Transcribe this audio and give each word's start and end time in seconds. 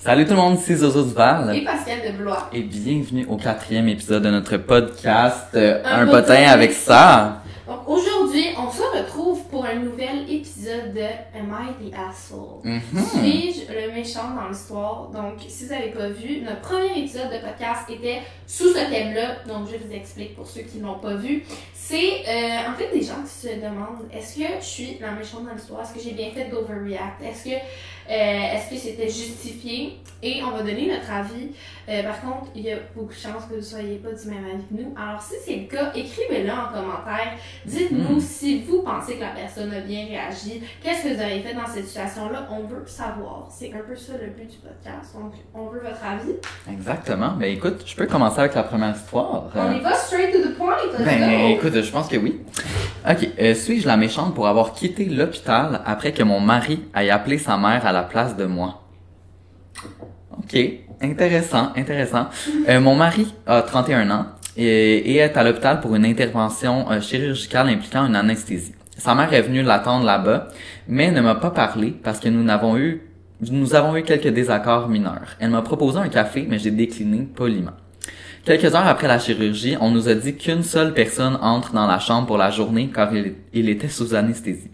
Salut 0.00 0.26
tout 0.26 0.30
le 0.30 0.36
monde, 0.36 0.58
c'est 0.60 0.76
Zozo 0.76 1.02
Duval. 1.02 1.56
Et 1.56 1.64
Pascal 1.64 1.98
de 2.06 2.16
Blois. 2.16 2.48
Et 2.52 2.62
bienvenue 2.62 3.26
au 3.28 3.36
quatrième 3.36 3.88
épisode 3.88 4.22
de 4.22 4.30
notre 4.30 4.56
podcast 4.58 5.48
euh, 5.56 5.82
Un, 5.84 6.02
Un 6.02 6.06
potin 6.06 6.22
potin 6.22 6.42
avec 6.48 6.70
ça. 6.72 7.42
Donc 7.66 7.80
aujourd'hui, 7.88 8.46
se 8.78 8.96
retrouve 8.98 9.42
pour 9.48 9.64
un 9.64 9.74
nouvel 9.74 10.30
épisode 10.30 10.94
de 10.94 11.00
Am 11.36 11.52
I 11.52 11.90
the 11.90 11.94
Asshole? 11.94 12.60
Mhm. 12.64 12.80
Suis-je 13.04 13.72
le 13.72 13.92
méchant 13.92 14.30
dans 14.36 14.48
l'histoire? 14.48 15.08
Donc, 15.08 15.40
si 15.48 15.64
vous 15.66 15.70
n'avez 15.74 15.90
pas 15.90 16.08
vu, 16.08 16.42
notre 16.42 16.60
premier 16.60 16.98
épisode 16.98 17.30
de 17.32 17.38
podcast 17.44 17.88
était 17.90 18.20
sous 18.46 18.68
ce 18.68 18.88
thème-là. 18.90 19.36
Donc, 19.48 19.68
je 19.70 19.76
vous 19.76 19.92
explique 19.92 20.36
pour 20.36 20.46
ceux 20.46 20.62
qui 20.62 20.78
l'ont 20.78 20.98
pas 21.00 21.14
vu. 21.14 21.44
C'est 21.74 22.22
euh, 22.28 22.70
en 22.70 22.74
fait 22.74 22.90
des 22.92 23.02
gens 23.02 23.22
qui 23.24 23.48
se 23.48 23.54
demandent 23.56 24.06
est-ce 24.12 24.36
que 24.36 24.44
je 24.60 24.64
suis 24.64 24.98
la 25.00 25.10
méchante 25.12 25.46
dans 25.46 25.54
l'histoire? 25.54 25.82
Est-ce 25.82 25.94
que 25.94 26.00
j'ai 26.00 26.12
bien 26.12 26.30
fait 26.30 26.48
d'overreact? 26.50 27.22
Est-ce 27.24 27.44
que 27.44 27.50
euh, 28.10 28.54
est-ce 28.54 28.70
que 28.70 28.76
c'était 28.76 29.08
justifié? 29.08 29.98
Et 30.22 30.42
on 30.42 30.50
va 30.50 30.58
donner 30.62 30.86
notre 30.88 31.10
avis. 31.10 31.50
Euh, 31.88 32.02
par 32.02 32.20
contre, 32.20 32.50
il 32.54 32.62
y 32.62 32.72
a 32.72 32.76
beaucoup 32.94 33.12
de 33.12 33.18
chances 33.18 33.44
que 33.44 33.50
vous 33.50 33.56
ne 33.56 33.60
soyez 33.62 33.96
pas 33.96 34.10
du 34.12 34.28
même 34.28 34.44
avis 34.44 34.64
que 34.64 34.82
nous. 34.82 34.94
Alors, 34.96 35.20
si 35.22 35.34
c'est 35.44 35.56
le 35.56 35.66
cas, 35.66 35.92
écrivez-le 35.94 36.50
en 36.50 36.68
commentaire. 36.72 37.32
Dites-nous 37.64 38.14
Mhm. 38.16 38.20
si 38.20 38.60
vous 38.68 38.82
pensez 38.82 39.16
que 39.16 39.20
la 39.20 39.30
personne 39.30 39.72
a 39.72 39.80
bien 39.80 40.06
réagi? 40.06 40.62
Qu'est-ce 40.82 41.04
que 41.04 41.14
vous 41.14 41.20
avez 41.20 41.40
fait 41.40 41.54
dans 41.54 41.66
cette 41.66 41.86
situation-là? 41.86 42.48
On 42.50 42.66
veut 42.66 42.84
savoir. 42.86 43.48
C'est 43.50 43.72
un 43.72 43.88
peu 43.88 43.96
ça 43.96 44.12
le 44.20 44.28
but 44.28 44.50
du 44.50 44.58
podcast. 44.58 45.14
Donc, 45.14 45.32
on 45.54 45.66
veut 45.66 45.80
votre 45.80 46.04
avis. 46.04 46.34
Exactement. 46.70 47.32
Ben 47.38 47.52
écoute, 47.52 47.82
je 47.86 47.96
peux 47.96 48.06
commencer 48.06 48.40
avec 48.40 48.54
la 48.54 48.62
première 48.62 48.94
histoire. 48.94 49.44
On 49.54 49.72
y 49.72 49.80
va 49.80 49.94
straight 49.94 50.32
to 50.32 50.48
the 50.48 50.56
point. 50.56 50.76
Ben 50.98 51.20
go. 51.20 51.58
écoute, 51.58 51.82
je 51.82 51.90
pense 51.90 52.08
que 52.08 52.16
oui. 52.16 52.40
Ok, 53.08 53.28
euh, 53.38 53.54
suis-je 53.54 53.86
la 53.86 53.96
méchante 53.96 54.34
pour 54.34 54.46
avoir 54.46 54.72
quitté 54.72 55.04
l'hôpital 55.06 55.80
après 55.86 56.12
que 56.12 56.22
mon 56.22 56.40
mari 56.40 56.84
ait 56.94 57.10
appelé 57.10 57.38
sa 57.38 57.56
mère 57.56 57.86
à 57.86 57.92
la 57.92 58.02
place 58.02 58.36
de 58.36 58.44
moi? 58.44 58.82
Ok, 60.36 60.58
intéressant, 61.00 61.72
intéressant. 61.76 62.26
Euh, 62.68 62.80
mon 62.80 62.94
mari 62.94 63.34
a 63.46 63.62
31 63.62 64.10
ans 64.10 64.26
et, 64.58 65.16
est 65.16 65.36
à 65.36 65.44
l'hôpital 65.44 65.80
pour 65.80 65.94
une 65.94 66.04
intervention 66.04 66.90
euh, 66.90 67.00
chirurgicale 67.00 67.68
impliquant 67.68 68.06
une 68.06 68.16
anesthésie. 68.16 68.74
Sa 68.96 69.14
mère 69.14 69.32
est 69.32 69.42
venue 69.42 69.62
l'attendre 69.62 70.04
là-bas, 70.04 70.48
mais 70.88 71.10
ne 71.12 71.20
m'a 71.20 71.36
pas 71.36 71.50
parlé 71.50 71.94
parce 72.02 72.18
que 72.18 72.28
nous 72.28 72.42
n'avons 72.42 72.76
eu 72.76 73.02
nous 73.40 73.76
avons 73.76 73.96
eu 73.96 74.02
quelques 74.02 74.26
désaccords 74.28 74.88
mineurs. 74.88 75.36
Elle 75.38 75.50
m'a 75.50 75.62
proposé 75.62 75.98
un 75.98 76.08
café, 76.08 76.44
mais 76.48 76.58
j'ai 76.58 76.72
décliné 76.72 77.18
poliment. 77.18 77.70
Quelques 78.44 78.74
heures 78.74 78.88
après 78.88 79.06
la 79.06 79.20
chirurgie, 79.20 79.76
on 79.80 79.92
nous 79.92 80.08
a 80.08 80.14
dit 80.14 80.34
qu'une 80.34 80.64
seule 80.64 80.92
personne 80.92 81.38
entre 81.40 81.72
dans 81.72 81.86
la 81.86 82.00
chambre 82.00 82.26
pour 82.26 82.36
la 82.36 82.50
journée 82.50 82.90
car 82.92 83.10
il 83.52 83.68
était 83.68 83.88
sous 83.88 84.14
anesthésie. 84.14 84.70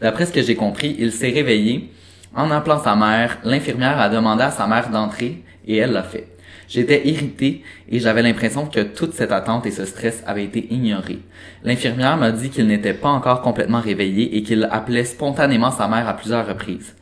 D'après 0.00 0.26
ce 0.26 0.32
que 0.32 0.42
j'ai 0.42 0.56
compris, 0.56 0.96
il 0.98 1.12
s'est 1.12 1.30
réveillé. 1.30 1.92
En 2.34 2.50
appelant 2.50 2.82
sa 2.82 2.96
mère, 2.96 3.38
l'infirmière 3.44 4.00
a 4.00 4.08
demandé 4.08 4.42
à 4.42 4.50
sa 4.50 4.66
mère 4.66 4.90
d'entrer 4.90 5.44
et 5.66 5.76
elle 5.76 5.92
l'a 5.92 6.02
fait. 6.02 6.26
J'étais 6.70 7.04
irritée 7.08 7.64
et 7.88 7.98
j'avais 7.98 8.22
l'impression 8.22 8.66
que 8.66 8.78
toute 8.78 9.12
cette 9.12 9.32
attente 9.32 9.66
et 9.66 9.72
ce 9.72 9.84
stress 9.84 10.22
avaient 10.24 10.44
été 10.44 10.72
ignorés. 10.72 11.18
L'infirmière 11.64 12.16
m'a 12.16 12.30
dit 12.30 12.48
qu'il 12.48 12.68
n'était 12.68 12.94
pas 12.94 13.08
encore 13.08 13.42
complètement 13.42 13.80
réveillé 13.80 14.36
et 14.36 14.44
qu'il 14.44 14.62
appelait 14.70 15.04
spontanément 15.04 15.72
sa 15.72 15.88
mère 15.88 16.08
à 16.08 16.14
plusieurs 16.14 16.46
reprises. 16.46 16.94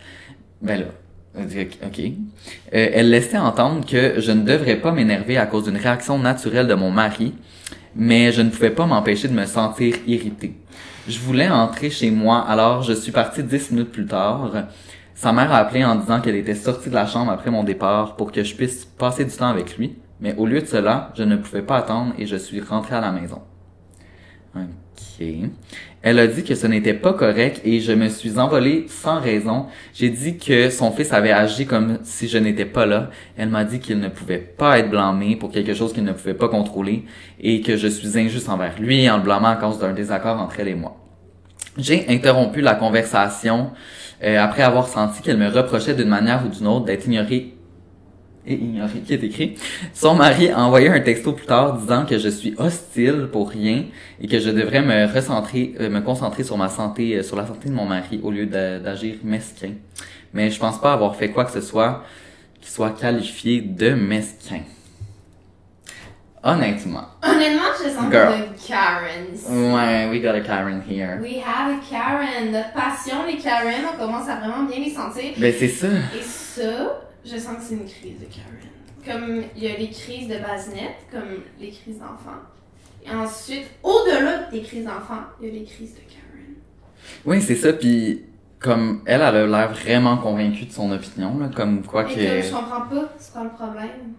Ben 0.62 0.80
là, 0.80 0.86
ok. 1.84 2.00
Euh, 2.00 2.10
elle 2.72 3.10
laissait 3.10 3.36
entendre 3.36 3.86
que 3.86 4.14
je 4.18 4.32
ne 4.32 4.42
devrais 4.42 4.76
pas 4.76 4.90
m'énerver 4.90 5.36
à 5.36 5.44
cause 5.44 5.64
d'une 5.64 5.76
réaction 5.76 6.18
naturelle 6.18 6.66
de 6.66 6.74
mon 6.74 6.90
mari, 6.90 7.34
mais 7.94 8.32
je 8.32 8.40
ne 8.40 8.48
pouvais 8.48 8.70
pas 8.70 8.86
m'empêcher 8.86 9.28
de 9.28 9.34
me 9.34 9.44
sentir 9.44 9.96
irritée. 10.06 10.54
Je 11.06 11.18
voulais 11.18 11.48
entrer 11.48 11.90
chez 11.90 12.10
moi, 12.10 12.40
alors 12.40 12.82
je 12.82 12.94
suis 12.94 13.12
partie 13.12 13.42
dix 13.42 13.70
minutes 13.70 13.92
plus 13.92 14.06
tard. 14.06 14.50
Sa 15.18 15.32
mère 15.32 15.50
a 15.50 15.56
appelé 15.56 15.84
en 15.84 15.96
disant 15.96 16.20
qu'elle 16.20 16.36
était 16.36 16.54
sortie 16.54 16.90
de 16.90 16.94
la 16.94 17.04
chambre 17.04 17.32
après 17.32 17.50
mon 17.50 17.64
départ 17.64 18.14
pour 18.14 18.30
que 18.30 18.44
je 18.44 18.54
puisse 18.54 18.84
passer 18.84 19.24
du 19.24 19.32
temps 19.32 19.48
avec 19.48 19.76
lui, 19.76 19.96
mais 20.20 20.36
au 20.36 20.46
lieu 20.46 20.60
de 20.60 20.66
cela, 20.66 21.10
je 21.16 21.24
ne 21.24 21.34
pouvais 21.34 21.62
pas 21.62 21.78
attendre 21.78 22.14
et 22.18 22.26
je 22.26 22.36
suis 22.36 22.60
rentrée 22.60 22.94
à 22.94 23.00
la 23.00 23.10
maison. 23.10 23.42
Ok. 24.54 25.26
Elle 26.02 26.20
a 26.20 26.28
dit 26.28 26.44
que 26.44 26.54
ce 26.54 26.68
n'était 26.68 26.94
pas 26.94 27.14
correct 27.14 27.60
et 27.64 27.80
je 27.80 27.90
me 27.90 28.08
suis 28.10 28.38
envolée 28.38 28.86
sans 28.86 29.18
raison. 29.18 29.66
J'ai 29.92 30.10
dit 30.10 30.38
que 30.38 30.70
son 30.70 30.92
fils 30.92 31.12
avait 31.12 31.32
agi 31.32 31.66
comme 31.66 31.98
si 32.04 32.28
je 32.28 32.38
n'étais 32.38 32.64
pas 32.64 32.86
là. 32.86 33.10
Elle 33.36 33.48
m'a 33.48 33.64
dit 33.64 33.80
qu'il 33.80 33.98
ne 33.98 34.08
pouvait 34.08 34.38
pas 34.38 34.78
être 34.78 34.88
blâmé 34.88 35.34
pour 35.34 35.50
quelque 35.50 35.74
chose 35.74 35.92
qu'il 35.92 36.04
ne 36.04 36.12
pouvait 36.12 36.34
pas 36.34 36.48
contrôler 36.48 37.06
et 37.40 37.60
que 37.60 37.76
je 37.76 37.88
suis 37.88 38.16
injuste 38.16 38.48
envers 38.48 38.80
lui 38.80 39.10
en 39.10 39.16
le 39.16 39.24
blâmant 39.24 39.48
à 39.48 39.56
cause 39.56 39.80
d'un 39.80 39.94
désaccord 39.94 40.40
entre 40.40 40.60
elle 40.60 40.68
et 40.68 40.76
moi. 40.76 40.96
J'ai 41.76 42.08
interrompu 42.08 42.60
la 42.60 42.74
conversation 42.74 43.70
euh, 44.22 44.38
après 44.38 44.62
avoir 44.62 44.88
senti 44.88 45.22
qu'elle 45.22 45.38
me 45.38 45.48
reprochait 45.48 45.94
d'une 45.94 46.08
manière 46.08 46.44
ou 46.44 46.48
d'une 46.48 46.66
autre 46.66 46.86
d'être 46.86 47.06
ignorée 47.06 47.54
et 48.46 48.54
ignorée 48.54 49.00
qui 49.00 49.14
est 49.14 49.22
écrit. 49.22 49.54
Son 49.92 50.14
mari 50.14 50.48
a 50.50 50.60
envoyé 50.60 50.88
un 50.88 51.00
texto 51.00 51.32
plus 51.32 51.46
tard 51.46 51.76
disant 51.76 52.06
que 52.06 52.18
je 52.18 52.28
suis 52.28 52.54
hostile 52.56 53.28
pour 53.30 53.50
rien 53.50 53.84
et 54.20 54.26
que 54.26 54.40
je 54.40 54.50
devrais 54.50 54.82
me 54.82 55.12
recentrer, 55.12 55.74
euh, 55.80 55.90
me 55.90 56.00
concentrer 56.00 56.44
sur 56.44 56.56
ma 56.56 56.68
santé, 56.68 57.16
euh, 57.16 57.22
sur 57.22 57.36
la 57.36 57.46
santé 57.46 57.68
de 57.68 57.74
mon 57.74 57.84
mari 57.84 58.20
au 58.22 58.30
lieu 58.30 58.46
d'agir 58.46 59.16
mesquin. 59.22 59.72
Mais 60.32 60.50
je 60.50 60.58
pense 60.58 60.80
pas 60.80 60.92
avoir 60.92 61.14
fait 61.14 61.30
quoi 61.30 61.44
que 61.44 61.52
ce 61.52 61.60
soit 61.60 62.02
qui 62.60 62.70
soit 62.70 62.90
qualifié 62.90 63.60
de 63.60 63.90
mesquin. 63.90 64.60
Honnêtement. 66.42 67.04
Honnêtement, 67.22 67.62
je 67.82 67.88
sens 67.90 68.10
Girl. 68.10 68.26
qu'on 68.28 68.32
a 68.32 68.36
une 68.36 68.54
Karen 68.66 69.34
ici. 69.34 69.46
Ouais, 69.50 70.08
we 70.10 70.22
got 70.22 70.34
a 70.34 70.40
Karen 70.40 70.80
here. 70.88 71.18
We 71.20 71.38
have 71.44 71.70
a 71.72 71.78
Karen. 71.88 72.52
Notre 72.52 72.72
passion, 72.72 73.24
les 73.26 73.38
Karen, 73.38 73.84
on 73.92 73.98
commence 73.98 74.28
à 74.28 74.36
vraiment 74.36 74.64
bien 74.64 74.78
les 74.78 74.90
sentir. 74.90 75.32
Ben 75.36 75.52
c'est 75.58 75.68
ça. 75.68 75.88
Et 75.88 76.22
ça, 76.22 77.00
je 77.24 77.36
sens 77.36 77.56
que 77.56 77.62
c'est 77.62 77.74
une 77.74 77.86
crise 77.88 78.20
de 78.20 78.26
Karen. 78.26 78.68
Comme 79.04 79.42
il 79.56 79.64
y 79.64 79.66
a 79.66 79.76
les 79.76 79.90
crises 79.90 80.28
de 80.28 80.38
basinette, 80.38 81.06
comme 81.10 81.42
les 81.60 81.70
crises 81.70 81.98
d'enfants. 81.98 82.40
Et 83.04 83.10
ensuite, 83.10 83.66
au-delà 83.82 84.44
des 84.52 84.62
crises 84.62 84.84
d'enfants, 84.84 85.24
il 85.40 85.48
y 85.48 85.50
a 85.50 85.54
les 85.54 85.64
crises 85.64 85.94
de 85.94 86.00
Karen. 86.00 86.54
Oui, 87.24 87.40
c'est 87.42 87.54
ça. 87.56 87.72
Puis 87.72 88.24
comme 88.60 89.02
elle, 89.06 89.20
elle 89.22 89.36
a 89.36 89.46
l'air 89.46 89.72
vraiment 89.72 90.16
convaincue 90.18 90.64
de 90.66 90.72
son 90.72 90.90
opinion, 90.92 91.38
là, 91.38 91.48
comme 91.54 91.82
quoi 91.84 92.02
Et 92.10 92.14
que. 92.14 92.42
je 92.42 92.50
comprends 92.52 92.82
pas, 92.82 93.08
c'est 93.18 93.32
pas 93.34 93.44
le 93.44 93.50
problème. 93.50 94.12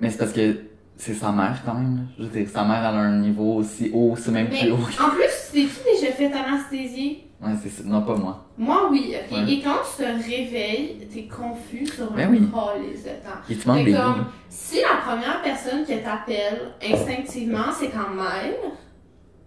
Mais 0.00 0.10
c'est 0.10 0.18
parce 0.18 0.32
que 0.32 0.56
c'est 0.96 1.14
sa 1.14 1.32
mère 1.32 1.60
quand 1.64 1.74
même. 1.74 2.06
Je 2.18 2.24
veux 2.24 2.28
dire, 2.30 2.48
sa 2.48 2.64
mère 2.64 2.78
elle 2.78 2.96
a 2.96 3.00
un 3.00 3.18
niveau 3.20 3.56
aussi 3.56 3.90
haut, 3.92 4.14
c'est 4.16 4.30
même 4.30 4.48
Mais 4.50 4.60
plus 4.60 4.70
haut. 4.72 4.76
en 4.76 5.10
plus, 5.10 5.50
t'es-tu 5.52 6.00
déjà 6.00 6.12
fait 6.12 6.32
anesthésier? 6.32 7.28
Ouais, 7.42 7.50
c'est. 7.62 7.84
Non, 7.84 8.02
pas 8.02 8.14
moi. 8.16 8.46
Moi, 8.56 8.88
oui. 8.90 9.14
Ouais. 9.30 9.52
Et 9.52 9.60
quand 9.60 9.76
tu 9.96 10.02
te 10.02 10.08
réveilles, 10.08 11.06
t'es 11.12 11.24
confus 11.24 11.86
sur 11.86 12.10
Ben 12.12 12.28
un 12.28 12.30
oui. 12.30 12.38
calice 12.38 13.02
de 13.04 13.08
temps. 13.10 13.38
Il 13.50 13.58
te 13.58 13.68
manque 13.68 13.84
des 13.84 13.92
comme, 13.92 14.26
si 14.48 14.76
la 14.80 15.00
première 15.04 15.42
personne 15.42 15.84
que 15.84 15.92
t'appelles 16.02 16.70
instinctivement, 16.90 17.66
c'est 17.78 17.90
ta 17.90 18.08
mère, 18.08 18.54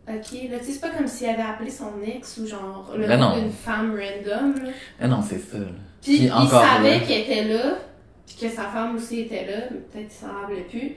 ok, 0.08 0.52
là, 0.52 0.60
tu 0.60 0.66
sais, 0.66 0.72
c'est 0.74 0.82
pas 0.82 0.90
comme 0.90 1.08
si 1.08 1.26
elle 1.26 1.40
avait 1.40 1.50
appelé 1.50 1.72
son 1.72 1.92
ex 2.06 2.38
ou 2.38 2.46
genre 2.48 2.92
le 2.96 3.08
Ben 3.08 3.20
nom 3.20 3.36
d'une 3.38 3.52
femme 3.52 3.92
random, 3.98 4.64
là. 4.64 4.70
Ah 5.02 5.08
non, 5.08 5.22
c'est 5.28 5.40
ça. 5.40 5.58
Puis 6.02 6.18
Puis 6.18 6.26
il 6.26 6.50
savait 6.50 7.02
qu'elle 7.02 7.22
était 7.22 7.44
là, 7.46 7.78
puis 8.26 8.36
que 8.42 8.50
sa 8.50 8.64
femme 8.64 8.96
aussi 8.98 9.22
était 9.22 9.46
là, 9.46 9.58
mais 9.72 9.78
peut-être 9.78 10.08
qu'il 10.10 10.28
s'en 10.28 10.34
rappelait 10.42 10.68
plus. 10.70 10.92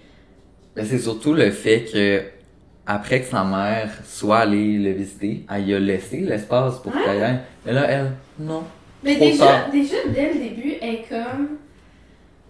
Ben, 0.76 0.84
c'est 0.84 0.98
surtout 0.98 1.34
le 1.34 1.50
fait 1.50 1.84
que 1.92 2.22
après 2.86 3.20
que 3.20 3.26
sa 3.26 3.44
mère 3.44 3.90
soit 4.04 4.38
allée 4.38 4.78
le 4.78 4.92
visiter, 4.92 5.44
elle 5.52 5.68
y 5.68 5.74
a 5.74 5.78
laissé 5.78 6.20
l'espace 6.20 6.78
pour 6.78 6.94
Ouais. 6.94 7.02
qu'elle 7.04 7.22
aille. 7.22 7.40
Mais 7.66 7.72
là, 7.72 7.82
elle, 7.88 8.12
non. 8.38 8.62
Mais 9.02 9.16
Trop 9.16 9.24
déjà, 9.24 9.46
tard. 9.46 9.70
déjà, 9.72 9.96
dès 10.12 10.32
le 10.32 10.38
début, 10.40 10.74
elle 10.80 10.94
est 10.94 11.04
comme. 11.08 11.48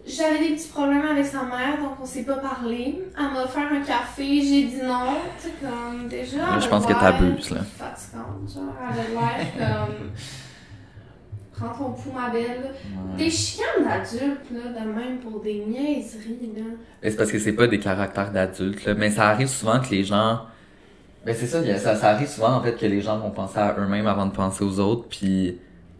J'avais 0.07 0.39
des 0.49 0.55
petits 0.55 0.69
problèmes 0.69 1.05
avec 1.05 1.27
sa 1.27 1.43
mère, 1.43 1.79
donc 1.81 1.93
on 2.03 2.07
s'est 2.07 2.23
pas 2.25 2.37
parlé. 2.37 2.99
Elle 3.17 3.35
m'a 3.35 3.45
offert 3.45 3.69
un 3.71 3.81
café, 3.83 4.25
j'ai 4.43 4.65
dit 4.65 4.81
non. 4.83 5.13
Tu 5.39 5.49
sais, 5.49 5.55
comme, 5.61 6.09
déjà. 6.09 6.59
Je 6.59 6.67
a 6.67 6.69
pense 6.69 6.87
que 6.87 6.93
t'abuses, 6.95 7.51
là. 7.51 7.61
Fatigante, 7.79 8.51
genre. 8.53 8.75
Elle 8.93 9.17
a 9.17 9.21
l'air 9.21 9.47
comme. 9.59 10.11
Prends 11.60 11.75
ton 11.87 11.91
pouls, 11.93 12.12
ma 12.15 12.31
belle. 12.31 12.72
Ouais. 12.72 13.25
Des 13.25 13.31
chicanes 13.31 13.84
d'adultes, 13.84 14.50
là, 14.53 14.81
de 14.81 14.88
même 14.88 15.19
pour 15.19 15.41
des 15.41 15.65
niaiseries, 15.66 16.53
là. 16.57 16.62
C'est 17.03 17.16
parce 17.16 17.30
que 17.30 17.39
c'est 17.39 17.53
pas 17.53 17.66
des 17.66 17.78
caractères 17.78 18.33
d'adultes, 18.33 18.84
là. 18.86 18.95
Mais 18.95 19.10
ça 19.10 19.28
arrive 19.28 19.48
souvent 19.48 19.78
que 19.80 19.91
les 19.91 20.04
gens. 20.04 20.41
Ben 21.27 21.34
c'est 21.39 21.47
ça, 21.47 21.62
ça, 21.78 21.97
ça 21.97 22.09
arrive 22.12 22.28
souvent 22.28 22.54
en 22.54 22.62
fait 22.62 22.74
que 22.77 22.86
les 22.86 23.03
gens 23.03 23.18
vont 23.18 23.30
penser 23.30 23.59
à 23.59 23.77
eux-mêmes 23.78 24.07
avant 24.07 24.24
de 24.24 24.33
penser 24.33 24.65
aux 24.65 24.80
autres, 24.80 25.04
puis 25.10 25.59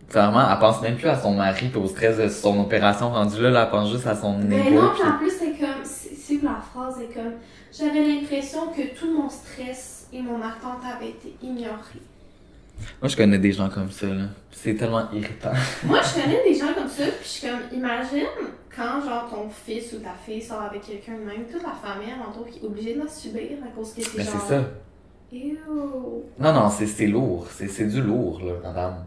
clairement, 0.09 0.43
elle 0.51 0.59
pense 0.59 0.81
même 0.81 0.97
plus 0.97 1.09
à 1.09 1.19
son 1.21 1.35
mari 1.35 1.69
puis 1.69 1.79
au 1.79 1.87
stress 1.87 2.17
de 2.17 2.27
son 2.29 2.59
opération 2.59 3.11
rendue 3.11 3.43
là, 3.43 3.51
là, 3.51 3.65
elle 3.65 3.71
pense 3.71 3.91
juste 3.93 4.07
à 4.07 4.17
son 4.17 4.39
Mais 4.39 4.67
égo. 4.69 4.81
non, 4.81 4.91
puis- 4.95 5.03
en 5.07 5.19
plus, 5.19 5.31
c'est 5.31 5.59
comme. 5.59 5.85
C'est 5.85 6.15
c'est 6.17 6.43
la 6.43 6.57
phrase 6.73 7.01
est 7.03 7.13
comme. 7.13 7.33
J'avais 7.77 8.03
l'impression 8.07 8.69
que 8.69 8.99
tout 8.99 9.13
mon 9.15 9.29
stress 9.29 10.07
et 10.13 10.23
mon 10.23 10.37
attente 10.39 10.81
avaient 10.97 11.11
été 11.11 11.35
ignorés. 11.43 12.01
Moi, 13.01 13.09
je 13.09 13.17
connais 13.17 13.39
des 13.39 13.53
gens 13.53 13.69
comme 13.69 13.91
ça, 13.91 14.07
là. 14.07 14.25
C'est 14.51 14.75
tellement 14.75 15.11
irritant. 15.13 15.53
Moi, 15.85 16.01
je 16.03 16.21
connais 16.21 16.43
des 16.43 16.55
gens 16.55 16.75
comme 16.75 16.89
ça, 16.89 17.05
puis 17.05 17.23
je 17.23 17.29
suis 17.29 17.49
comme, 17.49 17.61
imagine 17.73 18.27
quand, 18.75 19.01
genre, 19.05 19.29
ton 19.31 19.49
fils 19.49 19.93
ou 19.93 19.99
ta 19.99 20.13
fille 20.25 20.43
sort 20.43 20.63
avec 20.63 20.83
quelqu'un 20.83 21.15
de 21.15 21.25
même, 21.25 21.45
toute 21.51 21.63
la 21.63 21.73
famille 21.73 22.13
alentour 22.13 22.47
qui 22.47 22.59
est 22.59 22.65
obligée 22.67 22.95
de 22.95 23.01
la 23.01 23.09
subir 23.09 23.59
à 23.65 23.69
cause 23.75 23.93
que 23.95 24.03
c'est 24.03 24.19
Mais 24.19 24.25
genre. 24.25 24.35
c'est 24.41 24.55
ça. 24.55 24.63
Ew. 25.33 25.59
Non, 26.39 26.53
non, 26.53 26.71
c'est 26.71 27.07
lourd. 27.07 27.47
C'est 27.51 27.87
du 27.87 28.03
lourd, 28.03 28.41
là, 28.45 28.53
madame. 28.63 29.05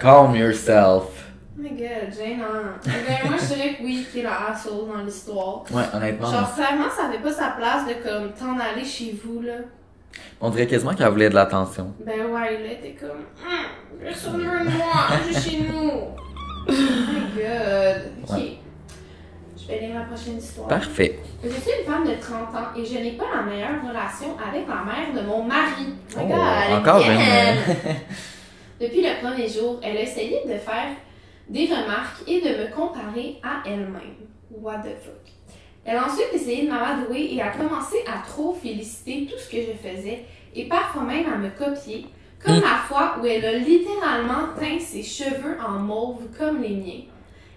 Calm 0.00 0.34
yourself. 0.34 1.24
Oh 1.56 1.62
my 1.62 1.70
god, 1.70 2.12
gênant. 2.12 2.44
Ben, 2.84 3.28
moi, 3.28 3.36
je 3.40 3.54
dirais 3.54 3.76
que 3.78 3.84
oui, 3.84 4.04
qui 4.10 4.20
est 4.20 4.22
la 4.24 4.48
asshole 4.50 4.88
dans 4.88 5.04
l'histoire. 5.04 5.62
Ouais, 5.72 5.84
honnêtement. 5.94 6.30
Genre, 6.30 6.54
clairement, 6.54 6.90
ça 6.90 7.06
avait 7.06 7.22
pas 7.22 7.32
sa 7.32 7.50
place 7.50 7.86
de 7.86 7.94
comme 8.02 8.32
t'en 8.32 8.58
aller 8.58 8.84
chez 8.84 9.16
vous, 9.24 9.40
là. 9.40 9.58
On 10.40 10.50
dirait 10.50 10.66
quasiment 10.66 10.94
qu'elle 10.94 11.08
voulait 11.08 11.30
de 11.30 11.34
l'attention. 11.34 11.94
Ben 12.04 12.26
ouais, 12.26 12.62
là, 12.62 12.74
t'es 12.82 12.96
comme, 12.98 13.10
hum, 13.10 13.98
veut 14.00 14.10
de 14.64 14.76
moi, 14.76 14.92
je 15.28 15.38
suis 15.38 15.50
chez 15.50 15.60
nous. 15.68 15.90
Oh 16.66 16.72
my 16.72 17.42
god. 17.42 18.02
Ok. 18.22 18.36
Ouais. 18.36 18.58
Je 19.56 19.68
vais 19.68 19.80
lire 19.80 19.98
la 19.98 20.04
prochaine 20.06 20.38
histoire. 20.38 20.66
Parfait. 20.68 21.18
Je 21.42 21.48
suis 21.50 21.70
une 21.80 21.84
femme 21.90 22.06
de 22.06 22.14
30 22.20 22.54
ans 22.54 22.68
et 22.76 22.84
je 22.84 22.94
n'ai 22.98 23.12
pas 23.12 23.24
la 23.36 23.42
meilleure 23.42 23.82
relation 23.86 24.28
avec 24.38 24.66
la 24.66 24.82
mère 24.82 25.12
de 25.22 25.26
mon 25.26 25.42
mari. 25.44 25.92
Oh 26.16 26.20
my 26.20 26.24
Oh, 26.24 26.28
God, 26.28 26.78
encore 26.80 27.02
again. 27.04 27.18
même. 27.18 27.56
Depuis 28.80 29.02
le 29.02 29.20
premier 29.22 29.46
jour, 29.48 29.78
elle 29.82 29.98
a 29.98 30.00
essayé 30.02 30.40
de 30.46 30.54
faire 30.58 30.88
des 31.50 31.66
remarques 31.66 32.22
et 32.26 32.40
de 32.40 32.48
me 32.48 32.74
comparer 32.74 33.40
à 33.42 33.62
elle-même. 33.66 34.16
What 34.50 34.78
the 34.78 34.96
fuck? 35.04 35.32
Elle 35.84 35.96
a 35.96 36.06
ensuite 36.06 36.28
essayé 36.32 36.64
de 36.64 36.70
m'amadouer 36.70 37.34
et 37.34 37.42
a 37.42 37.50
commencé 37.50 37.96
à 38.06 38.26
trop 38.26 38.54
féliciter 38.54 39.26
tout 39.30 39.38
ce 39.38 39.50
que 39.50 39.58
je 39.58 39.72
faisais 39.76 40.24
et 40.54 40.66
parfois 40.66 41.02
même 41.02 41.26
à 41.32 41.36
me 41.36 41.50
copier, 41.50 42.06
comme 42.42 42.60
la 42.60 42.76
fois 42.86 43.16
où 43.20 43.26
elle 43.26 43.44
a 43.44 43.58
littéralement 43.58 44.48
teint 44.58 44.78
ses 44.78 45.02
cheveux 45.02 45.56
en 45.66 45.78
mauve 45.78 46.22
comme 46.38 46.62
les 46.62 46.76
miens. 46.76 47.02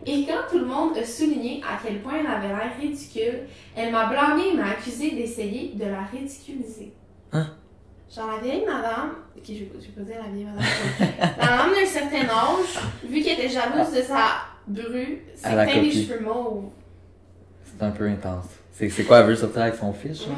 Et 0.06 0.26
quand 0.26 0.50
tout 0.50 0.60
le 0.60 0.66
monde 0.66 0.98
a 0.98 1.06
souligné 1.06 1.62
à 1.64 1.80
quel 1.84 2.00
point 2.00 2.14
elle 2.20 2.28
avait 2.28 2.48
l'air 2.48 2.72
ridicule, 2.80 3.42
elle 3.76 3.92
m'a 3.92 4.06
blâmé 4.06 4.50
et 4.54 4.54
m'a 4.54 4.72
accusé 4.72 5.12
d'essayer 5.12 5.72
de 5.74 5.86
la 5.86 6.04
ridiculiser. 6.04 6.94
Hein? 7.34 7.48
Genre 8.14 8.32
la 8.32 8.42
vieille 8.42 8.66
madame, 8.66 9.16
ok 9.36 9.44
je 9.48 9.54
vais, 9.54 9.72
je 9.80 9.88
vais 9.88 9.92
pas 9.98 10.02
dire 10.02 10.22
la 10.24 10.30
vieille 10.30 10.46
madame, 10.46 11.36
la 11.38 11.46
madame 11.46 11.74
d'un 11.74 11.86
certain 11.86 12.30
âge, 12.30 12.80
vu 13.04 13.22
qu'elle 13.22 13.40
était 13.40 13.50
jalouse 13.50 13.92
de 13.94 14.02
sa 14.02 14.46
bru, 14.66 15.24
s'est 15.36 15.50
teint 15.50 15.82
les 15.82 15.92
cheveux 15.92 16.22
mauves. 16.22 16.70
C'est 17.78 17.86
un 17.86 17.92
peu 17.92 18.08
intense. 18.08 18.46
C'est 18.72 19.04
quoi, 19.06 19.20
elle 19.20 19.28
veut 19.28 19.36
sortir 19.36 19.64
avec 19.64 19.76
son 19.76 19.94
fils, 19.94 20.24
genre? 20.24 20.36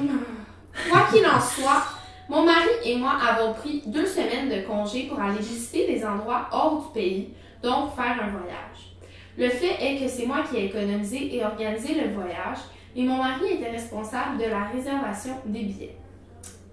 Quoi 0.90 1.08
qu'il 1.12 1.26
en 1.26 1.40
soit, 1.40 1.84
mon 2.30 2.46
mari 2.46 2.70
et 2.86 2.96
moi 2.98 3.14
avons 3.28 3.54
pris 3.54 3.84
deux 3.86 4.06
semaines 4.06 4.50
de 4.50 4.66
congé 4.68 5.08
pour 5.08 5.20
aller 5.20 5.40
visiter 5.40 5.88
des 5.88 6.06
endroits 6.06 6.48
hors 6.52 6.82
du 6.82 6.94
pays, 6.94 7.30
donc 7.62 7.96
faire 7.96 8.18
un 8.22 8.30
voyage. 8.30 8.96
Le 9.38 9.50
fait 9.50 9.78
est 9.82 10.00
que 10.02 10.08
c'est 10.08 10.26
moi 10.26 10.44
qui 10.50 10.58
ai 10.58 10.66
économisé 10.66 11.36
et 11.36 11.44
organisé 11.44 11.96
le 11.96 12.14
voyage, 12.14 12.60
et 12.96 13.04
mon 13.04 13.18
mari 13.18 13.54
était 13.54 13.72
responsable 13.72 14.38
de 14.38 14.46
la 14.46 14.66
réservation 14.66 15.36
des 15.46 15.64
billets. 15.64 15.98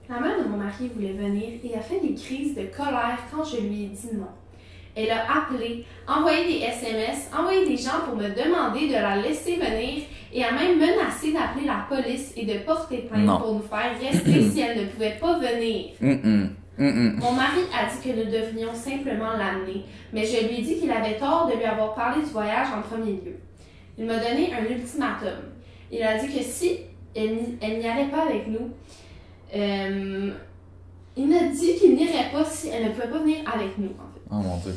La 0.08 0.20
mère 0.20 0.38
de 0.38 0.48
mon 0.48 0.56
mari 0.56 0.88
voulait 0.94 1.12
venir 1.12 1.48
et 1.64 1.76
a 1.76 1.80
fait 1.80 2.00
des 2.00 2.14
crises 2.14 2.54
de 2.54 2.66
colère 2.76 3.18
quand 3.30 3.44
je 3.44 3.56
lui 3.56 3.84
ai 3.84 3.86
dit 3.86 4.10
non. 4.14 4.28
Elle 4.94 5.10
a 5.10 5.24
appelé, 5.38 5.84
envoyé 6.08 6.46
des 6.46 6.64
SMS, 6.64 7.28
envoyé 7.36 7.66
des 7.66 7.76
gens 7.76 8.00
pour 8.06 8.16
me 8.16 8.28
demander 8.28 8.88
de 8.88 8.94
la 8.94 9.16
laisser 9.16 9.56
venir 9.56 10.04
et 10.32 10.44
a 10.44 10.52
même 10.52 10.78
menacé 10.78 11.32
d'appeler 11.32 11.66
la 11.66 11.86
police 11.88 12.32
et 12.36 12.44
de 12.46 12.58
porter 12.64 12.98
plainte 13.08 13.24
Non. 13.24 13.38
pour 13.38 13.54
nous 13.54 13.62
faire 13.62 13.92
rester 14.00 14.42
si 14.50 14.60
elle 14.60 14.82
ne 14.82 14.86
pouvait 14.86 15.16
pas 15.20 15.38
venir. 15.38 15.86
Mon 16.78 17.32
mari 17.32 17.60
a 17.72 17.86
dit 17.86 18.02
que 18.08 18.14
nous 18.16 18.30
devrions 18.30 18.74
simplement 18.74 19.32
l'amener, 19.32 19.84
mais 20.12 20.24
je 20.26 20.46
lui 20.46 20.58
ai 20.58 20.62
dit 20.62 20.78
qu'il 20.78 20.90
avait 20.90 21.16
tort 21.16 21.48
de 21.50 21.56
lui 21.56 21.64
avoir 21.64 21.94
parlé 21.94 22.22
du 22.22 22.30
voyage 22.30 22.68
en 22.76 22.82
premier 22.82 23.12
lieu. 23.12 23.36
Il 23.98 24.04
m'a 24.04 24.16
donné 24.18 24.50
un 24.52 24.62
ultimatum. 24.70 25.38
Il 25.90 26.02
a 26.02 26.18
dit 26.18 26.26
que 26.28 26.42
si 26.42 26.80
elle 27.14 27.34
n'y 27.34 27.56
elle 27.62 27.78
n'y 27.78 27.88
allait 27.88 28.10
pas 28.10 28.22
avec 28.28 28.46
nous, 28.48 28.70
euh, 29.54 30.30
il 31.16 31.28
m'a 31.28 31.44
dit 31.44 31.76
qu'il 31.78 31.94
n'irait 31.94 32.30
pas 32.30 32.44
si 32.44 32.68
elle 32.68 32.84
ne 32.84 32.88
pouvait 32.90 33.08
pas 33.08 33.18
venir 33.20 33.38
avec 33.50 33.78
nous, 33.78 33.88
en 33.88 34.12
fait. 34.12 34.20
Oh 34.30 34.34
mon 34.34 34.56
dieu. 34.58 34.74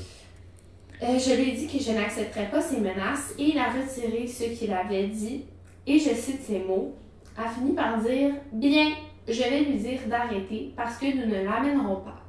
Euh, 1.02 1.18
je 1.18 1.34
lui 1.34 1.50
ai 1.50 1.52
dit 1.54 1.68
que 1.68 1.82
je 1.82 1.92
n'accepterais 1.92 2.50
pas 2.50 2.62
ses 2.62 2.80
menaces 2.80 3.34
et 3.38 3.52
il 3.52 3.58
a 3.58 3.70
retiré 3.70 4.28
ce 4.28 4.44
qu'il 4.46 4.72
avait 4.74 5.08
dit. 5.08 5.46
Et 5.88 5.98
je 5.98 6.10
cite 6.14 6.44
ses 6.44 6.60
mots, 6.60 6.94
a 7.38 7.50
fini 7.50 7.74
par 7.74 8.00
dire 8.00 8.32
Bien, 8.52 8.92
je 9.28 9.42
vais 9.42 9.62
lui 9.62 9.78
dire 9.78 10.00
d'arrêter 10.08 10.74
parce 10.76 10.98
que 10.98 11.06
nous 11.06 11.26
ne 11.26 11.44
l'amènerons 11.46 12.02
pas. 12.02 12.22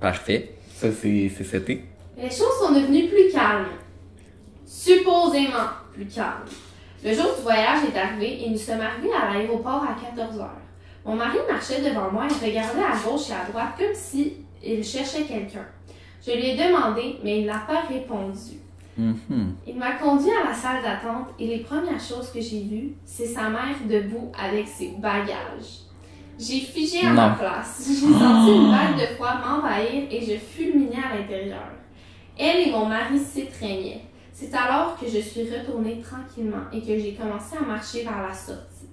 Parfait. 0.00 0.54
Ça, 0.74 0.88
c'est 0.92 1.30
c'est 1.36 1.44
c'était. 1.44 1.84
Les 2.16 2.30
choses 2.30 2.58
sont 2.60 2.72
devenues 2.72 3.08
plus 3.08 3.30
calmes. 3.32 3.66
Supposément 4.64 5.70
plus 5.92 6.06
calmes. 6.06 6.46
Le 7.04 7.12
jour 7.12 7.34
du 7.36 7.42
voyage 7.42 7.80
est 7.92 7.98
arrivé 7.98 8.44
et 8.44 8.50
nous 8.50 8.58
sommes 8.58 8.80
arrivés 8.80 9.12
à 9.12 9.32
l'aéroport 9.32 9.82
à 9.82 9.96
14 10.16 10.38
heures. 10.38 10.60
Mon 11.04 11.16
mari 11.16 11.38
marchait 11.50 11.80
devant 11.80 12.10
moi 12.12 12.26
et 12.30 12.46
regardait 12.46 12.80
à 12.80 12.96
gauche 13.04 13.30
et 13.30 13.32
à 13.32 13.50
droite 13.50 13.74
comme 13.76 13.94
si 13.94 14.34
il 14.62 14.84
cherchait 14.84 15.24
quelqu'un. 15.24 15.66
Je 16.26 16.32
lui 16.32 16.50
ai 16.50 16.56
demandé, 16.56 17.16
mais 17.24 17.40
il 17.40 17.46
n'a 17.46 17.58
pas 17.66 17.80
répondu. 17.88 18.58
Mhm. 18.96 19.54
Il 19.66 19.76
m'a 19.76 19.92
conduit 19.92 20.30
à 20.30 20.48
la 20.48 20.54
salle 20.54 20.82
d'attente 20.82 21.28
et 21.38 21.46
les 21.46 21.58
premières 21.60 22.00
choses 22.00 22.30
que 22.30 22.40
j'ai 22.40 22.60
vues, 22.62 22.92
c'est 23.04 23.26
sa 23.26 23.48
mère 23.48 23.76
debout 23.88 24.30
avec 24.38 24.68
ses 24.68 24.92
bagages. 24.98 25.80
J'ai 26.38 26.60
figé 26.60 27.06
à 27.06 27.10
Non. 27.10 27.14
ma 27.14 27.30
place. 27.30 27.84
J'ai 27.86 28.06
senti 28.06 28.52
une 28.52 28.70
vague 28.70 29.00
de 29.00 29.14
froid 29.14 29.34
m'envahir 29.44 30.04
et 30.10 30.20
je 30.20 30.36
fulminais 30.36 30.96
à 30.96 31.16
l'intérieur. 31.16 31.70
Elle 32.38 32.68
et 32.68 32.70
mon 32.70 32.86
mari 32.86 33.18
s'étreignaient. 33.18 34.02
C'est 34.32 34.52
alors 34.54 34.98
que 34.98 35.06
je 35.06 35.18
suis 35.18 35.42
retournée 35.42 36.00
tranquillement 36.00 36.64
et 36.72 36.80
que 36.80 36.98
j'ai 36.98 37.12
commencé 37.14 37.56
à 37.56 37.64
marcher 37.64 38.02
vers 38.02 38.22
la 38.26 38.32
sortie. 38.34 38.88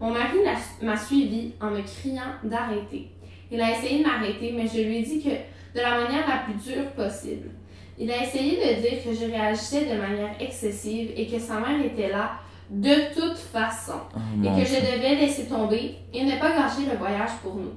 Mon 0.00 0.10
mari 0.10 0.38
m'a 0.82 0.96
suivi 0.96 1.52
en 1.60 1.70
me 1.70 1.82
criant 1.82 2.32
d'arrêter. 2.42 3.10
Il 3.50 3.60
a 3.60 3.70
essayé 3.78 3.98
de 4.02 4.08
m'arrêter, 4.08 4.52
mais 4.56 4.66
je 4.66 4.80
lui 4.80 4.96
ai 4.98 5.02
dit 5.02 5.22
que 5.22 5.30
de 5.74 5.80
la 5.80 6.02
manière 6.02 6.28
la 6.28 6.38
plus 6.44 6.54
dure 6.54 6.90
possible. 6.92 7.50
Il 7.98 8.10
a 8.10 8.22
essayé 8.24 8.56
de 8.56 8.80
dire 8.80 9.04
que 9.04 9.14
je 9.14 9.30
réagissais 9.30 9.84
de 9.84 10.00
manière 10.00 10.34
excessive 10.40 11.12
et 11.16 11.26
que 11.26 11.38
sa 11.38 11.60
mère 11.60 11.84
était 11.84 12.08
là 12.08 12.32
de 12.70 13.14
toute 13.14 13.36
façon 13.36 14.00
Oh 14.14 14.18
et 14.42 14.60
que 14.60 14.66
je 14.66 14.76
devais 14.76 15.16
laisser 15.16 15.44
tomber 15.44 15.96
et 16.12 16.24
ne 16.24 16.38
pas 16.38 16.50
gâcher 16.50 16.90
le 16.90 16.96
voyage 16.98 17.32
pour 17.42 17.54
nous. 17.56 17.72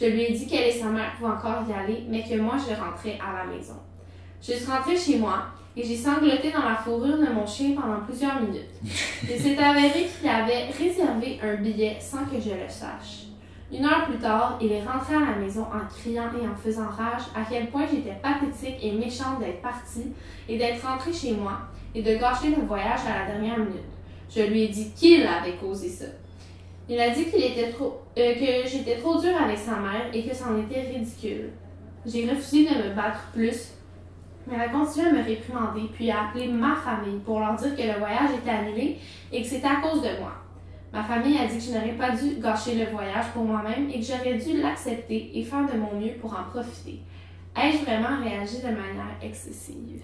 Je 0.00 0.06
lui 0.06 0.22
ai 0.22 0.32
dit 0.32 0.46
qu'elle 0.46 0.68
et 0.68 0.72
sa 0.72 0.86
mère 0.86 1.12
pouvaient 1.18 1.32
encore 1.32 1.64
y 1.68 1.72
aller, 1.72 2.04
mais 2.08 2.22
que 2.22 2.38
moi 2.40 2.54
je 2.56 2.74
rentrais 2.74 3.18
à 3.18 3.44
la 3.44 3.52
maison. 3.52 3.74
Je 4.40 4.52
suis 4.52 4.70
rentrée 4.70 4.96
chez 4.96 5.18
moi 5.18 5.46
et 5.76 5.84
j'ai 5.84 5.96
sangloté 5.96 6.52
dans 6.52 6.68
la 6.68 6.76
fourrure 6.76 7.18
de 7.18 7.32
mon 7.32 7.46
chien 7.46 7.74
pendant 7.74 8.00
plusieurs 8.06 8.40
minutes. 8.40 8.70
Il 9.22 9.38
s'est 9.40 9.58
avéré 9.58 10.06
qu'il 10.06 10.28
avait 10.28 10.66
réservé 10.66 11.40
un 11.42 11.56
billet 11.56 11.96
sans 12.00 12.24
que 12.24 12.40
je 12.40 12.50
le 12.50 12.68
sache. 12.68 13.27
Une 13.70 13.84
heure 13.84 14.06
plus 14.06 14.16
tard, 14.16 14.58
il 14.62 14.72
est 14.72 14.82
rentré 14.82 15.14
à 15.14 15.20
la 15.20 15.36
maison 15.36 15.62
en 15.62 15.86
criant 15.94 16.30
et 16.40 16.46
en 16.46 16.54
faisant 16.54 16.88
rage 16.88 17.24
à 17.34 17.40
quel 17.48 17.68
point 17.68 17.84
j'étais 17.86 18.16
pathétique 18.22 18.78
et 18.82 18.92
méchante 18.92 19.40
d'être 19.40 19.60
partie 19.60 20.12
et 20.48 20.56
d'être 20.56 20.86
rentrée 20.86 21.12
chez 21.12 21.32
moi 21.32 21.58
et 21.94 22.02
de 22.02 22.16
gâcher 22.16 22.48
le 22.48 22.62
voyage 22.62 23.00
à 23.06 23.26
la 23.26 23.32
dernière 23.32 23.58
minute. 23.58 23.82
Je 24.30 24.40
lui 24.40 24.62
ai 24.62 24.68
dit 24.68 24.90
qu'il 24.92 25.26
avait 25.26 25.56
causé 25.56 25.88
ça. 25.88 26.06
Il 26.88 26.98
a 26.98 27.10
dit 27.10 27.26
qu'il 27.26 27.44
était 27.44 27.70
trop, 27.70 28.00
euh, 28.16 28.34
que 28.34 28.66
j'étais 28.66 28.96
trop 28.96 29.20
dure 29.20 29.36
avec 29.36 29.58
sa 29.58 29.76
mère 29.76 30.06
et 30.14 30.26
que 30.26 30.34
c'en 30.34 30.58
était 30.58 30.90
ridicule. 30.90 31.50
J'ai 32.06 32.30
refusé 32.30 32.64
de 32.64 32.88
me 32.88 32.94
battre 32.94 33.20
plus, 33.34 33.74
mais 34.46 34.54
elle 34.54 34.62
a 34.62 34.68
continué 34.70 35.08
à 35.08 35.12
me 35.12 35.22
réprimander 35.22 35.82
puis 35.92 36.10
a 36.10 36.28
appelé 36.28 36.48
ma 36.48 36.74
famille 36.74 37.18
pour 37.18 37.40
leur 37.40 37.54
dire 37.56 37.76
que 37.76 37.82
le 37.82 37.98
voyage 37.98 38.30
était 38.40 38.50
annulé 38.50 38.96
et 39.30 39.42
que 39.42 39.46
c'était 39.48 39.66
à 39.66 39.82
cause 39.82 40.00
de 40.00 40.18
moi. 40.18 40.32
Ma 40.92 41.02
famille 41.02 41.36
a 41.38 41.46
dit 41.46 41.58
que 41.58 41.62
je 41.64 41.70
n'aurais 41.72 41.92
pas 41.92 42.10
dû 42.10 42.40
gâcher 42.40 42.74
le 42.76 42.90
voyage 42.90 43.26
pour 43.34 43.44
moi-même 43.44 43.88
et 43.90 44.00
que 44.00 44.06
j'aurais 44.06 44.38
dû 44.38 44.60
l'accepter 44.62 45.30
et 45.38 45.44
faire 45.44 45.66
de 45.70 45.78
mon 45.78 46.00
mieux 46.00 46.12
pour 46.20 46.32
en 46.32 46.44
profiter. 46.50 47.00
Ai-je 47.56 47.84
vraiment 47.84 48.22
réagi 48.22 48.56
de 48.58 48.68
manière 48.68 49.16
excessive? 49.22 50.00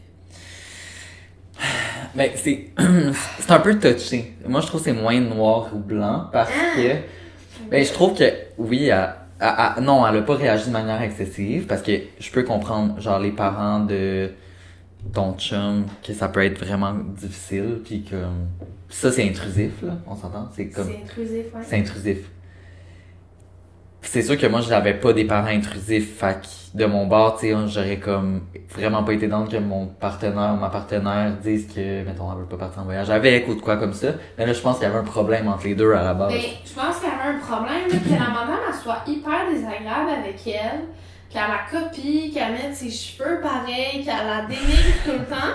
Ben, 2.14 2.30
c'est 2.34 2.70
c'est 3.38 3.50
un 3.50 3.60
peu 3.60 3.78
touché. 3.78 4.34
Moi, 4.46 4.60
je 4.60 4.66
trouve 4.66 4.80
que 4.80 4.86
c'est 4.90 4.92
moins 5.00 5.18
noir 5.20 5.70
ou 5.74 5.78
blanc 5.78 6.28
parce 6.32 6.50
Ah. 6.52 6.76
que. 6.76 7.70
Ben, 7.70 7.84
je 7.84 7.92
trouve 7.92 8.14
que, 8.18 8.24
oui, 8.58 8.86
elle- 8.86 9.14
elle- 9.40 9.48
elle- 9.78 9.82
non, 9.84 10.06
elle 10.06 10.18
a 10.18 10.22
pas 10.22 10.34
réagi 10.34 10.66
de 10.66 10.72
manière 10.72 11.00
excessive 11.00 11.66
parce 11.66 11.82
que 11.82 11.92
je 12.18 12.30
peux 12.30 12.42
comprendre, 12.42 13.00
genre, 13.00 13.18
les 13.20 13.30
parents 13.30 13.80
de 13.80 14.32
ton 15.12 15.34
chum, 15.38 15.86
que 16.06 16.12
ça 16.12 16.28
peut 16.28 16.44
être 16.44 16.58
vraiment 16.62 16.92
difficile, 16.94 17.80
puis 17.84 18.02
que. 18.02 18.16
Ça, 18.94 19.10
c'est 19.10 19.28
intrusif, 19.28 19.82
là, 19.82 19.94
on 20.06 20.14
s'entend? 20.14 20.48
C'est 20.54 20.68
comme. 20.68 20.86
C'est 20.86 21.02
intrusif, 21.02 21.46
ouais. 21.52 21.60
C'est 21.64 21.76
intrusif. 21.78 22.18
C'est 24.02 24.22
sûr 24.22 24.38
que 24.38 24.46
moi, 24.46 24.60
j'avais 24.60 24.94
pas 24.94 25.12
des 25.12 25.24
parents 25.24 25.48
intrusifs, 25.48 26.16
fait 26.16 26.40
que 26.40 26.78
de 26.78 26.86
mon 26.86 27.06
bord, 27.06 27.36
tu 27.36 27.48
sais, 27.48 27.54
j'aurais 27.66 27.98
comme 27.98 28.42
vraiment 28.70 29.02
pas 29.02 29.12
été 29.12 29.26
dans 29.26 29.46
que 29.46 29.56
mon 29.56 29.86
partenaire 29.86 30.54
ou 30.56 30.60
ma 30.60 30.68
partenaire 30.68 31.32
dise 31.42 31.66
que, 31.66 32.04
mettons, 32.04 32.30
elle 32.32 32.38
veut 32.38 32.44
pas 32.44 32.56
partir 32.56 32.82
en 32.82 32.84
voyage 32.84 33.10
avec 33.10 33.48
ou 33.48 33.56
de 33.56 33.60
quoi 33.60 33.78
comme 33.78 33.94
ça. 33.94 34.12
Mais 34.38 34.46
là, 34.46 34.52
je 34.52 34.60
pense 34.60 34.76
qu'il 34.76 34.86
y 34.86 34.90
avait 34.90 34.98
un 34.98 35.04
problème 35.04 35.48
entre 35.48 35.64
les 35.64 35.74
deux 35.74 35.92
à 35.92 36.04
la 36.04 36.14
base. 36.14 36.32
Ben, 36.32 36.40
je 36.64 36.72
pense 36.72 36.98
qu'il 37.00 37.08
y 37.08 37.12
avait 37.12 37.36
un 37.36 37.40
problème, 37.40 37.88
là, 37.90 37.96
que 37.96 38.10
la 38.10 38.30
madame 38.30 38.60
elle 38.68 38.74
soit 38.74 39.02
hyper 39.08 39.50
désagréable 39.50 40.10
avec 40.22 40.40
elle, 40.46 40.84
qu'elle 41.30 41.42
la 41.42 41.80
copie, 41.80 42.30
qu'elle 42.32 42.52
mette 42.52 42.76
ses 42.76 42.90
cheveux 42.90 43.40
pareils, 43.42 44.04
qu'elle 44.04 44.26
la 44.26 44.42
dénigre 44.46 45.02
tout 45.04 45.12
le 45.12 45.24
temps. 45.24 45.52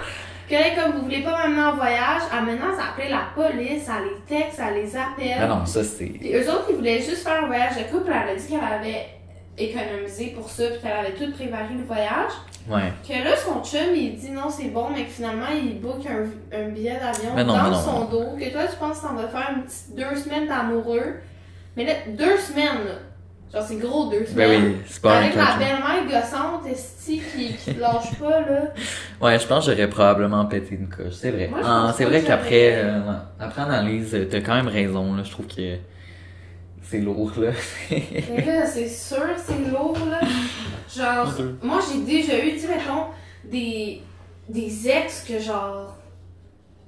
Que 0.50 0.56
là, 0.56 0.70
comme 0.76 0.94
vous 0.96 1.04
voulez 1.04 1.22
pas 1.22 1.38
m'amener 1.38 1.62
en 1.62 1.76
voyage, 1.76 2.22
elle 2.36 2.46
menace 2.46 2.78
d'appeler 2.78 3.10
la 3.10 3.28
police, 3.36 3.88
elle 3.88 4.06
les 4.06 4.38
texte, 4.38 4.60
elle 4.60 4.82
les 4.82 4.96
appelle. 4.96 5.38
Ben 5.40 5.48
non, 5.48 5.66
ça 5.66 5.84
c'est. 5.84 6.06
Puis 6.06 6.34
eux 6.34 6.50
autres, 6.50 6.66
ils 6.72 6.76
voulaient 6.76 7.02
juste 7.02 7.18
faire 7.28 7.44
un 7.44 7.48
voyage 7.48 7.78
de 7.78 7.84
couple. 7.84 8.12
Elle 8.12 8.30
a 8.30 8.36
dit 8.36 8.48
qu'elle 8.48 8.60
avait 8.60 9.06
économisé 9.58 10.28
pour 10.36 10.50
ça, 10.50 10.64
puis 10.68 10.80
qu'elle 10.82 10.92
avait 10.92 11.12
tout 11.12 11.32
préparé 11.34 11.76
le 11.78 11.84
voyage. 11.84 12.32
Ouais. 12.68 12.92
Que 13.08 13.24
là, 13.24 13.36
son 13.36 13.64
chum, 13.64 13.94
il 13.96 14.16
dit 14.16 14.32
non, 14.32 14.50
c'est 14.50 14.70
bon, 14.70 14.88
mais 14.92 15.04
que 15.04 15.12
finalement, 15.12 15.48
il 15.54 15.80
book 15.80 16.02
un, 16.08 16.58
un 16.58 16.70
billet 16.70 16.98
d'avion 17.00 17.30
dans 17.30 17.36
mais 17.36 17.44
non, 17.44 17.74
son 17.76 18.06
dos. 18.06 18.36
Que 18.40 18.52
toi, 18.52 18.62
tu 18.70 18.76
penses 18.78 19.00
que 19.00 19.08
ça 19.08 19.14
va 19.14 19.28
faire 19.28 19.52
une 19.56 19.64
petite 19.64 19.96
deux 19.96 20.16
semaines 20.16 20.48
d'amoureux. 20.48 21.16
Mais 21.78 21.86
là, 21.86 21.94
deux 22.08 22.38
semaines, 22.38 22.86
là. 22.86 22.96
Genre, 23.52 23.64
c'est 23.64 23.78
gros 23.78 24.10
deux 24.12 24.26
semaines. 24.28 24.62
Ben 24.62 24.66
oui, 24.74 24.76
c'est 24.88 25.02
pas 25.02 25.18
Avec 25.18 25.36
la 25.36 25.46
coach. 25.46 25.58
belle-mère 25.58 26.22
gossante, 26.22 26.68
esti, 26.72 27.20
qui, 27.36 27.54
qui 27.56 27.74
te 27.74 27.80
lâche 27.80 28.14
pas, 28.20 28.42
là. 28.42 28.62
Ouais, 29.22 29.40
je 29.40 29.48
pense 29.48 29.66
que 29.66 29.72
j'aurais 29.72 29.90
probablement 29.90 30.46
pété 30.46 30.76
une 30.76 30.88
coche, 30.88 31.14
c'est 31.14 31.32
vrai. 31.32 31.50
Ah, 31.64 31.92
c'est 31.98 32.06
vrai 32.06 32.22
qu'après, 32.22 32.74
euh, 32.76 33.00
après 33.40 33.62
analyse, 33.64 34.14
euh, 34.14 34.28
t'as 34.30 34.42
quand 34.42 34.54
même 34.54 34.68
raison, 34.68 35.16
là. 35.16 35.24
Je 35.24 35.32
trouve 35.32 35.48
que 35.48 35.78
c'est 36.84 37.00
lourd, 37.00 37.32
là. 37.38 37.50
Mais 37.90 38.46
là, 38.46 38.66
c'est 38.68 38.88
sûr, 38.88 39.26
c'est 39.38 39.72
lourd, 39.72 39.98
là. 40.10 40.20
Genre, 40.96 41.34
moi, 41.64 41.80
j'ai 41.92 42.02
déjà 42.02 42.38
eu, 42.46 42.52
tu 42.54 42.60
sais, 42.60 42.68
mettons, 42.68 43.06
des, 43.46 44.02
des 44.48 44.88
ex 44.90 45.26
que, 45.28 45.40
genre, 45.40 45.96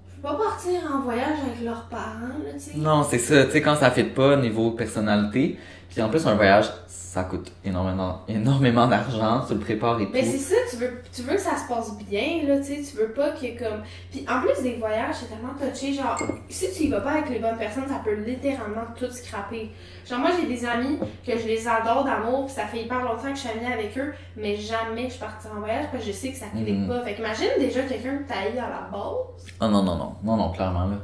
je 0.10 0.16
peux 0.22 0.28
pas 0.28 0.36
partir 0.44 0.74
en 0.94 1.02
voyage 1.02 1.38
avec 1.48 1.64
leurs 1.64 1.86
parents, 1.86 2.38
là, 2.46 2.54
tu 2.54 2.60
sais. 2.60 2.72
non, 2.78 3.04
c'est 3.04 3.18
ça, 3.18 3.46
tu 3.46 3.52
sais, 3.52 3.62
quand 3.64 3.76
ça 3.76 3.90
fait 3.90 4.04
pas 4.04 4.36
niveau 4.36 4.72
personnalité, 4.72 5.58
puis 5.92 6.02
en 6.02 6.10
plus, 6.10 6.26
un 6.26 6.36
voyage, 6.36 6.66
ça 6.88 7.24
coûte 7.26 7.52
énormément, 7.66 8.22
énormément 8.30 8.88
d'argent, 8.88 9.42
tu 9.46 9.54
le 9.56 9.60
prépares 9.60 10.00
et 10.00 10.08
Mais 10.14 10.22
tout. 10.22 10.30
c'est 10.32 10.38
ça, 10.38 10.56
tu 10.70 10.78
veux, 10.78 11.02
tu 11.14 11.24
veux 11.24 11.34
que 11.36 11.42
ça 11.42 11.58
se 11.58 11.68
passe 11.68 11.98
bien, 12.10 12.44
là, 12.48 12.58
tu 12.60 12.64
sais, 12.64 12.82
tu 12.90 12.96
veux 12.98 13.10
pas 13.12 13.32
que 13.32 13.60
comme... 13.60 13.82
Puis 14.10 14.26
en 14.30 14.40
plus 14.42 14.64
des 14.64 14.76
voyages, 14.76 15.16
c'est 15.20 15.26
tellement 15.28 15.52
touché, 15.60 15.92
genre, 15.94 16.18
si 16.48 16.72
tu 16.74 16.84
y 16.84 16.88
vas 16.88 17.02
pas 17.02 17.12
avec 17.12 17.30
les 17.30 17.40
bonnes 17.40 17.58
personnes, 17.58 17.88
ça 17.90 18.00
peut 18.04 18.14
littéralement 18.16 18.86
tout 18.98 19.12
scraper. 19.12 19.72
Genre 20.10 20.20
moi, 20.20 20.30
j'ai 20.40 20.48
des 20.48 20.66
amis 20.66 21.00
que 21.28 21.38
je 21.38 21.46
les 21.48 21.68
adore 21.68 22.06
d'amour, 22.06 22.46
puis 22.46 22.56
ça 22.56 22.64
fait 22.66 22.84
hyper 22.84 23.02
longtemps 23.04 23.24
que 23.30 23.36
je 23.36 23.40
suis 23.42 23.50
amie 23.50 23.72
avec 23.74 23.98
eux, 23.98 24.14
mais 24.38 24.56
jamais 24.56 25.10
je 25.10 25.20
partirai 25.20 25.54
en 25.54 25.60
voyage 25.60 25.86
parce 25.92 26.06
que 26.06 26.12
je 26.12 26.16
sais 26.16 26.32
que 26.32 26.38
ça 26.38 26.46
clique 26.48 26.70
Mhm. 26.80 26.88
pas. 26.88 27.02
Fait 27.02 27.16
qu'imagine 27.16 27.50
déjà 27.60 27.82
quelqu'un 27.82 28.20
que 28.20 28.30
t'as 28.30 28.36
à 28.64 28.70
la 28.70 28.88
base, 28.90 29.46
Ah 29.60 29.68
non, 29.68 29.84
non, 29.84 29.96
non, 29.98 30.16
non, 30.24 30.38
non, 30.38 30.50
clairement, 30.52 30.86
là. 30.86 30.96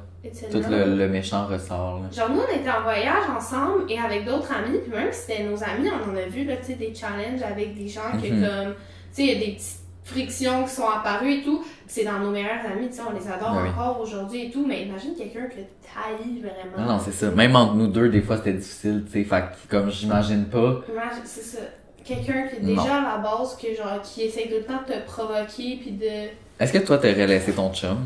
Tout 0.51 0.61
le, 0.69 0.95
le 0.95 1.07
méchant 1.07 1.45
ressort, 1.47 2.01
là. 2.03 2.09
Genre, 2.15 2.29
nous, 2.29 2.41
on 2.41 2.55
était 2.59 2.69
en 2.69 2.81
voyage 2.83 3.23
ensemble 3.35 3.83
et 3.89 3.97
avec 3.99 4.25
d'autres 4.25 4.51
amis, 4.51 4.79
puis 4.79 4.91
même 4.91 5.11
si 5.11 5.21
c'était 5.27 5.43
nos 5.43 5.61
amis, 5.63 5.89
on 5.89 6.11
en 6.11 6.15
a 6.15 6.25
vu, 6.27 6.43
là, 6.45 6.55
tu 6.57 6.65
sais, 6.67 6.73
des 6.73 6.93
challenges 6.93 7.41
avec 7.43 7.75
des 7.75 7.87
gens 7.87 8.11
que, 8.13 8.27
Mhm. 8.27 8.41
comme, 8.41 8.73
tu 8.73 8.75
sais, 9.13 9.23
il 9.23 9.27
y 9.27 9.31
a 9.35 9.39
des 9.45 9.51
petites 9.53 9.79
frictions 10.03 10.63
qui 10.63 10.69
sont 10.71 10.87
apparues 10.87 11.33
et 11.33 11.43
tout. 11.43 11.63
C'est 11.85 12.03
dans 12.05 12.19
nos 12.19 12.31
meilleurs 12.31 12.65
amis, 12.71 12.87
tu 12.89 12.93
sais, 12.95 13.01
on 13.09 13.13
les 13.17 13.27
adore 13.27 13.55
Ben 13.55 13.63
oui. 13.63 13.69
encore 13.69 13.99
aujourd'hui 14.01 14.45
et 14.45 14.51
tout, 14.51 14.65
mais 14.65 14.83
imagine 14.83 15.13
quelqu'un 15.17 15.47
que 15.47 15.55
taillis 15.55 16.39
vraiment. 16.41 16.77
Non, 16.87 16.93
non, 16.93 16.99
c'est 17.03 17.11
ça. 17.11 17.29
Même 17.31 17.55
entre 17.55 17.75
nous 17.75 17.87
deux, 17.87 18.09
des 18.09 18.21
fois, 18.21 18.37
c'était 18.37 18.53
difficile, 18.53 19.03
tu 19.05 19.11
sais. 19.13 19.23
Fait 19.23 19.43
comme 19.69 19.89
j'imagine 19.91 20.45
pas. 20.45 20.81
C'est 21.25 21.41
ça. 21.41 21.59
Quelqu'un 22.05 22.47
qui 22.47 22.55
est 22.55 22.59
Non. 22.61 22.81
déjà 22.81 22.95
à 23.03 23.17
la 23.17 23.17
base, 23.17 23.57
que, 23.57 23.75
genre, 23.75 24.01
qui 24.01 24.21
essaie 24.23 24.43
tout 24.47 24.55
le 24.55 24.63
temps 24.63 24.81
de 24.87 24.93
te 24.93 25.05
provoquer, 25.05 25.77
puis 25.81 25.91
de. 25.91 26.29
Est-ce 26.57 26.71
que 26.71 26.77
toi, 26.77 26.97
t'aurais 26.97 27.27
laissé 27.27 27.51
ton 27.51 27.73
chum? 27.73 27.97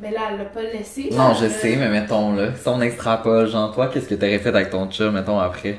Ben 0.00 0.12
là, 0.12 0.20
elle 0.30 0.38
l'a 0.38 0.44
pas 0.46 0.62
laissé. 0.62 1.08
Non, 1.12 1.34
je 1.34 1.44
elle- 1.44 1.50
sais, 1.52 1.76
mais 1.76 1.88
mettons, 1.88 2.34
là. 2.34 2.54
Si 2.56 2.66
on 2.68 2.80
extrapole, 2.80 3.46
genre, 3.48 3.72
toi, 3.74 3.88
qu'est-ce 3.88 4.08
que 4.08 4.14
t'aurais 4.14 4.38
fait 4.38 4.48
avec 4.48 4.70
ton 4.70 4.90
chum, 4.90 5.14
mettons, 5.14 5.38
après? 5.38 5.78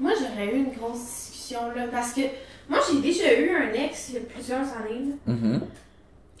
Moi, 0.00 0.12
j'aurais 0.18 0.52
eu 0.54 0.58
une 0.58 0.72
grosse 0.72 0.98
discussion, 1.04 1.60
là, 1.76 1.82
parce 1.90 2.12
que 2.12 2.22
moi, 2.68 2.78
j'ai 2.90 3.00
déjà 3.00 3.32
eu 3.38 3.50
un 3.54 3.72
ex 3.72 4.08
il 4.10 4.14
y 4.14 4.18
a 4.18 4.20
plusieurs 4.20 4.60
années, 4.60 5.10
là. 5.26 5.32
Mhm. 5.34 5.60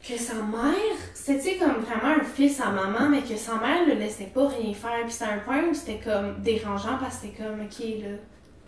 que 0.08 0.18
sa 0.18 0.34
mère, 0.34 0.96
c'était 1.14 1.58
comme 1.58 1.76
vraiment 1.82 2.16
un 2.20 2.24
fils 2.24 2.60
à 2.60 2.70
maman, 2.70 3.08
mais 3.08 3.20
que 3.20 3.36
sa 3.36 3.54
mère 3.54 3.86
le 3.86 3.94
laissait 3.94 4.32
pas 4.34 4.48
rien 4.48 4.74
faire. 4.74 5.02
Puis 5.04 5.12
c'était 5.12 5.26
un 5.30 5.38
point 5.38 5.62
où 5.70 5.74
c'était 5.74 6.00
comme 6.04 6.40
dérangeant 6.42 6.98
parce 7.00 7.18
que 7.18 7.26
c'était 7.28 7.44
comme, 7.44 7.60
ok, 7.60 8.02
là, 8.02 8.16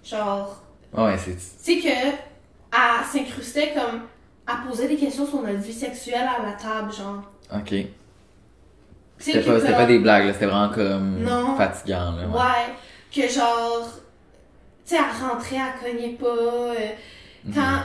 genre, 0.04 0.62
Ouais, 0.96 1.16
c'est. 1.18 1.34
tu 1.34 1.40
sais 1.58 1.78
que, 1.80 1.88
elle 1.88 3.04
s'incrustait 3.11 3.73
comme, 3.75 4.02
elle 4.46 4.68
posait 4.70 4.87
des 4.87 4.94
questions 4.94 5.26
sur 5.26 5.42
notre 5.42 5.58
vie 5.58 5.73
sexuelle 5.73 6.28
à 6.38 6.40
la 6.46 6.52
table, 6.52 6.92
genre. 6.92 7.23
Ok. 7.56 7.75
C'était 9.18 9.40
pas, 9.40 9.54
c'était 9.58 9.68
comme- 9.68 9.76
pas 9.76 9.87
des 9.87 9.99
blagues. 9.99 10.32
C'était 10.32 10.46
vraiment 10.46 10.73
comme. 10.75 11.18
Non. 11.23 11.56
fatigant, 11.56 12.12
là. 12.12 12.26
ouais. 12.26 12.34
Ouais, 12.34 12.75
que 13.14 13.32
genre, 13.32 13.88
tu 14.87 14.94
sais, 14.94 14.96
elle 14.96 15.28
rentrait, 15.28 15.56
elle 15.56 15.92
cognait 15.92 16.14
pas. 16.16 16.26
euh, 16.26 16.75
Mhm. 17.44 17.54
quand 17.54 17.78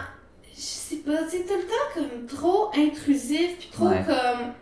je 0.56 0.62
sais 0.62 0.96
pas, 0.98 1.24
tu 1.24 1.38
sais, 1.38 1.44
tout 1.44 1.54
le 1.54 1.64
temps 1.64 1.94
comme 1.94 2.26
trop 2.28 2.72
intrusif, 2.76 3.58
puis 3.60 3.70
trop 3.72 3.88
Ouais. 3.90 4.04
comme. 4.06 4.54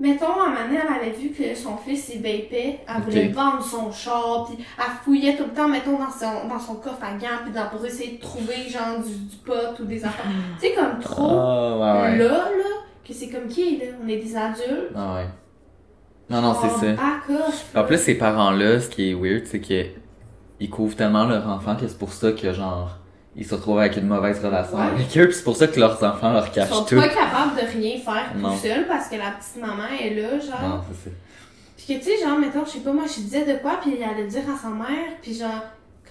Mettons, 0.00 0.26
à 0.40 0.62
donné, 0.62 0.78
elle 0.80 0.94
avait 0.94 1.10
vu 1.10 1.30
que 1.30 1.56
son 1.56 1.76
fils 1.76 2.12
il 2.14 2.22
vapait, 2.22 2.78
elle 2.86 3.02
voulait 3.02 3.28
vendre 3.30 3.60
son 3.60 3.90
char, 3.90 4.44
puis 4.48 4.64
elle 4.78 4.92
fouillait 5.04 5.36
tout 5.36 5.42
le 5.42 5.50
temps, 5.52 5.66
mettons, 5.66 5.98
dans 5.98 6.08
son, 6.08 6.46
dans 6.46 6.60
son 6.60 6.76
coffre 6.76 7.02
à 7.02 7.14
gants, 7.14 7.42
puis 7.42 7.52
dans, 7.52 7.66
pour 7.68 7.84
essayer 7.84 8.12
de 8.16 8.20
trouver, 8.20 8.68
genre, 8.68 9.00
du, 9.04 9.12
du 9.12 9.36
pot 9.38 9.76
ou 9.80 9.84
des 9.86 10.04
enfants. 10.04 10.22
tu 10.60 10.68
sais, 10.68 10.74
comme 10.74 11.00
trop 11.00 11.80
ouais, 11.82 12.00
ouais. 12.02 12.16
là, 12.16 12.44
que 13.08 13.14
c'est 13.14 13.28
comme 13.28 13.48
qui, 13.48 13.78
là? 13.78 13.86
On 14.04 14.08
est 14.08 14.18
des 14.18 14.36
adultes. 14.36 14.92
Ah, 14.94 15.14
ouais. 15.16 15.26
Non, 16.30 16.42
non, 16.42 16.54
c'est 16.60 16.68
ça. 16.94 17.80
En 17.80 17.84
plus, 17.84 17.98
ces 17.98 18.14
parents-là, 18.16 18.80
ce 18.80 18.88
qui 18.90 19.10
est 19.10 19.14
weird, 19.14 19.46
c'est 19.46 19.60
que 19.60 19.84
ils 20.60 20.68
couvrent 20.68 20.94
tellement 20.96 21.24
leur 21.24 21.46
enfant 21.48 21.74
que 21.76 21.86
c'est 21.88 21.98
pour 21.98 22.12
ça 22.12 22.32
que, 22.32 22.52
genre, 22.52 22.98
ils 23.36 23.46
se 23.46 23.54
retrouvent 23.54 23.78
avec 23.78 23.96
une 23.96 24.06
mauvaise 24.08 24.44
relation 24.44 24.76
Ouais. 24.76 24.86
avec 24.86 25.16
eux, 25.16 25.28
pis 25.28 25.34
c'est 25.34 25.44
pour 25.44 25.56
ça 25.56 25.68
que 25.68 25.78
leurs 25.78 26.02
enfants 26.02 26.32
leur 26.32 26.46
Ils 26.48 26.52
cachent 26.52 26.68
sont 26.68 26.84
tout. 26.84 26.96
pas 26.96 27.08
capables 27.08 27.54
de 27.56 27.78
rien 27.78 27.98
faire 27.98 28.32
Non. 28.36 28.50
tout 28.52 28.58
seuls 28.58 28.86
parce 28.88 29.08
que 29.08 29.16
la 29.16 29.30
petite 29.30 29.56
maman 29.60 29.84
est 30.00 30.14
là, 30.14 30.38
genre. 30.40 30.60
Non, 30.68 30.80
c'est 30.88 31.08
ça. 31.10 31.16
Puis 31.76 31.86
que, 31.86 32.04
tu 32.04 32.10
sais, 32.10 32.24
genre, 32.26 32.38
mettons, 32.38 32.64
je 32.64 32.70
sais 32.72 32.80
pas, 32.80 32.92
moi, 32.92 33.04
je 33.06 33.20
disais 33.20 33.44
de 33.46 33.58
quoi, 33.62 33.78
puis 33.80 33.96
elle 33.96 34.02
allait 34.08 34.26
dire 34.26 34.42
à 34.52 34.56
sa 34.60 34.68
mère, 34.68 35.12
puis 35.22 35.32
genre, 35.32 35.62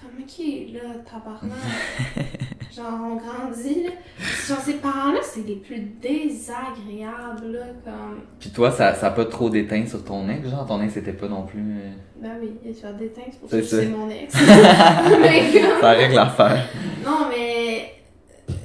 comme 0.01 0.25
qui 0.25 0.69
est 0.69 0.73
là, 0.73 0.89
tabarnak? 1.03 1.51
genre, 2.77 2.99
on 3.03 3.15
grandit, 3.15 3.83
là. 3.83 3.89
Puis 4.17 4.47
genre, 4.47 4.59
ces 4.59 4.73
parents-là, 4.75 5.19
c'est 5.23 5.45
les 5.45 5.55
plus 5.55 5.79
désagréables, 5.79 7.51
là, 7.51 7.65
comme. 7.83 8.21
Pis 8.39 8.51
toi, 8.51 8.71
ça, 8.71 8.93
ça 8.93 9.07
a 9.07 9.11
pas 9.11 9.25
trop 9.25 9.49
d'éteint 9.49 9.85
sur 9.85 10.03
ton 10.03 10.29
ex, 10.29 10.47
genre, 10.47 10.65
ton 10.65 10.81
ex 10.81 10.95
était 10.97 11.13
pas 11.13 11.27
non 11.27 11.43
plus... 11.43 11.59
euh, 11.61 11.91
Ben 12.21 12.37
oui, 12.41 12.51
il 12.65 12.73
se 12.75 12.81
fait 12.81 12.93
déteindre, 12.97 13.27
c'est 13.31 13.39
pour 13.39 13.49
C'est 13.49 13.63
ça 13.63 13.77
que 13.77 13.83
c'est 13.83 13.89
mon 13.89 14.09
ex. 14.09 14.33
mais 15.21 15.51
comme. 15.61 15.81
Ça 15.81 15.89
règle 15.91 16.15
l'affaire. 16.15 16.65
Non, 17.05 17.27
mais. 17.29 17.93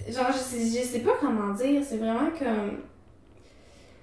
Genre, 0.08 0.26
je 0.32 0.38
sais, 0.38 0.80
je 0.80 0.84
sais 0.86 1.00
pas 1.00 1.12
comment 1.20 1.52
dire. 1.54 1.82
C'est 1.82 1.96
vraiment 1.96 2.30
comme. 2.38 2.78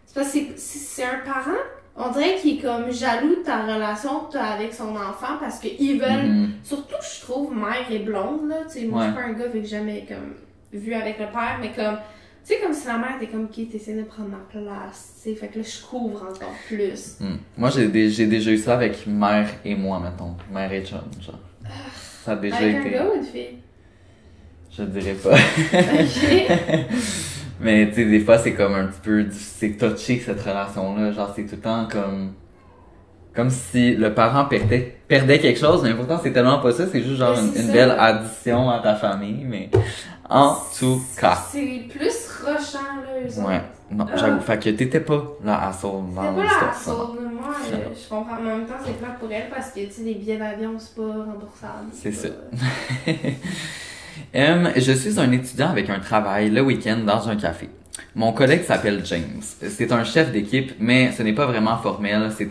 C'est 0.06 0.16
parce 0.16 0.34
que 0.34 0.40
c'est 0.58 1.04
un 1.04 1.20
parent. 1.24 1.58
On 2.02 2.12
dirait 2.12 2.36
qu'il 2.38 2.58
est 2.58 2.62
comme 2.62 2.90
jaloux 2.92 3.36
de 3.36 3.44
ta 3.44 3.64
relation 3.64 4.22
que 4.22 4.32
tu 4.32 4.38
as 4.38 4.46
avec 4.52 4.74
son 4.74 4.96
enfant 4.96 5.36
parce 5.40 5.60
qu'ils 5.60 6.00
veulent. 6.00 6.28
Mhm. 6.30 6.52
Surtout, 6.64 6.96
je 7.02 7.22
trouve, 7.26 7.54
mère 7.54 7.86
et 7.92 8.00
blonde, 8.00 8.48
là. 8.48 8.58
Tu 8.72 8.80
sais, 8.80 8.86
moi, 8.86 9.02
je 9.02 9.08
suis 9.08 9.16
pas 9.16 9.26
un 9.28 9.34
gars, 9.34 9.50
fait 9.52 9.60
que 9.60 9.68
jamais 9.68 10.06
comme, 10.08 10.36
vu 10.82 10.94
avec 10.94 11.20
le 11.20 11.26
père, 11.26 11.58
mais 11.60 11.72
comme. 11.76 11.98
Tu 12.46 12.54
sais, 12.56 12.62
comme 12.62 12.74
si 12.74 12.88
la 12.88 12.98
mère 12.98 13.18
était 13.22 13.28
comme 13.30 13.50
qui 13.50 13.68
t'essayes 13.68 13.96
de 13.98 14.04
prendre 14.04 14.30
ma 14.30 14.38
place. 14.50 15.16
Tu 15.22 15.30
sais, 15.32 15.36
fait 15.36 15.48
que 15.50 15.60
là, 15.60 15.66
je 15.66 15.86
couvre 15.86 16.24
encore 16.24 16.56
plus. 16.68 17.18
Hmm. 17.20 17.36
Moi, 17.58 17.70
j'ai 17.70 17.88
dé- 17.90 18.10
j'ai 18.10 18.28
déjà 18.28 18.52
eu 18.52 18.58
ça 18.58 18.76
avec 18.76 19.06
mère 19.06 19.50
et 19.66 19.76
moi, 19.76 20.00
mettons. 20.00 20.36
Mère 20.54 20.72
et 20.72 20.86
chum, 20.86 21.02
genre. 21.22 21.38
Ça 22.24 22.32
a 22.32 22.36
déjà 22.38 22.56
Avec 22.56 22.76
un 22.76 22.80
été... 22.82 22.90
gars 22.92 23.06
ou 23.12 23.18
une 23.18 23.24
fille? 23.26 23.58
Je 24.72 24.84
dirais 24.84 25.16
pas. 25.16 25.34
Ok. 25.36 26.96
Mais, 27.62 27.90
tu 27.90 27.96
sais, 27.96 28.06
des 28.06 28.20
fois, 28.22 28.38
c'est 28.38 28.54
comme 28.54 28.74
un 28.74 28.86
petit 28.88 29.02
peu... 29.02 29.26
C'est 29.32 29.78
touché, 29.78 30.22
cette 30.26 30.42
relation-là. 30.42 31.12
Genre, 31.12 31.32
c'est 31.36 31.44
tout 31.44 31.56
le 31.56 31.62
temps 31.62 31.88
comme... 31.92 32.34
Comme 33.36 33.50
si 33.50 33.96
le 33.96 34.14
parent 34.14 34.46
perdait, 34.46 34.98
perdait 35.08 35.40
quelque 35.40 35.60
chose, 35.60 35.84
mais 35.84 35.94
pourtant, 35.94 36.20
c'est 36.22 36.32
tellement 36.32 36.60
pas 36.60 36.72
ça. 36.72 36.86
C'est 36.92 37.02
juste 37.02 37.18
genre 37.18 37.38
une, 37.38 37.72
belle 37.72 37.96
addition 37.98 38.70
à 38.70 38.80
ta 38.80 38.96
famille, 38.96 39.46
mais... 39.46 39.70
En 40.30 40.56
tout 40.78 41.02
cas. 41.20 41.38
C'est 41.52 41.88
plus 41.90 42.30
rochant, 42.44 42.80
là, 43.04 43.20
eux 43.24 43.42
Ouais. 43.48 43.62
Non, 43.92 44.06
Ah. 44.12 44.16
j'avoue. 44.16 44.42
Fait 44.42 44.60
que 44.60 44.70
t'étais 44.70 45.00
pas 45.00 45.24
là 45.44 45.68
à 45.68 45.74
sauve 45.74 46.06
C'est 46.10 46.16
dans 46.16 46.22
pas 46.22 46.42
la 46.44 46.44
de 46.44 47.36
moi, 47.36 47.56
euh, 47.74 47.78
je 47.94 48.10
comprends. 48.10 48.38
En 48.38 48.42
même 48.42 48.66
temps, 48.66 48.74
c'est 48.86 48.98
clair 48.98 49.16
pour 49.20 49.32
elle 49.32 49.50
parce 49.50 49.72
que, 49.72 49.80
tu 49.80 49.92
sais, 49.92 50.02
les 50.04 50.16
billets 50.16 50.38
d'avion, 50.38 50.74
c'est 50.78 50.96
pas 50.96 51.02
remboursable. 51.02 51.90
C'est 51.92 52.12
ça. 52.12 52.30
je 54.34 54.92
suis 54.94 55.20
un 55.20 55.32
étudiant 55.32 55.70
avec 55.70 55.90
un 55.90 56.00
travail 56.00 56.50
le 56.50 56.62
week-end 56.62 56.98
dans 57.06 57.28
un 57.30 57.36
café. 57.36 57.70
Mon 58.16 58.34
collègue 58.34 58.64
s'appelle 58.64 59.02
James. 59.06 59.42
C'est 59.42 59.92
un 59.92 60.04
chef 60.04 60.32
d'équipe, 60.32 60.74
mais 60.80 61.12
ce 61.12 61.24
n'est 61.24 61.34
pas 61.34 61.46
vraiment 61.46 61.78
formel. 61.78 62.32
C'est 62.38 62.50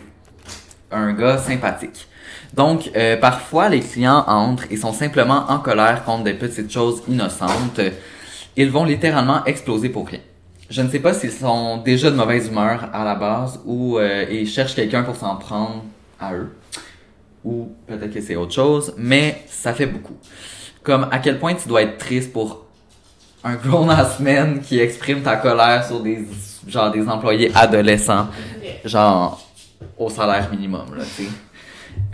un 0.91 1.13
gars 1.13 1.37
sympathique. 1.37 2.07
Donc, 2.53 2.89
euh, 2.95 3.17
parfois, 3.17 3.69
les 3.69 3.79
clients 3.79 4.23
entrent 4.27 4.65
et 4.71 4.77
sont 4.77 4.93
simplement 4.93 5.45
en 5.49 5.59
colère 5.59 6.03
contre 6.03 6.23
des 6.23 6.33
petites 6.33 6.71
choses 6.71 7.03
innocentes. 7.07 7.79
Ils 8.55 8.71
vont 8.71 8.85
littéralement 8.85 9.45
exploser 9.45 9.89
pour 9.89 10.07
rien. 10.07 10.19
Je 10.69 10.81
ne 10.81 10.89
sais 10.89 10.99
pas 10.99 11.13
s'ils 11.13 11.31
sont 11.31 11.77
déjà 11.77 12.11
de 12.11 12.15
mauvaise 12.15 12.47
humeur 12.47 12.89
à 12.93 13.03
la 13.03 13.15
base 13.15 13.59
ou 13.65 13.97
euh, 13.97 14.25
ils 14.29 14.47
cherchent 14.47 14.75
quelqu'un 14.75 15.03
pour 15.03 15.15
s'en 15.15 15.35
prendre 15.35 15.83
à 16.19 16.33
eux. 16.35 16.55
Ou 17.43 17.69
peut-être 17.87 18.13
que 18.13 18.21
c'est 18.21 18.35
autre 18.35 18.53
chose, 18.53 18.93
mais 18.97 19.43
ça 19.47 19.73
fait 19.73 19.87
beaucoup. 19.87 20.15
Comme 20.83 21.07
à 21.11 21.19
quel 21.19 21.39
point 21.39 21.55
tu 21.55 21.67
dois 21.67 21.81
être 21.83 21.97
triste 21.97 22.33
pour 22.33 22.65
un 23.43 23.55
grown-ass 23.55 24.19
man 24.19 24.61
qui 24.61 24.79
exprime 24.79 25.21
ta 25.21 25.37
colère 25.37 25.85
sur 25.85 26.01
des 26.01 26.25
genre 26.67 26.91
des 26.91 27.07
employés 27.07 27.51
adolescents, 27.55 28.27
genre 28.85 29.41
au 29.97 30.09
salaire 30.09 30.49
minimum 30.51 30.95
là, 30.95 31.03
tu 31.03 31.23
sais. 31.23 31.29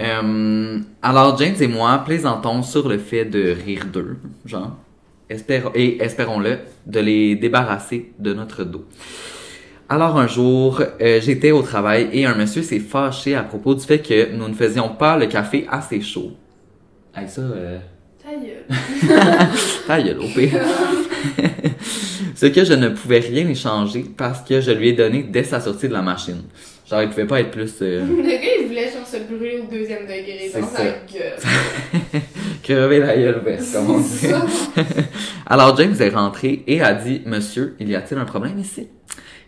Euh, 0.01 0.79
alors, 1.01 1.37
James 1.37 1.55
et 1.59 1.67
moi 1.67 2.01
plaisantons 2.05 2.63
sur 2.63 2.87
le 2.87 2.97
fait 2.97 3.25
de 3.25 3.51
rire 3.65 3.85
d'eux, 3.91 4.17
genre, 4.45 4.71
espérons, 5.29 5.71
et 5.75 6.01
espérons-le, 6.01 6.59
de 6.85 6.99
les 6.99 7.35
débarrasser 7.35 8.13
de 8.19 8.33
notre 8.33 8.63
dos. 8.63 8.85
Alors 9.87 10.17
un 10.17 10.27
jour, 10.27 10.81
euh, 11.01 11.21
j'étais 11.21 11.51
au 11.51 11.61
travail 11.61 12.09
et 12.11 12.25
un 12.25 12.33
monsieur 12.33 12.63
s'est 12.63 12.79
fâché 12.79 13.35
à 13.35 13.43
propos 13.43 13.75
du 13.75 13.85
fait 13.85 13.99
que 13.99 14.35
nous 14.35 14.47
ne 14.47 14.53
faisions 14.53 14.89
pas 14.89 15.15
le 15.17 15.27
café 15.27 15.67
assez 15.69 16.01
chaud. 16.01 16.31
Hey, 17.15 17.29
ça, 17.29 17.41
euh... 17.41 17.79
Ta 18.35 19.07
gueule. 19.07 19.47
Ta 19.87 20.01
gueule, 20.01 20.19
au 20.19 20.27
pire. 20.27 20.59
Ce 22.35 22.47
que 22.47 22.65
je 22.65 22.73
ne 22.73 22.89
pouvais 22.89 23.19
rien 23.19 23.47
échanger 23.47 24.05
parce 24.17 24.41
que 24.41 24.59
je 24.61 24.71
lui 24.71 24.89
ai 24.89 24.93
donné 24.93 25.23
dès 25.23 25.43
sa 25.43 25.59
sortie 25.61 25.87
de 25.87 25.93
la 25.93 26.01
machine. 26.01 26.41
Genre, 26.89 27.01
il 27.01 27.09
pouvait 27.09 27.25
pas 27.25 27.39
être 27.39 27.51
plus... 27.51 27.71
euh, 27.81 28.05
Le 28.05 28.21
gars, 28.23 28.37
il 28.61 28.67
voulait 28.67 28.91
genre 28.91 29.07
se 29.07 29.17
brûler 29.17 29.59
au 29.59 29.71
deuxième 29.71 30.03
degré 30.03 30.51
dans 30.53 30.67
ça. 30.67 30.77
sa 30.77 30.83
gueule. 30.83 32.21
crever 32.63 32.99
la 32.99 33.15
gueule 33.15 33.41
verte, 33.43 33.63
comme 33.73 33.89
on 33.89 33.99
dit. 33.99 34.27
Alors 35.47 35.75
James 35.77 35.95
est 35.99 36.09
rentré 36.09 36.63
et 36.67 36.81
a 36.81 36.93
dit 36.93 37.21
Monsieur, 37.25 37.75
il 37.79 37.89
y 37.89 37.95
a-t-il 37.95 38.19
un 38.19 38.25
problème 38.25 38.59
ici 38.59 38.87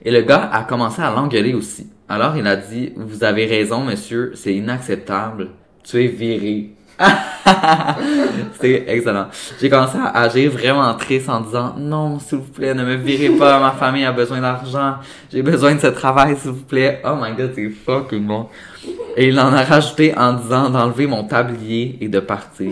Et 0.03 0.10
le 0.12 0.22
gars 0.22 0.50
a 0.51 0.63
commencé 0.63 1.01
à 1.01 1.12
l'engueuler 1.12 1.53
aussi. 1.53 1.88
Alors 2.10 2.38
il 2.38 2.48
a 2.48 2.56
dit 2.56 2.94
Vous 2.96 3.24
avez 3.24 3.46
raison, 3.46 3.82
monsieur, 3.84 4.32
c'est 4.34 4.56
inacceptable. 4.56 5.50
Tu 5.84 6.03
es 6.03 6.08
viré. 6.08 6.70
C'était 8.54 8.86
excellent. 8.88 9.27
J'ai 9.60 9.70
commencé 9.70 9.98
à 9.98 10.22
agir 10.22 10.51
vraiment 10.51 10.94
triste 10.96 11.30
en 11.30 11.42
disant 11.42 11.75
Non, 11.77 12.20
s'il 12.20 12.39
vous 12.39 12.51
plaît, 12.51 12.74
ne 12.74 12.84
me 12.84 12.96
virez 12.96 13.30
pas, 13.30 13.60
ma 13.60 13.72
famille 13.72 14.06
a 14.06 14.12
besoin 14.12 14.42
d'argent. 14.42 14.96
J'ai 15.32 15.42
besoin 15.42 15.75
de 15.75 15.80
ce 15.80 15.88
travail, 15.88 16.36
s'il 16.38 16.51
vous 16.51 16.63
plaît. 16.63 17.01
Oh 17.06 17.16
my 17.22 17.36
god, 17.36 17.51
c'est 17.56 17.70
fucking 17.70 18.25
bon. 18.25 18.48
Et 19.16 19.27
il 19.27 19.39
en 19.39 19.54
a 19.54 19.63
rajouté 19.63 20.18
en 20.18 20.34
disant 20.34 20.70
d'enlever 20.70 21.08
mon 21.08 21.24
tablier 21.24 21.98
et 22.01 22.08
de 22.08 22.20
partir. 22.20 22.72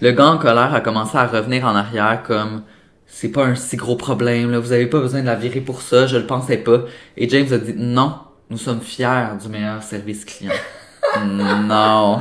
Le 0.00 0.12
gars 0.12 0.28
en 0.28 0.38
colère 0.38 0.74
a 0.74 0.80
commencé 0.80 1.16
à 1.16 1.26
revenir 1.26 1.64
en 1.66 1.76
arrière 1.76 2.22
comme 2.26 2.62
c'est 3.06 3.28
pas 3.28 3.44
un 3.44 3.54
si 3.54 3.76
gros 3.76 3.96
problème, 3.96 4.50
là, 4.50 4.58
vous 4.58 4.72
avez 4.72 4.86
pas 4.86 5.00
besoin 5.00 5.20
de 5.20 5.26
la 5.26 5.34
virer 5.34 5.60
pour 5.60 5.82
ça, 5.82 6.06
je 6.06 6.16
le 6.16 6.26
pensais 6.26 6.56
pas. 6.56 6.84
Et 7.16 7.28
James 7.28 7.52
a 7.52 7.58
dit 7.58 7.74
non, 7.76 8.14
nous 8.48 8.56
sommes 8.56 8.80
fiers 8.80 9.36
du 9.40 9.48
meilleur 9.48 9.82
service 9.82 10.24
client. 10.24 10.52
non. 11.26 12.20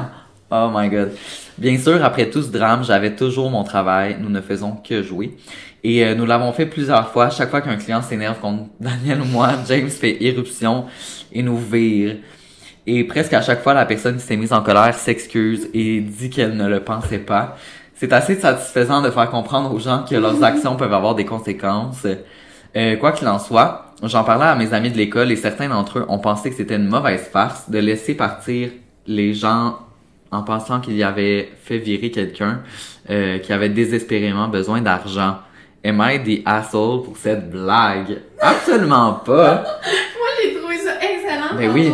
Oh 0.51 0.69
my 0.73 0.89
god. 0.89 1.11
Bien 1.57 1.77
sûr, 1.77 2.03
après 2.03 2.29
tout 2.29 2.41
ce 2.41 2.51
drame, 2.51 2.83
j'avais 2.83 3.15
toujours 3.15 3.51
mon 3.51 3.63
travail, 3.63 4.17
nous 4.19 4.29
ne 4.29 4.41
faisons 4.41 4.71
que 4.71 5.03
jouer. 5.03 5.37
Et 5.83 6.03
euh, 6.03 6.15
nous 6.15 6.25
l'avons 6.25 6.51
fait 6.53 6.65
plusieurs 6.65 7.11
fois. 7.11 7.29
Chaque 7.29 7.49
fois 7.49 7.61
qu'un 7.61 7.77
client 7.77 8.01
s'énerve 8.01 8.39
contre 8.39 8.63
Daniel 8.79 9.21
ou 9.21 9.25
moi, 9.25 9.49
James 9.67 9.89
fait 9.89 10.23
éruption 10.23 10.85
et 11.31 11.43
nous 11.43 11.57
vire. 11.57 12.17
Et 12.87 13.03
presque 13.03 13.33
à 13.33 13.41
chaque 13.41 13.61
fois, 13.61 13.73
la 13.73 13.85
personne 13.85 14.15
qui 14.15 14.23
s'est 14.23 14.37
mise 14.37 14.51
en 14.51 14.63
colère 14.63 14.95
s'excuse 14.95 15.69
et 15.73 16.01
dit 16.01 16.29
qu'elle 16.29 16.57
ne 16.57 16.67
le 16.67 16.79
pensait 16.79 17.19
pas. 17.19 17.55
C'est 17.93 18.13
assez 18.13 18.35
satisfaisant 18.35 19.01
de 19.01 19.11
faire 19.11 19.29
comprendre 19.29 19.73
aux 19.73 19.79
gens 19.79 20.03
que 20.09 20.15
leurs 20.15 20.43
actions 20.45 20.75
peuvent 20.75 20.93
avoir 20.93 21.13
des 21.13 21.25
conséquences. 21.25 22.07
Euh, 22.75 22.95
quoi 22.95 23.11
qu'il 23.11 23.27
en 23.27 23.37
soit, 23.37 23.93
j'en 24.01 24.23
parlais 24.23 24.45
à 24.45 24.55
mes 24.55 24.73
amis 24.73 24.89
de 24.89 24.97
l'école 24.97 25.31
et 25.31 25.35
certains 25.35 25.69
d'entre 25.69 25.99
eux 25.99 26.05
ont 26.07 26.19
pensé 26.19 26.49
que 26.49 26.55
c'était 26.55 26.75
une 26.75 26.87
mauvaise 26.87 27.27
farce 27.31 27.69
de 27.69 27.77
laisser 27.79 28.15
partir 28.15 28.69
les 29.05 29.33
gens 29.33 29.79
en 30.31 30.43
pensant 30.43 30.79
qu'il 30.79 30.95
y 30.95 31.03
avait 31.03 31.50
fait 31.63 31.77
virer 31.77 32.12
quelqu'un 32.12 32.62
euh, 33.09 33.39
qui 33.39 33.51
avait 33.53 33.69
désespérément 33.69 34.48
besoin 34.48 34.81
d'argent. 34.81 35.38
Am 35.83 36.03
I 36.05 36.19
the 36.19 36.41
asshole 36.45 37.03
pour 37.03 37.17
cette 37.17 37.50
blague? 37.50 38.19
Absolument 38.39 39.13
pas! 39.13 39.63
Moi, 40.17 40.27
j'ai 40.43 40.53
trouvé 40.55 40.77
ça 40.77 40.93
excellent. 41.01 41.55
Mais 41.57 41.67
oui. 41.69 41.91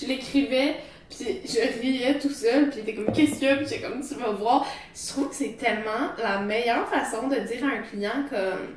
Je 0.00 0.06
l'écrivais, 0.06 0.76
puis 1.10 1.26
je 1.44 1.80
riais 1.80 2.18
tout 2.18 2.30
seul, 2.30 2.70
puis 2.70 2.80
il 2.82 2.88
était 2.90 2.94
comme 2.94 3.12
qu'est-ce 3.14 3.38
qu'il 3.38 3.48
y 3.48 3.50
a, 3.50 3.56
puis 3.56 3.66
j'étais 3.68 3.82
comme 3.82 4.00
tu 4.00 4.14
vas 4.14 4.30
voir. 4.30 4.66
Je 4.94 5.08
trouve 5.12 5.28
que 5.28 5.34
c'est 5.34 5.56
tellement 5.58 6.10
la 6.22 6.40
meilleure 6.40 6.86
façon 6.88 7.28
de 7.28 7.34
dire 7.36 7.62
à 7.64 7.78
un 7.78 7.82
client 7.82 8.24
comme 8.30 8.68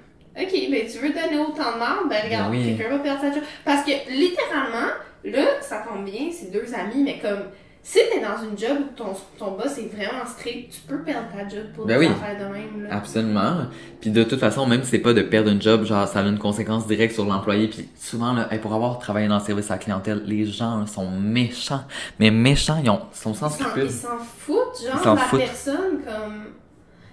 Ok, 0.42 0.52
ben 0.72 0.88
tu 0.90 1.00
veux 1.00 1.10
donner 1.10 1.40
autant 1.42 1.74
de 1.74 1.80
marde, 1.80 2.08
ben 2.10 2.22
regarde, 2.24 2.52
Ben 2.52 2.60
oui. 2.60 2.76
quelqu'un 2.78 2.92
va 2.98 3.00
perdre 3.00 3.22
sa 3.22 3.32
job. 3.34 3.44
Parce 3.66 3.84
que 3.84 3.92
littéralement, 4.12 4.88
là, 5.26 5.46
ça 5.62 5.84
tombe 5.88 6.06
bien, 6.06 6.30
c'est 6.32 6.52
deux 6.52 6.74
amis, 6.74 7.04
mais 7.04 7.18
comme 7.20 7.46
si 7.82 7.98
t'es 8.12 8.20
dans 8.22 8.44
une 8.44 8.58
job 8.58 8.78
où 8.82 8.96
ton, 8.96 9.14
ton 9.38 9.52
boss 9.58 9.78
est 9.80 9.88
vraiment 9.96 10.26
strict, 10.28 10.72
tu 10.74 10.82
peux 10.82 11.02
perdre 11.02 11.28
ta 11.34 11.48
job 11.48 11.66
pour 11.76 11.86
Ben 11.88 12.00
des 12.00 12.06
oui. 12.08 12.12
affaires 12.12 12.38
de 12.48 12.54
même. 12.54 12.84
Là. 12.84 12.96
Absolument. 12.96 13.58
Puis 14.02 14.12
de 14.12 14.24
toute 14.24 14.40
façon, 14.40 14.68
même 14.68 14.84
si 14.84 14.92
c'est 14.92 15.00
pas 15.00 15.14
de 15.14 15.22
perdre 15.24 15.50
une 15.50 15.62
job, 15.62 15.86
genre 15.86 16.08
ça 16.08 16.20
a 16.20 16.24
une 16.24 16.38
conséquence 16.38 16.86
directe 16.86 17.14
sur 17.16 17.26
l'employé. 17.26 17.68
Puis 17.68 17.90
souvent, 17.98 18.34
là, 18.34 18.48
hey, 18.52 18.60
pour 18.60 18.74
avoir 18.74 19.00
travaillé 19.00 19.28
dans 19.28 19.40
le 19.40 19.44
service 19.44 19.72
à 19.72 19.76
la 19.76 19.80
clientèle, 19.80 20.22
les 20.26 20.46
gens 20.46 20.78
là, 20.82 20.86
sont 20.88 21.10
méchants. 21.10 21.82
Mais 22.20 22.30
méchants, 22.30 22.80
ils 22.84 22.90
ont, 22.90 23.02
sont 23.12 23.34
sans 23.34 23.48
Ils 23.48 23.52
s'en- 23.52 23.70
scrupules. 23.70 23.84
Ils 23.86 23.92
s'en 23.92 24.18
foutent, 24.20 24.84
genre, 25.04 25.16
la 25.16 25.22
foutent. 25.22 25.40
personne, 25.40 26.00
comme... 26.06 26.44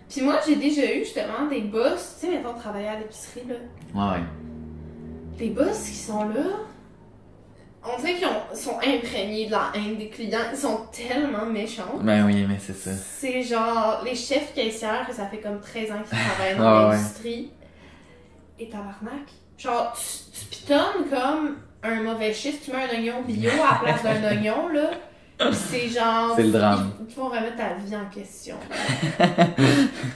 Puis 0.08 0.20
moi, 0.22 0.36
j'ai 0.46 0.56
déjà 0.56 0.82
eu, 0.94 0.98
justement, 1.00 1.48
des 1.50 1.62
boss, 1.62 2.18
tu 2.20 2.26
sais, 2.26 2.32
mettons, 2.32 2.54
travailler 2.54 2.88
à 2.88 2.98
l'épicerie, 2.98 3.42
là. 3.48 3.54
Ouais, 3.94 4.12
ouais. 4.18 4.24
Des 5.38 5.50
boss 5.50 5.80
qui 5.88 5.94
sont 5.96 6.28
là, 6.28 6.44
on 7.94 8.00
dirait 8.00 8.14
qu'ils 8.14 8.26
ont- 8.26 8.54
sont 8.54 8.78
imprégnés 8.78 9.46
de 9.46 9.52
la 9.52 9.70
haine 9.74 9.96
des 9.96 10.08
clients. 10.08 10.38
Ils 10.52 10.58
sont 10.58 10.86
tellement 10.92 11.46
méchants. 11.46 11.98
Ben 12.00 12.24
oui, 12.26 12.44
mais 12.48 12.58
c'est 12.58 12.74
ça. 12.76 12.90
C'est 12.92 13.42
genre 13.42 14.02
les 14.04 14.14
chefs 14.14 14.54
caissières, 14.54 15.06
ça 15.12 15.26
fait 15.26 15.38
comme 15.38 15.60
13 15.60 15.90
ans 15.92 16.02
qu'ils 16.08 16.18
travaillent 16.18 16.56
dans 16.58 16.64
Ah 16.64 16.88
ouais. 16.88 16.96
l'industrie. 16.96 17.50
Et 18.58 18.68
tabarnak. 18.68 19.28
Genre, 19.58 19.92
tu, 19.94 20.38
tu 20.40 20.46
pitonnes 20.46 21.08
comme 21.10 21.56
un 21.82 22.02
mauvais 22.02 22.32
chiffre, 22.32 22.58
tu 22.64 22.70
mets 22.72 22.84
un 22.84 22.88
oignon 22.98 23.22
bio 23.22 23.50
à 23.50 23.84
la 23.84 23.92
place 23.98 24.02
d'un 24.02 24.24
oignon, 24.30 24.68
là. 24.68 24.90
C'est 25.52 25.88
genre. 25.88 26.32
C'est 26.34 26.44
le 26.44 26.50
drame. 26.52 26.92
Ils, 26.98 27.02
ils 27.04 27.08
te 27.08 27.12
font 27.12 27.28
remettre 27.28 27.56
ta 27.56 27.74
vie 27.74 27.94
en 27.94 28.06
question. 28.08 28.56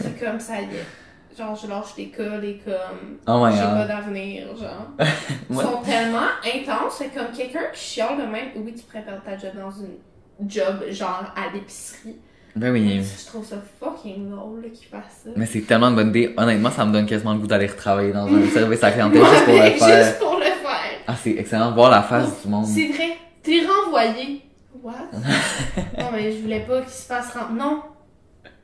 c'est 0.00 0.18
comme 0.24 0.40
ça 0.40 0.60
y 0.60 0.64
est. 0.64 0.86
Genre, 1.36 1.54
je 1.54 1.68
lâche 1.68 1.96
l'école 1.96 2.44
et 2.44 2.60
comme. 2.64 3.18
Oh 3.26 3.46
J'ai 3.52 3.60
pas 3.60 3.86
d'avenir, 3.86 4.48
genre. 4.56 4.88
Ils 5.50 5.56
sont 5.56 5.82
tellement 5.82 6.28
intenses, 6.44 6.94
c'est 6.98 7.14
comme 7.14 7.30
quelqu'un 7.34 7.70
qui 7.72 7.80
chiale 7.80 8.16
de 8.16 8.22
même. 8.22 8.48
Oui, 8.56 8.74
tu 8.74 8.82
pourrais 8.82 9.02
perdre 9.02 9.22
ta 9.22 9.36
job 9.36 9.52
dans 9.56 9.70
une 9.70 10.48
job, 10.48 10.84
genre 10.90 11.32
à 11.36 11.52
l'épicerie. 11.54 12.16
Ben 12.56 12.72
oui. 12.72 13.00
Je 13.02 13.26
trouve 13.26 13.46
ça 13.46 13.56
fucking 13.78 14.30
drôle 14.30 14.62
qu'ils 14.72 14.88
fassent 14.88 15.22
ça. 15.24 15.30
Mais 15.36 15.46
c'est 15.46 15.60
tellement 15.60 15.88
une 15.88 15.94
bonne 15.94 16.08
idée. 16.08 16.34
Honnêtement, 16.36 16.70
ça 16.70 16.84
me 16.84 16.92
donne 16.92 17.06
quasiment 17.06 17.34
le 17.34 17.38
goût 17.38 17.46
d'aller 17.46 17.68
retravailler 17.68 18.12
dans 18.12 18.26
un 18.26 18.46
service 18.52 18.82
à 18.82 18.90
clientèle 18.90 19.24
juste 19.24 19.44
pour 19.44 19.54
le 19.54 19.70
faire. 19.70 20.04
Juste 20.04 20.18
pour 20.18 20.34
le 20.34 20.44
faire. 20.44 21.00
Ah, 21.06 21.14
c'est 21.22 21.30
excellent 21.32 21.72
voir 21.72 21.90
la 21.90 22.02
face 22.02 22.42
du 22.42 22.48
monde. 22.48 22.66
C'est 22.66 22.88
vrai. 22.88 23.16
T'es 23.42 23.60
renvoyé. 23.64 24.42
What? 24.82 24.92
non, 25.98 26.06
mais 26.12 26.32
je 26.32 26.38
voulais 26.38 26.60
pas 26.60 26.80
qu'il 26.80 26.90
se 26.90 27.06
fasse 27.06 27.32
rem... 27.32 27.56
Non. 27.56 27.82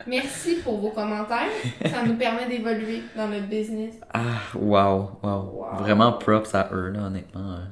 Merci 0.07 0.57
pour 0.57 0.79
vos 0.79 0.91
commentaires. 0.91 1.49
Ça 1.85 2.03
nous 2.05 2.15
permet 2.17 2.47
d'évoluer 2.47 3.03
dans 3.17 3.29
notre 3.29 3.47
business. 3.47 3.95
Ah, 4.15 4.21
wow, 4.55 5.11
wow. 5.23 5.31
Wow. 5.53 5.67
Vraiment 5.79 6.13
props 6.13 6.55
à 6.55 6.69
eux, 6.73 6.91
là, 6.91 7.01
honnêtement. 7.07 7.41
hein. 7.53 7.69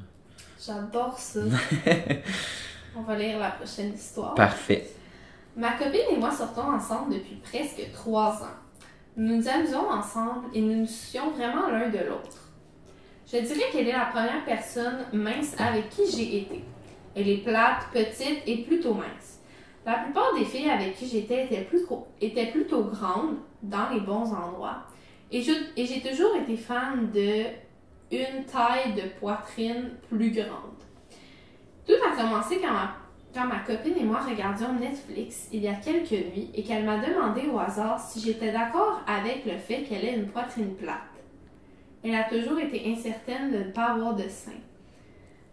J'adore 0.65 1.19
ça. 1.19 1.41
On 2.97 3.03
va 3.03 3.17
lire 3.17 3.39
la 3.39 3.51
prochaine 3.51 3.93
histoire. 3.95 4.35
Parfait. 4.35 4.89
Ma 5.57 5.73
copine 5.73 6.01
et 6.13 6.17
moi 6.17 6.31
sortons 6.31 6.63
ensemble 6.73 7.15
depuis 7.15 7.37
presque 7.37 7.83
trois 7.93 8.43
ans. 8.43 8.57
Nous 9.17 9.37
nous 9.37 9.49
amusons 9.49 9.89
ensemble 9.91 10.47
et 10.55 10.61
nous 10.61 10.75
nous 10.81 10.87
soucions 10.87 11.31
vraiment 11.31 11.69
l'un 11.71 11.89
de 11.89 11.99
l'autre. 11.99 12.39
Je 13.31 13.39
dirais 13.39 13.71
qu'elle 13.73 13.89
est 13.89 13.93
la 13.93 14.07
première 14.07 14.45
personne 14.45 15.05
mince 15.13 15.55
avec 15.59 15.91
qui 15.91 16.03
j'ai 16.11 16.39
été. 16.43 16.65
Elle 17.17 17.29
est 17.29 17.45
plate, 17.45 17.87
petite 17.93 18.43
et 18.47 18.63
plutôt 18.63 18.95
mince. 18.95 19.34
La 19.87 19.95
plupart 19.95 20.35
des 20.39 20.45
filles 20.45 20.71
avec 20.71 20.95
qui 20.97 21.07
j'étais 21.07 21.45
étaient, 22.21 22.47
plutôt 22.47 22.85
grandes, 22.85 23.37
dans 23.63 23.91
les 23.91 24.01
bons 24.01 24.33
endroits. 24.33 24.83
Et 25.31 25.43
j'ai 25.43 26.01
toujours 26.01 26.37
été 26.37 26.57
fan 26.57 27.11
de 27.13 27.45
une 28.13 28.45
taille 28.45 28.95
de 28.95 29.09
poitrine 29.19 29.91
plus 30.09 30.31
grande. 30.31 30.79
Tout 31.87 31.95
a 32.07 32.17
commencé 32.17 32.61
quand 32.61 32.73
ma 32.73 32.95
quand 33.35 33.47
ma 33.47 33.59
copine 33.59 33.97
et 33.99 34.05
moi 34.05 34.21
regardions 34.21 34.73
Netflix 34.75 35.49
il 35.53 35.63
y 35.63 35.69
a 35.69 35.75
quelques 35.75 36.13
nuits 36.13 36.51
et 36.55 36.63
qu'elle 36.63 36.85
m'a 36.85 36.99
demandé 36.99 37.49
au 37.53 37.59
hasard 37.59 37.99
si 37.99 38.21
j'étais 38.21 38.53
d'accord 38.53 39.01
avec 39.09 39.45
le 39.45 39.59
fait 39.59 39.83
qu'elle 39.83 40.05
ait 40.05 40.15
une 40.15 40.29
poitrine 40.29 40.77
plate. 40.77 41.01
Elle 42.05 42.15
a 42.15 42.25
toujours 42.25 42.61
été 42.61 42.93
incertaine 42.93 43.51
de 43.51 43.59
ne 43.59 43.73
pas 43.73 43.87
avoir 43.87 44.15
de 44.15 44.29
sein. 44.29 44.53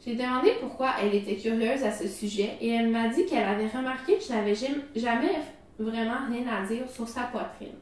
J'ai 0.06 0.16
demandé 0.16 0.54
pourquoi 0.60 0.94
elle 1.02 1.14
était 1.14 1.36
curieuse 1.36 1.84
à 1.84 1.92
ce 1.92 2.08
sujet 2.08 2.52
et 2.60 2.70
elle 2.70 2.90
m'a 2.90 3.08
dit 3.10 3.26
qu'elle 3.26 3.44
avait 3.44 3.68
remarqué 3.68 4.18
que 4.18 4.24
je 4.24 4.34
n'avais 4.34 4.56
jam- 4.56 4.82
jamais 4.96 5.30
vraiment 5.78 6.26
rien 6.30 6.44
à 6.52 6.66
dire 6.66 6.90
sur 6.90 7.08
sa 7.08 7.22
poitrine. 7.24 7.76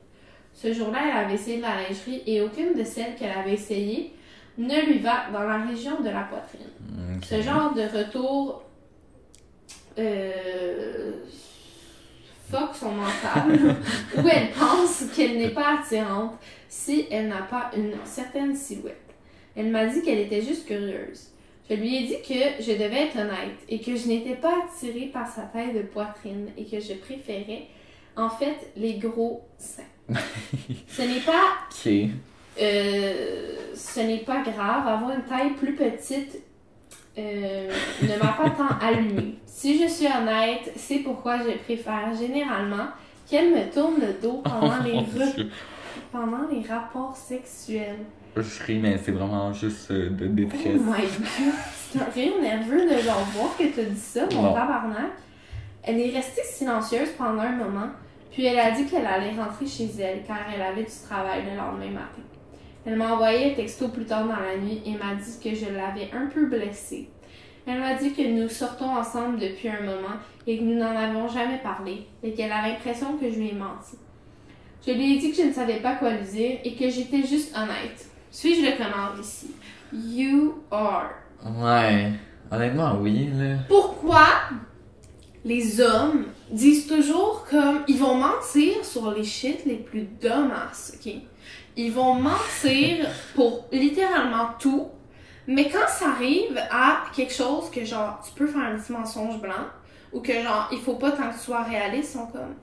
Ce 0.54 0.74
jour-là, 0.74 1.00
elle 1.10 1.18
avait 1.26 1.36
essayé 1.36 1.58
de 1.58 1.62
la 1.62 1.76
lingerie 1.82 2.22
et 2.28 2.42
aucune 2.42 2.74
de 2.74 2.84
celles 2.84 3.16
qu'elle 3.16 3.32
avait 3.38 3.54
essayées 3.54 4.14
ne 4.58 4.82
lui 4.86 5.00
va 5.00 5.30
dans 5.32 5.44
la 5.44 5.64
région 5.64 6.02
de 6.02 6.10
la 6.10 6.24
poitrine. 6.24 6.68
Ce 7.24 7.42
genre 7.42 7.74
de 7.74 7.84
retour 7.84 8.64
euh, 9.98 11.12
fuck 12.52 12.76
son 12.76 12.92
mental, 12.92 13.76
où 14.18 14.28
elle 14.28 14.50
pense 14.52 15.06
qu'elle 15.16 15.38
n'est 15.38 15.50
pas 15.54 15.80
attirante 15.80 16.34
si 16.68 17.06
elle 17.12 17.28
n'a 17.30 17.44
pas 17.44 17.72
une 17.78 17.94
certaine 18.04 18.56
silhouette. 18.56 18.98
Elle 19.56 19.70
m'a 19.70 19.86
dit 19.86 20.02
qu'elle 20.02 20.20
était 20.20 20.42
juste 20.42 20.68
curieuse. 20.68 21.28
Je 21.70 21.76
lui 21.76 21.96
ai 21.98 22.08
dit 22.08 22.22
que 22.28 22.64
je 22.64 22.72
devais 22.72 23.04
être 23.08 23.16
honnête 23.18 23.58
et 23.68 23.80
que 23.80 23.96
je 23.96 24.08
n'étais 24.08 24.36
pas 24.36 24.54
attirée 24.66 25.08
par 25.14 25.28
sa 25.28 25.44
taille 25.44 25.74
de 25.74 25.82
poitrine 25.82 26.48
et 26.58 26.66
que 26.66 26.80
je 26.80 26.94
préférais 26.94 27.68
en 28.16 28.30
fait 28.30 28.72
les 28.76 28.96
gros 28.96 29.46
seins. 29.58 29.84
ce 30.88 31.02
n'est 31.04 31.20
pas 31.20 31.44
Ok. 31.70 31.92
euh, 32.62 33.56
ce 33.76 34.00
n'est 34.00 34.20
pas 34.20 34.42
grave, 34.42 34.88
avoir 34.88 35.12
une 35.12 35.24
taille 35.24 35.52
plus 35.52 35.76
petite 35.76 36.40
euh, 37.18 37.72
ne 38.02 38.08
m'a 38.18 38.32
pas 38.34 38.50
tant 38.52 38.78
allumée. 38.82 39.36
Si 39.46 39.82
je 39.82 39.88
suis 39.88 40.08
honnête, 40.08 40.72
c'est 40.76 41.00
pourquoi 41.00 41.38
je 41.40 41.58
préfère 41.64 42.16
généralement 42.18 42.88
qu'elle 43.30 43.52
me 43.52 43.72
tourne 43.72 44.00
le 44.00 44.14
dos 44.22 44.42
pendant, 44.44 44.74
Oh, 44.86 45.42
pendant 46.12 46.48
les 46.52 46.68
rapports 46.68 47.16
sexuels. 47.16 48.00
Je 48.36 48.64
ris, 48.66 48.80
mais 48.80 48.98
c'est 48.98 49.12
vraiment 49.12 49.52
juste 49.54 49.92
euh, 49.92 50.10
de 50.10 50.26
Oh 50.26 50.30
détresse. 50.30 50.64
my 50.82 51.02
god, 51.02 51.54
c'est 51.92 52.00
un 52.00 52.06
rire 52.06 52.34
nerveux 52.42 52.86
de 52.86 53.02
genre 53.02 53.26
voir 53.34 53.58
que 53.58 53.64
t'as 53.64 53.84
dit 53.84 54.00
ça, 54.00 54.22
mon 54.34 54.54
tabarnak. 54.54 55.12
Elle 55.84 56.00
est 56.00 56.12
restée 56.16 56.44
silencieuse 56.44 57.10
pendant 57.18 57.42
un 57.42 57.52
moment, 57.56 57.88
puis 58.32 58.46
elle 58.46 58.60
a 58.60 58.72
dit 58.72 58.86
qu'elle 58.86 59.06
allait 59.08 59.32
rentrer 59.32 59.66
chez 59.66 59.90
elle 60.00 60.24
car 60.24 60.38
elle 60.54 60.62
avait 60.62 60.84
du 60.84 60.92
travail 61.08 61.44
le 61.50 61.58
lendemain 61.58 61.92
matin. 61.92 62.22
Elle 62.86 62.96
m'a 62.96 63.14
envoyé 63.14 63.52
un 63.52 63.56
texto 63.56 63.90
plus 63.90 64.06
tard 64.06 64.26
dans 64.28 64.36
la 64.40 64.58
nuit 64.58 64.82
et 64.86 64.92
m'a 64.92 65.16
dit 65.16 65.40
que 65.44 65.56
je 65.56 65.66
l'avais 65.66 66.10
un 66.14 66.28
peu 66.28 66.46
blessée. 66.46 67.10
Elle 67.68 67.80
m'a 67.80 67.94
dit 67.96 68.14
que 68.14 68.22
nous 68.22 68.48
sortons 68.50 68.90
ensemble 68.90 69.38
depuis 69.40 69.70
un 69.70 69.82
moment 69.82 70.16
et 70.48 70.58
que 70.58 70.64
nous 70.64 70.76
n'en 70.78 70.96
avions 70.96 71.28
jamais 71.28 71.60
parlé 71.62 72.06
et 72.24 72.34
qu'elle 72.34 72.52
avait 72.52 72.70
l'impression 72.70 73.18
que 73.18 73.30
je 73.30 73.36
lui 73.36 73.50
ai 73.50 73.54
menti. 73.54 73.98
Je 74.86 74.92
lui 74.94 75.16
ai 75.16 75.20
dit 75.20 75.32
que 75.32 75.38
je 75.38 75.48
ne 75.48 75.52
savais 75.54 75.80
pas 75.82 75.96
quoi 75.96 76.12
lui 76.12 76.26
dire 76.26 76.60
et 76.64 76.76
que 76.76 76.90
j'étais 76.90 77.22
juste 77.24 77.56
honnête. 77.56 78.09
Suis-je 78.32 78.62
le 78.66 78.72
connard 78.78 79.16
ici? 79.20 79.52
You 79.94 80.64
are. 80.72 81.10
Ouais. 81.44 82.12
Honnêtement, 82.52 82.98
oui, 83.00 83.30
là. 83.36 83.56
Pourquoi 83.68 84.26
les 85.46 85.80
hommes 85.82 86.26
disent 86.52 86.88
toujours 86.88 87.46
comme 87.50 87.82
ils 87.88 87.98
vont 87.98 88.16
mentir 88.16 88.84
sur 88.84 89.12
les 89.12 89.24
shit 89.24 89.66
les 89.66 89.76
plus 89.78 90.08
dumbass, 90.22 90.94
ok? 90.96 91.14
Ils 91.78 91.92
vont 91.92 92.16
mentir 92.16 93.08
pour 93.36 93.68
littéralement 93.72 94.50
tout, 94.60 94.88
mais 95.48 95.70
quand 95.70 95.88
ça 95.88 96.10
arrive 96.10 96.60
à 96.72 97.04
quelque 97.16 97.34
chose 97.34 97.70
que 97.72 97.86
genre 97.86 98.20
tu 98.26 98.32
peux 98.34 98.48
faire 98.48 98.62
un 98.62 98.78
petit 98.78 98.92
mensonge 98.92 99.40
blanc 99.40 99.66
ou 100.12 100.20
que 100.20 100.34
genre 100.34 100.68
il 100.72 100.80
faut 100.80 100.96
pas 100.96 101.12
tant 101.12 101.30
que 101.30 101.34
tu 101.34 101.40
sois 101.46 101.64
réaliste, 101.64 102.12
ils 102.16 102.18
sont 102.20 102.28
comme 102.28 102.56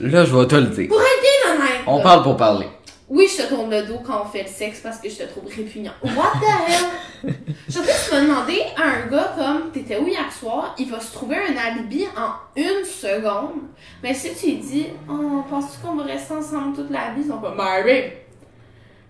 Là, 0.00 0.24
je 0.24 0.36
vais 0.36 0.46
te 0.46 0.56
le 0.56 0.66
dire. 0.66 0.88
T'es 0.88 1.50
honnête! 1.50 1.82
On 1.86 1.98
là. 1.98 2.02
parle 2.02 2.22
pour 2.24 2.36
parler. 2.36 2.66
Oui, 3.08 3.28
je 3.30 3.42
te 3.42 3.48
tourne 3.48 3.70
le 3.70 3.82
dos 3.82 4.00
quand 4.04 4.22
on 4.22 4.24
fait 4.24 4.44
le 4.44 4.48
sexe 4.48 4.80
parce 4.80 4.98
que 4.98 5.10
je 5.10 5.16
te 5.16 5.22
trouve 5.24 5.44
répugnant. 5.54 5.92
What 6.02 6.32
the 6.40 6.46
hell? 6.68 7.34
Surtout, 7.68 7.88
tu 8.04 8.10
vas 8.14 8.20
demander 8.22 8.62
à 8.76 8.82
un 8.82 9.06
gars 9.10 9.34
comme 9.36 9.70
t'étais 9.72 9.98
où 9.98 10.06
hier 10.06 10.32
soir, 10.32 10.74
il 10.78 10.90
va 10.90 11.00
se 11.00 11.12
trouver 11.12 11.36
un 11.36 11.56
alibi 11.56 12.06
en 12.16 12.32
une 12.56 12.84
seconde? 12.84 13.62
Mais 14.02 14.14
si 14.14 14.34
tu 14.34 14.46
lui 14.46 14.56
dis, 14.56 14.86
oh, 15.08 15.44
penses-tu 15.50 15.86
qu'on 15.86 15.96
va 15.96 16.04
rester 16.04 16.34
ensemble 16.34 16.74
toute 16.74 16.90
la 16.90 17.10
vie? 17.14 17.22
Ils 17.22 17.28
sont 17.28 17.38
pas, 17.38 17.50
ben, 17.50 17.84
babe, 17.84 18.12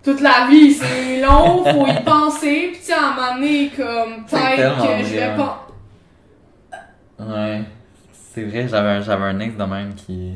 toute 0.02 0.20
la 0.20 0.48
vie, 0.50 0.72
c'est 0.72 1.20
long, 1.20 1.64
faut 1.64 1.86
y 1.86 2.04
penser, 2.04 2.70
pis 2.72 2.78
tu 2.78 2.84
sais, 2.84 2.92
à 2.92 3.08
un 3.08 3.14
moment 3.14 3.34
donné, 3.36 3.70
comme, 3.74 4.26
peut-être 4.26 4.76
que 4.76 5.04
je 5.04 5.14
vais 5.14 5.26
vrai, 5.28 5.36
pas. 5.36 5.68
Ouais. 7.20 7.62
C'est 8.12 8.42
vrai, 8.42 8.66
j'avais 8.68 8.88
un, 8.88 9.00
j'avais 9.00 9.24
un 9.24 9.40
ex 9.40 9.56
de 9.56 9.64
même 9.64 9.94
qui. 9.94 10.34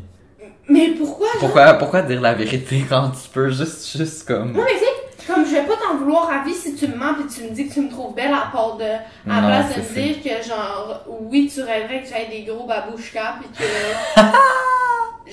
Mais 0.69 0.89
pourquoi? 0.91 1.27
genre? 1.29 1.41
Pourquoi, 1.41 1.75
pourquoi 1.75 2.03
dire 2.03 2.21
la 2.21 2.35
vérité 2.35 2.85
quand 2.89 3.11
tu 3.11 3.29
peux 3.33 3.51
juste, 3.51 3.97
juste 3.97 4.27
comme. 4.27 4.53
Non, 4.53 4.63
mais 4.65 4.73
tu 4.73 4.79
sais, 5.25 5.27
comme 5.33 5.45
je 5.47 5.51
vais 5.53 5.63
pas 5.65 5.75
t'en 5.77 5.97
vouloir 5.97 6.31
à 6.31 6.45
vie 6.45 6.55
si 6.55 6.75
tu 6.75 6.87
me 6.89 6.97
mens 6.97 7.15
pis 7.15 7.27
tu 7.35 7.45
me 7.45 7.51
dis 7.55 7.69
que 7.69 7.75
tu 7.75 7.81
me 7.81 7.91
trouves 7.91 8.15
belle 8.15 8.33
à 8.33 8.51
part 8.53 8.77
de. 8.77 8.85
À 8.85 9.41
Non, 9.41 9.49
place 9.49 9.75
de 9.77 9.81
me 9.83 9.95
dire 9.95 10.23
que 10.23 10.47
genre, 10.49 11.05
oui, 11.23 11.51
tu 11.53 11.61
rêverais 11.63 12.03
que 12.03 12.09
j'aille 12.09 12.29
des 12.31 12.45
gros 12.51 12.67
babouchkas 12.67 13.37
pis 13.43 13.49
que. 13.59 13.65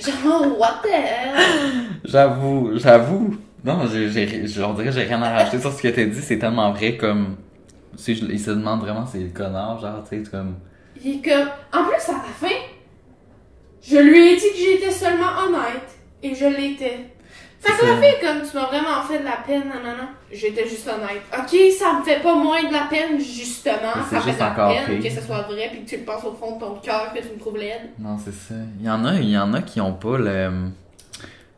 genre, 0.24 0.58
what 0.58 0.80
the 0.82 0.88
hell? 0.92 1.36
J'avoue, 2.04 2.70
j'avoue. 2.78 3.36
Non, 3.64 3.80
j'ai, 3.90 4.26
leur 4.58 4.74
dirais, 4.74 4.92
j'ai 4.92 5.02
rien 5.02 5.20
à 5.22 5.30
rajouter 5.38 5.60
sur 5.60 5.72
ce 5.72 5.82
que 5.82 5.88
t'as 5.88 6.04
dit, 6.04 6.20
c'est 6.22 6.38
tellement 6.38 6.72
vrai 6.72 6.96
comme. 6.96 7.36
Tu 7.96 8.02
sais, 8.02 8.14
je- 8.14 8.26
ils 8.30 8.38
se 8.40 8.50
demandent 8.50 8.80
vraiment 8.80 9.06
c'est 9.06 9.18
le 9.18 9.28
connard, 9.30 9.80
genre, 9.80 10.02
tu 10.08 10.22
sais, 10.24 10.30
comme. 10.30 10.56
Il 11.02 11.16
est 11.16 11.22
comme. 11.22 11.48
En 11.72 11.84
plus, 11.84 12.08
à 12.08 12.12
la 12.12 12.48
fin, 12.48 12.54
je 13.88 13.96
lui 13.96 14.28
ai 14.32 14.36
dit 14.36 14.50
que 14.50 14.56
j'étais 14.58 14.90
seulement 14.90 15.38
honnête. 15.46 15.88
Et 16.22 16.34
je 16.34 16.46
l'étais. 16.46 17.10
Fait 17.60 17.72
que 17.80 17.86
la 17.86 17.96
fille, 17.96 18.20
comme 18.20 18.48
tu 18.48 18.56
m'as 18.56 18.66
vraiment 18.66 19.02
fait 19.08 19.18
de 19.20 19.24
la 19.24 19.38
peine, 19.46 19.64
non, 19.64 19.80
non, 19.82 19.96
non. 19.96 20.08
J'étais 20.30 20.68
juste 20.68 20.86
honnête. 20.88 21.22
Ok, 21.36 21.56
ça 21.76 21.98
me 21.98 22.04
fait 22.04 22.20
pas 22.22 22.34
moins 22.34 22.62
de 22.62 22.72
la 22.72 22.86
peine, 22.88 23.18
justement. 23.18 23.94
Ça 24.10 24.20
fait 24.20 24.30
juste 24.30 24.36
de 24.38 24.40
la 24.44 24.52
encore 24.52 24.72
peine 24.74 25.00
pire. 25.00 25.10
que 25.10 25.20
ce 25.20 25.26
soit 25.26 25.42
vrai 25.42 25.68
puis 25.72 25.84
que 25.84 25.88
tu 25.88 25.96
le 25.96 26.02
penses 26.04 26.24
au 26.24 26.32
fond 26.34 26.56
de 26.56 26.60
ton 26.60 26.74
cœur 26.76 27.12
que 27.14 27.20
tu 27.20 27.28
me 27.34 27.38
trouves 27.38 27.56
laide. 27.58 27.90
Non, 27.98 28.16
c'est 28.22 28.32
ça. 28.34 28.54
Il 28.80 28.86
y 28.86 28.90
en 28.90 29.04
a, 29.04 29.14
il 29.14 29.30
y 29.30 29.38
en 29.38 29.52
a 29.54 29.62
qui 29.62 29.80
ont 29.80 29.94
pas 29.94 30.16
le, 30.18 30.50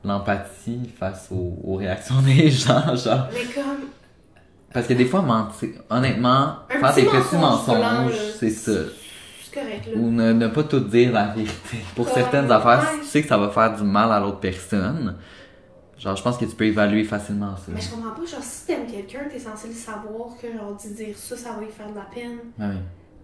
l'empathie 0.04 0.80
face 0.98 1.28
aux, 1.30 1.56
aux 1.64 1.76
réactions 1.76 2.20
des 2.24 2.50
gens, 2.50 2.94
genre. 2.96 3.28
Mais 3.32 3.44
comme. 3.54 3.88
Parce 4.72 4.86
que 4.86 4.92
des 4.94 5.06
fois, 5.06 5.22
mentir, 5.22 5.70
honnêtement, 5.88 6.56
Un 6.70 6.78
faire 6.78 6.94
des 6.94 7.04
petits 7.04 7.36
mensonges, 7.36 8.12
c'est 8.38 8.50
ça. 8.50 8.72
C'est 9.58 9.64
correct, 9.64 9.86
là. 9.86 10.00
Ou 10.00 10.10
ne, 10.10 10.32
ne 10.32 10.48
pas 10.48 10.62
tout 10.64 10.80
dire 10.80 11.12
la 11.12 11.28
vérité. 11.28 11.78
Pour 11.94 12.06
Comme, 12.06 12.14
certaines 12.14 12.50
affaires, 12.50 12.88
si 12.90 13.00
tu 13.00 13.06
sais 13.06 13.22
que 13.22 13.28
ça 13.28 13.38
va 13.38 13.48
faire 13.48 13.76
du 13.76 13.82
mal 13.82 14.12
à 14.12 14.20
l'autre 14.20 14.40
personne, 14.40 15.16
genre, 15.98 16.16
je 16.16 16.22
pense 16.22 16.36
que 16.36 16.44
tu 16.44 16.54
peux 16.54 16.66
évaluer 16.66 17.04
facilement 17.04 17.56
ça. 17.56 17.64
Mais 17.68 17.80
je 17.80 17.90
comprends 17.90 18.10
pas, 18.10 18.24
genre, 18.24 18.42
si 18.42 18.66
t'aimes 18.66 18.86
quelqu'un, 18.86 19.28
t'es 19.30 19.38
censé 19.38 19.68
le 19.68 19.74
savoir 19.74 20.28
que, 20.40 20.52
genre, 20.52 20.74
dire 20.74 21.16
ça, 21.16 21.36
ça 21.36 21.52
va 21.52 21.60
lui 21.60 21.70
faire 21.70 21.90
de 21.90 21.96
la 21.96 22.02
peine. 22.02 22.38
Ah 22.60 22.70
oui. 22.70 22.76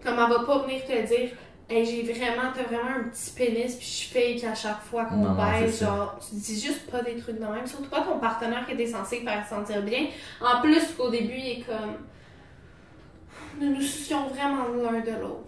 Comme 0.03 0.13
elle 0.19 0.29
va 0.29 0.43
pas 0.45 0.59
venir 0.63 0.81
te 0.85 1.07
dire, 1.07 1.29
hey, 1.69 1.85
j'ai 1.85 2.03
vraiment, 2.03 2.51
t'as 2.53 2.63
vraiment 2.63 2.99
un 2.99 3.09
petit 3.09 3.31
pénis, 3.31 3.75
puis 3.75 3.85
je 3.85 4.13
fake 4.13 4.51
à 4.51 4.55
chaque 4.55 4.81
fois 4.83 5.05
qu'on 5.05 5.33
baise. 5.33 5.79
Genre, 5.81 6.19
tu 6.19 6.35
dis 6.35 6.59
juste 6.59 6.89
pas 6.91 7.01
des 7.01 7.15
trucs 7.15 7.39
de 7.39 7.45
même. 7.45 7.65
Surtout 7.65 7.89
pas 7.89 8.01
ton 8.01 8.19
partenaire 8.19 8.65
qui 8.67 8.75
t'es 8.75 8.85
censé 8.87 9.21
faire 9.21 9.45
sentir 9.47 9.81
bien. 9.81 10.07
En 10.41 10.61
plus, 10.61 10.93
qu'au 10.97 11.09
début, 11.09 11.37
il 11.37 11.59
est 11.59 11.63
comme. 11.65 11.95
Nous 13.59 13.73
nous 13.73 13.81
soucions 13.81 14.27
vraiment 14.27 14.65
l'un 14.67 14.99
de 14.99 15.21
l'autre. 15.21 15.47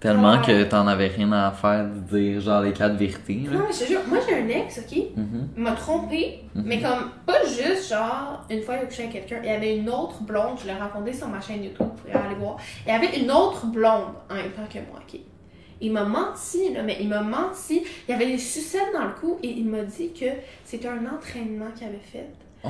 Tellement 0.00 0.34
Ouais. 0.38 0.46
que 0.46 0.62
t'en 0.64 0.86
avais 0.86 1.08
rien 1.08 1.32
à 1.32 1.50
faire 1.50 1.84
de 1.86 2.16
dire, 2.18 2.40
genre, 2.40 2.62
les 2.62 2.72
quatre 2.72 2.94
vérités, 2.94 3.42
là. 3.50 3.58
Non, 3.58 3.64
mais 3.66 3.72
je 3.72 3.80
te 3.80 3.84
jure, 3.88 4.00
moi 4.08 4.18
j'ai 4.28 4.36
un 4.36 4.48
ex, 4.48 4.78
ok? 4.78 4.96
Mhm. 5.16 5.48
Il 5.56 5.62
m'a 5.64 5.72
trompé, 5.72 6.44
Mhm. 6.54 6.62
mais 6.64 6.80
comme 6.80 7.10
pas 7.26 7.44
juste 7.44 7.88
genre 7.90 8.44
une 8.48 8.62
fois 8.62 8.76
il 8.76 8.82
a 8.82 8.86
couché 8.86 9.02
avec 9.04 9.14
quelqu'un, 9.14 9.40
il 9.42 9.48
y 9.50 9.52
avait 9.52 9.76
une 9.76 9.88
autre 9.90 10.22
blonde, 10.22 10.56
je 10.62 10.66
l'ai 10.68 10.72
raconté 10.74 11.12
sur 11.12 11.26
ma 11.26 11.40
chaîne 11.40 11.64
YouTube, 11.64 11.78
vous 11.80 11.86
pourrez 12.10 12.12
aller 12.12 12.36
voir. 12.36 12.56
Il 12.86 12.92
y 12.92 12.94
avait 12.94 13.18
une 13.18 13.30
autre 13.32 13.66
blonde 13.66 14.14
en 14.30 14.34
même 14.34 14.50
temps 14.52 14.68
que 14.72 14.78
moi, 14.88 15.00
ok? 15.02 15.18
Il 15.80 15.92
m'a 15.92 16.04
menti, 16.04 16.72
là, 16.74 16.82
mais 16.84 16.96
il 17.00 17.08
m'a 17.08 17.20
menti. 17.22 17.82
Il 18.08 18.10
y 18.12 18.14
avait 18.14 18.26
des 18.26 18.38
sucettes 18.38 18.92
dans 18.92 19.04
le 19.04 19.12
cou 19.20 19.38
et 19.42 19.48
il 19.50 19.66
m'a 19.66 19.82
dit 19.82 20.12
que 20.12 20.26
c'était 20.64 20.88
un 20.88 21.04
entraînement 21.12 21.66
qu'il 21.76 21.86
avait 21.88 21.98
fait 21.98 22.28
Oh. 22.64 22.68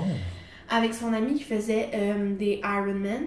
avec 0.70 0.92
son 0.94 1.12
ami 1.14 1.34
qui 1.34 1.42
faisait 1.44 1.88
euh, 1.94 2.34
des 2.38 2.60
Ironman 2.62 3.22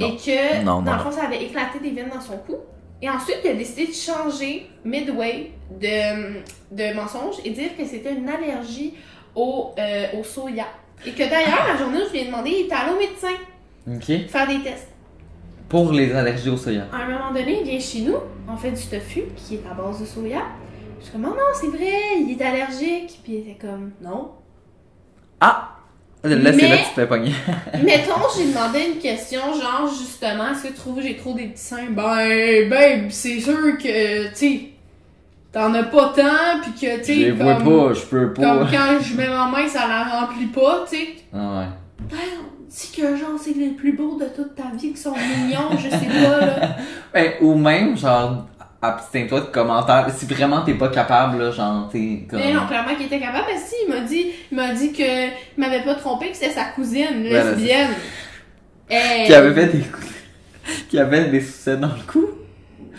et 0.00 0.16
que 0.16 0.64
Non, 0.64 0.80
dans 0.82 0.82
non, 0.82 0.92
le 0.94 0.98
fond 0.98 1.10
ça 1.12 1.24
avait 1.26 1.42
éclaté 1.44 1.80
des 1.80 1.90
veines 1.90 2.10
dans 2.12 2.20
son 2.20 2.36
cou. 2.38 2.54
Et 3.02 3.10
ensuite, 3.10 3.38
il 3.44 3.50
a 3.50 3.54
décidé 3.54 3.86
de 3.88 3.92
changer 3.92 4.66
midway 4.84 5.50
de, 5.70 6.40
de 6.72 6.94
mensonge 6.94 7.36
et 7.44 7.50
dire 7.50 7.76
que 7.76 7.84
c'était 7.84 8.14
une 8.14 8.28
allergie 8.28 8.94
au, 9.34 9.72
euh, 9.78 10.06
au 10.18 10.24
soya. 10.24 10.64
Et 11.04 11.10
que 11.10 11.28
d'ailleurs, 11.28 11.66
la 11.68 11.76
journée 11.76 11.98
où 11.98 12.06
je 12.06 12.12
lui 12.12 12.20
ai 12.20 12.24
demandé, 12.26 12.50
il 12.50 12.64
était 12.66 12.74
allé 12.74 12.92
au 12.94 12.98
médecin 12.98 13.36
Ok. 13.86 14.28
faire 14.28 14.46
des 14.48 14.60
tests. 14.60 14.88
Pour 15.68 15.92
les 15.92 16.12
allergies 16.14 16.48
au 16.48 16.56
soya. 16.56 16.86
À 16.92 16.96
un 17.04 17.08
moment 17.10 17.28
donné, 17.32 17.60
il 17.60 17.68
vient 17.68 17.78
chez 17.80 18.00
nous, 18.00 18.16
on 18.48 18.56
fait 18.56 18.70
du 18.70 18.82
tofu 18.86 19.24
qui 19.36 19.56
est 19.56 19.62
à 19.70 19.74
base 19.74 20.00
de 20.00 20.06
soya. 20.06 20.42
Je 20.98 21.04
suis 21.04 21.12
comme, 21.12 21.26
oh 21.26 21.34
non, 21.34 21.42
c'est 21.54 21.66
vrai, 21.68 21.92
il 22.20 22.30
est 22.38 22.42
allergique. 22.44 23.20
Puis 23.22 23.34
il 23.34 23.38
était 23.50 23.58
comme, 23.66 23.92
non. 24.00 24.30
Ah! 25.40 25.75
Là, 26.28 26.52
c'est 26.52 26.68
là 26.68 26.76
que 26.76 26.82
tu 26.82 26.88
te 26.90 26.94
fais 26.94 27.06
pogner. 27.06 27.32
Mettons, 27.82 28.12
j'ai 28.36 28.46
demandé 28.46 28.80
une 28.94 28.98
question, 28.98 29.40
genre, 29.54 29.88
justement, 29.88 30.50
est-ce 30.52 30.62
que 30.64 30.68
tu 30.68 30.74
trouves 30.74 30.96
que 30.96 31.02
j'ai 31.02 31.16
trop 31.16 31.34
des 31.34 31.44
petits 31.46 31.62
seins? 31.62 31.86
Ben, 31.90 32.68
babe, 32.68 33.10
c'est 33.10 33.40
sûr 33.40 33.78
que, 33.78 34.28
tu 34.28 34.34
sais, 34.34 34.60
t'en 35.52 35.72
as 35.74 35.84
pas 35.84 36.12
tant, 36.16 36.60
pis 36.64 36.72
que, 36.86 37.04
tu 37.04 37.12
Je 37.14 37.18
les 37.18 37.24
sais, 37.26 37.30
vois 37.30 37.54
pas, 37.56 37.94
je 37.94 38.00
peux 38.06 38.32
pas. 38.32 38.42
comme 38.42 38.68
quand 38.70 38.98
je 39.02 39.14
mets 39.16 39.28
ma 39.28 39.46
main, 39.46 39.68
ça 39.68 39.86
la 39.88 40.04
remplit 40.20 40.46
pas, 40.46 40.84
tu 40.90 40.96
sais. 40.96 41.06
Ah 41.34 41.58
ouais. 41.60 41.66
Ben, 42.10 42.16
dis 42.68 42.92
que, 42.96 43.16
genre, 43.16 43.38
c'est 43.40 43.56
les 43.56 43.70
plus 43.70 43.92
beaux 43.92 44.18
de 44.18 44.26
toute 44.26 44.54
ta 44.54 44.64
vie 44.76 44.92
qui 44.92 44.96
sont 45.00 45.14
mignons, 45.14 45.70
je 45.78 45.88
sais 45.88 46.06
pas, 46.06 46.40
là. 46.46 46.76
Ben, 47.14 47.32
ou 47.40 47.54
même, 47.54 47.96
genre, 47.96 48.46
abstiens-toi 48.88 49.40
de 49.40 49.46
commentaires. 49.46 50.06
Si 50.16 50.26
vraiment 50.26 50.62
t'es 50.62 50.74
pas 50.74 50.88
capable, 50.88 51.38
là, 51.42 51.50
genre, 51.50 51.88
t'es 51.90 52.26
comme. 52.28 52.38
Mais 52.38 52.52
non, 52.52 52.66
clairement 52.66 52.94
qu'il 52.94 53.06
était 53.06 53.20
capable, 53.20 53.44
parce 53.50 53.70
qu'il 53.70 53.88
m'a 53.88 54.00
dit, 54.00 54.26
il 54.50 54.56
m'a 54.56 54.72
dit 54.74 54.92
que, 54.92 55.26
il 55.26 55.32
m'avait 55.58 55.82
pas 55.82 55.94
trompé, 55.94 56.30
que 56.30 56.36
c'était 56.36 56.52
sa 56.52 56.64
cousine, 56.66 57.22
Ouais, 57.22 57.30
lesbienne. 57.30 57.90
Hey. 58.88 59.26
Qui 59.26 59.34
avait 59.34 59.54
fait 59.54 59.66
des. 59.76 59.84
Qui 60.88 60.98
avait 60.98 61.24
des 61.26 61.40
sucettes 61.40 61.80
dans 61.80 61.88
le 61.88 62.10
cou. 62.12 62.26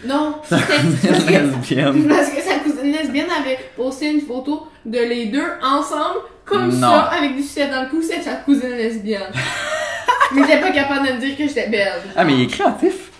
Non, 0.05 0.35
Sa 0.43 0.57
cousine 0.59 0.97
parce 1.09 1.23
que- 1.23 1.31
lesbienne. 1.31 2.07
Parce 2.07 2.29
que 2.29 2.41
sa 2.41 2.55
cousine 2.59 2.91
lesbienne 2.91 3.27
avait 3.41 3.57
posté 3.75 4.11
une 4.11 4.21
photo 4.21 4.67
de 4.85 4.99
les 4.99 5.25
deux 5.27 5.43
ensemble, 5.63 6.19
comme 6.45 6.69
Non. 6.69 6.79
ça, 6.79 6.99
avec 7.17 7.35
du 7.35 7.41
sucette 7.41 7.71
dans 7.71 7.81
le 7.83 7.89
cou, 7.89 8.01
c'est 8.01 8.21
sa 8.21 8.35
cousine 8.35 8.69
lesbienne. 8.69 9.31
Mais 10.35 10.45
t'es 10.45 10.59
pas 10.59 10.71
capable 10.71 11.07
de 11.07 11.13
me 11.13 11.19
dire 11.19 11.35
que 11.37 11.47
j'étais 11.47 11.67
belle. 11.69 12.01
Ah, 12.15 12.23
mais 12.25 12.33
il 12.33 12.41
est 12.43 12.47
créatif. 12.47 13.11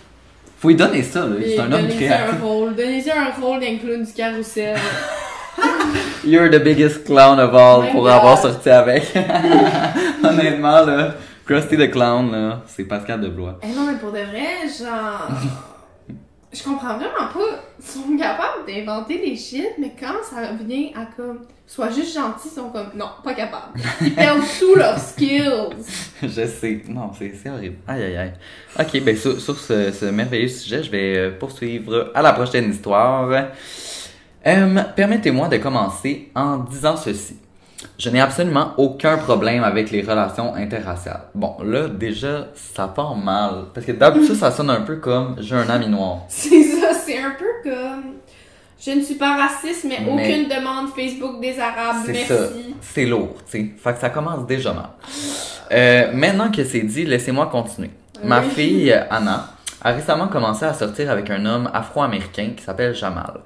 Faut 0.60 0.68
lui 0.68 0.74
donner 0.74 1.02
ça, 1.02 1.20
là. 1.20 1.36
C'est 1.40 1.58
un 1.58 1.64
homme 1.64 1.82
Donnez-y 1.82 1.96
créatif. 1.96 2.34
un 2.40 2.44
rôle. 2.44 2.74
Donnez-y 2.74 3.10
un 3.10 3.30
rôle 3.40 3.60
d'un 3.60 3.76
clown 3.78 4.04
du 4.04 4.12
carrousel. 4.12 4.76
You're 6.24 6.50
the 6.50 6.62
biggest 6.62 7.04
clown 7.04 7.38
of 7.38 7.54
all 7.54 7.90
pour 7.92 8.02
God. 8.02 8.10
avoir 8.10 8.38
sorti 8.38 8.68
avec. 8.70 9.04
Honnêtement, 10.24 10.84
là, 10.84 11.14
Krusty 11.46 11.76
the 11.76 11.90
Clown, 11.90 12.30
là, 12.32 12.62
c'est 12.66 12.84
Pascal 12.84 13.20
de 13.20 13.28
Blois. 13.28 13.58
Eh 13.62 13.68
non, 13.68 13.86
mais 13.86 13.98
pour 13.98 14.10
de 14.10 14.18
vrai, 14.18 14.68
genre. 14.78 15.28
Je 16.52 16.62
comprends 16.62 16.96
vraiment 16.96 17.30
pas. 17.32 17.62
Ils 17.78 17.84
sont 17.86 18.16
capables 18.16 18.66
d'inventer 18.66 19.18
des 19.18 19.36
shit, 19.36 19.66
mais 19.78 19.92
quand 19.98 20.14
ça 20.22 20.52
vient 20.66 20.88
à 20.96 21.04
comme. 21.14 21.40
Sois 21.66 21.90
juste 21.90 22.14
gentil, 22.14 22.48
ils 22.50 22.54
sont 22.54 22.70
comme. 22.70 22.90
Non, 22.94 23.10
pas 23.22 23.34
capable. 23.34 23.78
Ils 24.00 24.14
perdent 24.14 24.40
tous 24.58 24.74
leurs 24.74 24.98
skills. 24.98 25.76
Je 26.22 26.46
sais. 26.46 26.82
Non, 26.88 27.10
c'est 27.18 27.50
horrible. 27.50 27.76
Aïe, 27.86 28.02
aïe, 28.04 28.16
aïe. 28.16 28.32
Ok, 28.80 29.02
ben 29.02 29.14
sur, 29.14 29.38
sur 29.38 29.58
ce, 29.58 29.92
ce 29.92 30.06
merveilleux 30.06 30.48
sujet, 30.48 30.82
je 30.82 30.90
vais 30.90 31.16
euh, 31.18 31.30
poursuivre 31.38 32.10
à 32.14 32.22
la 32.22 32.32
prochaine 32.32 32.70
histoire. 32.70 33.28
Euh, 34.46 34.82
Permettez-moi 34.96 35.48
de 35.48 35.58
commencer 35.58 36.30
en 36.34 36.56
disant 36.58 36.96
ceci. 36.96 37.36
Je 37.98 38.10
n'ai 38.10 38.20
absolument 38.20 38.74
aucun 38.76 39.16
problème 39.18 39.64
avec 39.64 39.90
les 39.90 40.02
relations 40.02 40.54
interraciales. 40.54 41.22
Bon, 41.34 41.56
là, 41.64 41.88
déjà, 41.88 42.46
ça 42.54 42.86
part 42.86 43.16
mal. 43.16 43.64
Parce 43.74 43.84
que 43.84 43.90
d'habitude, 43.92 44.36
ça 44.36 44.52
sonne 44.52 44.70
un 44.70 44.82
peu 44.82 44.96
comme 44.96 45.34
j'ai 45.40 45.56
un 45.56 45.68
ami 45.68 45.88
noir. 45.88 46.18
C'est 46.28 46.62
ça, 46.62 46.92
c'est 46.94 47.18
un 47.18 47.32
peu 47.36 47.68
comme. 47.70 48.04
Je 48.80 48.92
ne 48.92 49.00
suis 49.02 49.16
pas 49.16 49.36
raciste, 49.36 49.84
mais, 49.88 49.98
Mais- 50.00 50.12
aucune 50.12 50.48
demande 50.48 50.90
Facebook 50.94 51.40
des 51.40 51.58
Arabes. 51.58 51.96
C'est 52.06 52.12
Merci. 52.12 52.74
C'est 52.80 53.06
lourd, 53.06 53.34
tu 53.50 53.58
sais. 53.58 53.70
Fait 53.76 53.92
que 53.94 53.98
ça 53.98 54.10
commence 54.10 54.46
déjà 54.46 54.72
mal. 54.72 54.90
Euh, 55.72 56.12
maintenant 56.14 56.52
que 56.52 56.62
c'est 56.62 56.82
dit, 56.82 57.04
laissez-moi 57.04 57.46
continuer. 57.46 57.90
Ma 58.22 58.42
fille, 58.42 58.92
Anna, 59.10 59.48
a 59.82 59.90
récemment 59.92 60.28
commencé 60.28 60.64
à 60.64 60.72
sortir 60.74 61.10
avec 61.10 61.28
un 61.30 61.44
homme 61.44 61.68
afro-américain 61.74 62.50
qui 62.56 62.62
s'appelle 62.62 62.94
Jamal. 62.94 63.40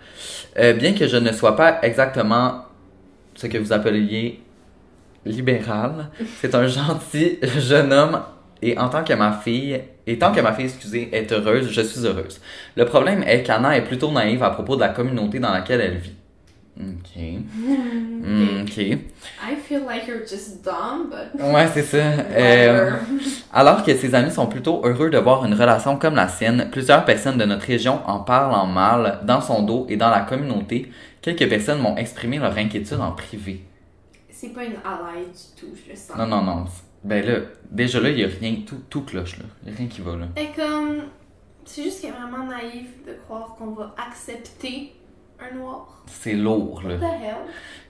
Euh, 0.58 0.74
bien 0.74 0.92
que 0.92 1.08
je 1.08 1.16
ne 1.16 1.32
sois 1.32 1.56
pas 1.56 1.78
exactement 1.82 2.64
ce 3.42 3.48
que 3.48 3.58
vous 3.58 3.72
appeliez 3.72 4.40
libéral, 5.26 6.10
c'est 6.40 6.54
un 6.54 6.66
gentil 6.66 7.38
jeune 7.58 7.92
homme 7.92 8.20
et 8.60 8.78
en 8.78 8.88
tant 8.88 9.02
que 9.02 9.12
ma 9.14 9.32
fille, 9.32 9.80
et 10.06 10.18
tant 10.18 10.32
que 10.32 10.40
ma 10.40 10.52
fille, 10.52 10.66
excusez, 10.66 11.08
est 11.12 11.32
heureuse, 11.32 11.68
je 11.68 11.80
suis 11.80 12.06
heureuse. 12.06 12.40
Le 12.76 12.84
problème 12.84 13.24
est 13.24 13.42
qu'Anna 13.42 13.76
est 13.76 13.82
plutôt 13.82 14.12
naïve 14.12 14.44
à 14.44 14.50
propos 14.50 14.76
de 14.76 14.80
la 14.80 14.90
communauté 14.90 15.40
dans 15.40 15.52
laquelle 15.52 15.80
elle 15.80 15.96
vit. 15.96 16.14
Ok. 16.78 17.22
Ok. 18.62 18.78
I 18.78 19.56
feel 19.66 19.80
like 19.84 20.06
you're 20.06 20.20
just 20.20 20.64
dumb, 20.64 21.10
but. 21.10 21.42
Ouais, 21.42 21.66
c'est 21.74 21.82
ça. 21.82 21.98
Euh, 22.36 22.92
alors 23.52 23.82
que 23.82 23.94
ses 23.96 24.14
amis 24.14 24.30
sont 24.30 24.46
plutôt 24.46 24.80
heureux 24.84 25.10
de 25.10 25.18
voir 25.18 25.44
une 25.44 25.54
relation 25.54 25.96
comme 25.96 26.14
la 26.14 26.28
sienne, 26.28 26.68
plusieurs 26.70 27.04
personnes 27.04 27.36
de 27.36 27.44
notre 27.44 27.66
région 27.66 27.98
en 28.06 28.20
parlent 28.20 28.54
en 28.54 28.66
mal, 28.66 29.18
dans 29.24 29.40
son 29.40 29.62
dos 29.62 29.86
et 29.88 29.96
dans 29.96 30.10
la 30.10 30.20
communauté. 30.20 30.90
Quelques 31.22 31.48
personnes 31.48 31.80
m'ont 31.80 31.96
exprimé 31.96 32.38
leur 32.38 32.58
inquiétude 32.58 33.00
en 33.00 33.12
privé. 33.12 33.64
C'est 34.28 34.48
pas 34.48 34.64
une 34.64 34.72
ally 34.72 35.26
du 35.26 35.60
tout, 35.60 35.72
je 35.74 35.90
le 35.90 35.96
sens. 35.96 36.16
Non, 36.16 36.26
non, 36.26 36.42
non. 36.42 36.64
Ben 37.04 37.24
là, 37.24 37.38
déjà 37.70 38.00
là, 38.00 38.10
il 38.10 38.18
y 38.18 38.24
a 38.24 38.28
rien, 38.28 38.56
tout, 38.66 38.80
tout 38.90 39.02
cloche 39.02 39.38
là. 39.38 39.44
Il 39.62 39.70
y 39.70 39.72
a 39.72 39.76
rien 39.78 39.86
qui 39.86 40.00
va 40.00 40.16
là. 40.16 40.26
Et 40.36 40.48
comme. 40.54 41.02
C'est 41.64 41.84
juste 41.84 42.00
qu'elle 42.00 42.10
est 42.10 42.14
vraiment 42.14 42.44
naïve 42.44 42.88
de 43.06 43.12
croire 43.24 43.54
qu'on 43.56 43.70
va 43.70 43.94
accepter 43.96 44.92
un 45.38 45.56
noir. 45.56 46.02
C'est 46.06 46.34
lourd 46.34 46.82
là. 46.82 46.96
What 46.96 46.98
the 46.98 47.22
hell? 47.22 47.36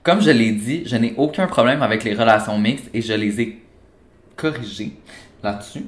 Comme 0.03 0.21
je 0.21 0.31
l'ai 0.31 0.53
dit, 0.53 0.83
je 0.85 0.97
n'ai 0.97 1.15
aucun 1.17 1.47
problème 1.47 1.83
avec 1.83 2.05
les 2.05 2.15
relations 2.15 2.59
mixtes 2.59 2.91
et 2.93 3.01
je 3.01 3.15
les 3.15 3.41
ai 3.41 3.63
corrigées 4.37 4.99
là-dessus. 5.43 5.87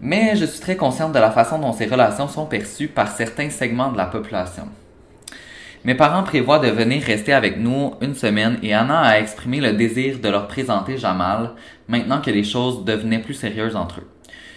Mais 0.00 0.36
je 0.36 0.44
suis 0.44 0.60
très 0.60 0.76
consciente 0.76 1.12
de 1.12 1.18
la 1.18 1.30
façon 1.30 1.58
dont 1.58 1.72
ces 1.72 1.86
relations 1.86 2.28
sont 2.28 2.44
perçues 2.44 2.88
par 2.88 3.10
certains 3.10 3.48
segments 3.48 3.90
de 3.90 3.96
la 3.96 4.04
population. 4.04 4.68
Mes 5.84 5.94
parents 5.94 6.22
prévoient 6.22 6.60
de 6.60 6.68
venir 6.68 7.02
rester 7.02 7.34
avec 7.34 7.58
nous 7.58 7.92
une 8.00 8.14
semaine 8.14 8.58
et 8.62 8.72
Anna 8.72 9.00
a 9.00 9.18
exprimé 9.18 9.60
le 9.60 9.74
désir 9.74 10.18
de 10.18 10.28
leur 10.30 10.48
présenter 10.48 10.96
Jamal 10.96 11.52
maintenant 11.88 12.22
que 12.22 12.30
les 12.30 12.42
choses 12.42 12.86
devenaient 12.86 13.20
plus 13.20 13.34
sérieuses 13.34 13.76
entre 13.76 14.00
eux. 14.00 14.08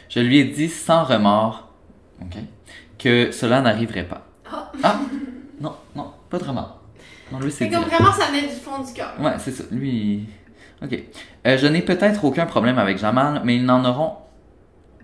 Je 0.08 0.22
lui 0.22 0.40
ai 0.40 0.46
dit 0.46 0.70
sans 0.70 1.04
remords 1.04 1.68
ok, 2.22 2.38
que 2.98 3.32
cela 3.32 3.60
n'arriverait 3.60 4.06
pas. 4.06 4.26
Ah. 4.50 4.72
Ah! 4.82 5.00
Non, 5.60 5.76
non, 5.98 6.14
pas 6.30 6.38
de 6.38 6.46
remords. 6.46 6.80
Non, 7.30 7.40
lui, 7.40 7.52
c'est 7.52 7.70
comme 7.70 7.84
vraiment 7.84 8.14
ça 8.14 8.28
venait 8.28 8.44
du 8.44 8.56
fond 8.56 8.82
du 8.82 8.94
cœur. 8.94 9.14
Ouais, 9.20 9.34
c'est 9.38 9.52
ça. 9.52 9.66
Lui. 9.70 10.30
Ok. 10.82 10.98
Euh, 11.46 11.58
je 11.58 11.68
n'ai 11.68 11.82
peut-être 11.82 12.24
aucun 12.24 12.46
problème 12.46 12.80
avec 12.80 12.98
Jamal, 13.00 13.42
mais 13.44 13.58
ils 13.58 13.66
n'en 13.66 13.84
auront. 13.84 14.14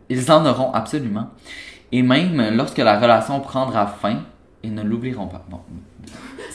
Ils 0.07 0.31
en 0.31 0.45
auront 0.45 0.71
absolument. 0.71 1.31
Et 1.91 2.01
même 2.01 2.55
lorsque 2.55 2.77
la 2.77 2.97
relation 2.97 3.41
prendra 3.41 3.87
fin, 3.87 4.21
ils 4.63 4.73
ne 4.73 4.81
l'oublieront 4.83 5.27
pas. 5.27 5.45
Bon. 5.49 5.59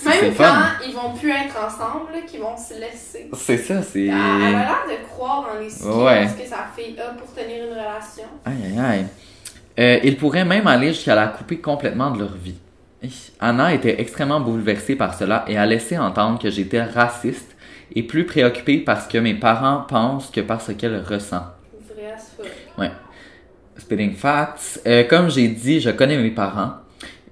Même 0.04 0.32
fun. 0.32 0.44
quand 0.80 0.86
ils 0.86 0.94
vont 0.94 1.12
plus 1.14 1.30
être 1.30 1.56
ensemble, 1.64 2.24
qu'ils 2.26 2.40
vont 2.40 2.56
se 2.56 2.74
laisser. 2.80 3.28
C'est 3.34 3.58
ça, 3.58 3.82
c'est. 3.82 4.06
Elle 4.06 4.12
a 4.14 4.48
l'air 4.50 4.78
de 4.88 5.06
croire 5.08 5.46
en 5.54 5.58
les 5.58 5.86
Ouais. 5.86 6.26
que 6.26 6.48
sa 6.48 6.66
fille 6.76 6.98
a 6.98 7.10
pour 7.14 7.32
tenir 7.34 7.64
une 7.64 7.70
relation. 7.72 8.24
Aïe, 8.44 8.56
aïe, 8.64 8.78
aïe. 8.78 9.06
Euh, 9.78 10.00
ils 10.02 10.16
pourraient 10.16 10.44
même 10.44 10.66
aller 10.66 10.88
jusqu'à 10.88 11.14
la 11.14 11.28
couper 11.28 11.58
complètement 11.58 12.10
de 12.10 12.18
leur 12.20 12.34
vie. 12.34 12.56
Anna 13.38 13.72
était 13.74 14.00
extrêmement 14.00 14.40
bouleversée 14.40 14.96
par 14.96 15.14
cela 15.14 15.44
et 15.46 15.56
a 15.56 15.64
laissé 15.66 15.96
entendre 15.96 16.40
que 16.40 16.50
j'étais 16.50 16.82
raciste 16.82 17.56
et 17.94 18.02
plus 18.02 18.26
préoccupée 18.26 18.78
par 18.78 19.00
ce 19.02 19.08
que 19.08 19.18
mes 19.18 19.34
parents 19.34 19.84
pensent 19.88 20.30
que 20.30 20.40
par 20.40 20.60
ce 20.60 20.72
qu'elle 20.72 21.00
ressent. 21.00 21.44
Vrai 21.96 22.16
fuck. 22.36 22.90
Spitting 23.76 24.14
facts. 24.16 24.80
Euh, 24.86 25.04
comme 25.04 25.30
j'ai 25.30 25.46
dit, 25.48 25.80
je 25.80 25.90
connais 25.90 26.18
mes 26.18 26.30
parents. 26.32 26.72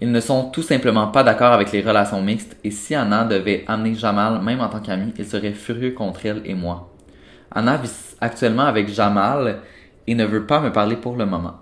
Ils 0.00 0.12
ne 0.12 0.20
sont 0.20 0.50
tout 0.50 0.62
simplement 0.62 1.08
pas 1.08 1.22
d'accord 1.22 1.52
avec 1.52 1.72
les 1.72 1.80
relations 1.80 2.20
mixtes 2.22 2.56
et 2.62 2.70
si 2.70 2.94
Anna 2.94 3.24
devait 3.24 3.64
amener 3.66 3.94
Jamal, 3.94 4.42
même 4.42 4.60
en 4.60 4.68
tant 4.68 4.80
qu'ami, 4.80 5.14
il 5.16 5.26
serait 5.26 5.52
furieux 5.52 5.92
contre 5.92 6.26
elle 6.26 6.42
et 6.44 6.54
moi. 6.54 6.92
Anna 7.50 7.78
vit 7.78 7.90
actuellement 8.20 8.64
avec 8.64 8.88
Jamal 8.88 9.60
et 10.06 10.14
ne 10.14 10.24
veut 10.24 10.46
pas 10.46 10.60
me 10.60 10.70
parler 10.70 10.96
pour 10.96 11.16
le 11.16 11.24
moment. 11.24 11.54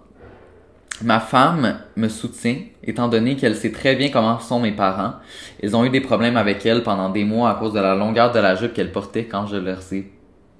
Ma 1.02 1.20
femme 1.20 1.78
me 1.96 2.08
soutient, 2.08 2.56
étant 2.82 3.08
donné 3.08 3.36
qu'elle 3.36 3.56
sait 3.56 3.72
très 3.72 3.96
bien 3.96 4.10
comment 4.10 4.38
sont 4.38 4.60
mes 4.60 4.72
parents. 4.72 5.14
Ils 5.62 5.74
ont 5.76 5.84
eu 5.84 5.90
des 5.90 6.00
problèmes 6.00 6.36
avec 6.36 6.64
elle 6.66 6.82
pendant 6.82 7.10
des 7.10 7.24
mois 7.24 7.50
à 7.50 7.54
cause 7.54 7.72
de 7.72 7.80
la 7.80 7.94
longueur 7.94 8.32
de 8.32 8.38
la 8.38 8.54
jupe 8.54 8.74
qu'elle 8.74 8.92
portait 8.92 9.24
quand 9.24 9.46
je 9.46 9.56
leur 9.56 9.80
ai 9.92 10.12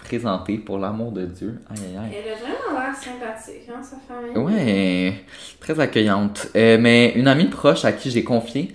présenté 0.04 0.58
pour 0.58 0.78
l'amour 0.78 1.10
de 1.10 1.24
Dieu. 1.26 1.60
Aïe 1.70 1.78
aïe 1.78 1.96
aïe. 1.96 2.12
Elle 2.14 2.32
a 2.32 2.36
vraiment 2.36 2.80
l'air 2.80 2.94
sympathique, 2.94 3.68
hein, 3.68 3.82
sa 3.82 3.96
famille. 3.96 4.36
Ouais, 4.36 5.14
très 5.58 5.80
accueillante. 5.80 6.48
Euh, 6.54 6.78
mais 6.80 7.12
une 7.16 7.26
amie 7.26 7.46
proche 7.46 7.84
à 7.84 7.92
qui 7.92 8.10
j'ai 8.10 8.22
confié, 8.22 8.72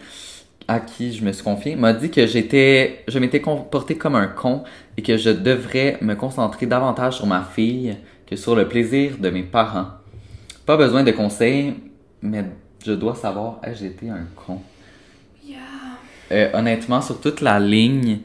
à 0.67 0.79
qui 0.79 1.13
je 1.13 1.23
me 1.23 1.31
suis 1.31 1.43
confié, 1.43 1.75
m'a 1.75 1.93
dit 1.93 2.09
que 2.09 2.25
j'étais, 2.27 3.03
je 3.07 3.19
m'étais 3.19 3.41
comporté 3.41 3.95
comme 3.95 4.15
un 4.15 4.27
con 4.27 4.63
et 4.97 5.01
que 5.01 5.17
je 5.17 5.29
devrais 5.29 5.97
me 6.01 6.15
concentrer 6.15 6.65
davantage 6.65 7.17
sur 7.17 7.27
ma 7.27 7.43
fille 7.43 7.95
que 8.27 8.35
sur 8.35 8.55
le 8.55 8.67
plaisir 8.67 9.17
de 9.19 9.29
mes 9.29 9.43
parents. 9.43 9.87
Pas 10.65 10.77
besoin 10.77 11.03
de 11.03 11.11
conseils, 11.11 11.75
mais 12.21 12.43
je 12.85 12.93
dois 12.93 13.15
savoir, 13.15 13.59
ai-je 13.63 13.85
été 13.85 14.09
un 14.09 14.25
con? 14.35 14.61
Yeah. 15.45 15.57
Euh, 16.31 16.49
honnêtement, 16.53 17.01
sur 17.01 17.19
toute 17.19 17.41
la 17.41 17.59
ligne, 17.59 18.19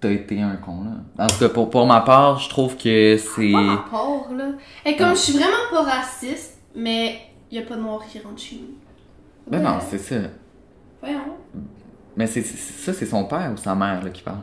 t'as 0.00 0.10
été 0.10 0.40
un 0.40 0.56
con, 0.56 0.84
là. 0.84 1.24
En 1.24 1.26
tout 1.26 1.38
cas, 1.38 1.48
pour, 1.48 1.70
pour 1.70 1.86
ma 1.86 2.00
part, 2.02 2.38
je 2.38 2.48
trouve 2.48 2.76
que 2.76 3.16
c'est... 3.16 3.52
Pas 3.52 3.74
rapport, 3.76 4.28
là. 4.36 4.50
Et 4.84 4.96
comme 4.96 5.10
je 5.10 5.14
suis 5.20 5.32
vraiment 5.32 5.56
pas 5.70 5.82
raciste, 5.82 6.58
mais 6.74 7.20
y 7.50 7.58
a 7.58 7.62
pas 7.62 7.74
de 7.76 7.80
noir 7.80 8.00
qui 8.06 8.18
rentre 8.20 8.40
chez 8.40 8.56
nous. 8.56 8.74
Ben 9.50 9.58
Ouais. 9.58 9.64
non, 9.64 9.78
c'est 9.88 9.98
ça. 9.98 10.16
Voyons. 11.00 11.20
Mais 12.16 12.26
c'est 12.26 12.42
ça, 12.42 12.92
c'est 12.92 13.06
son 13.06 13.24
père 13.24 13.50
ou 13.52 13.56
sa 13.56 13.74
mère 13.74 14.02
là, 14.02 14.10
qui 14.10 14.22
parle? 14.22 14.38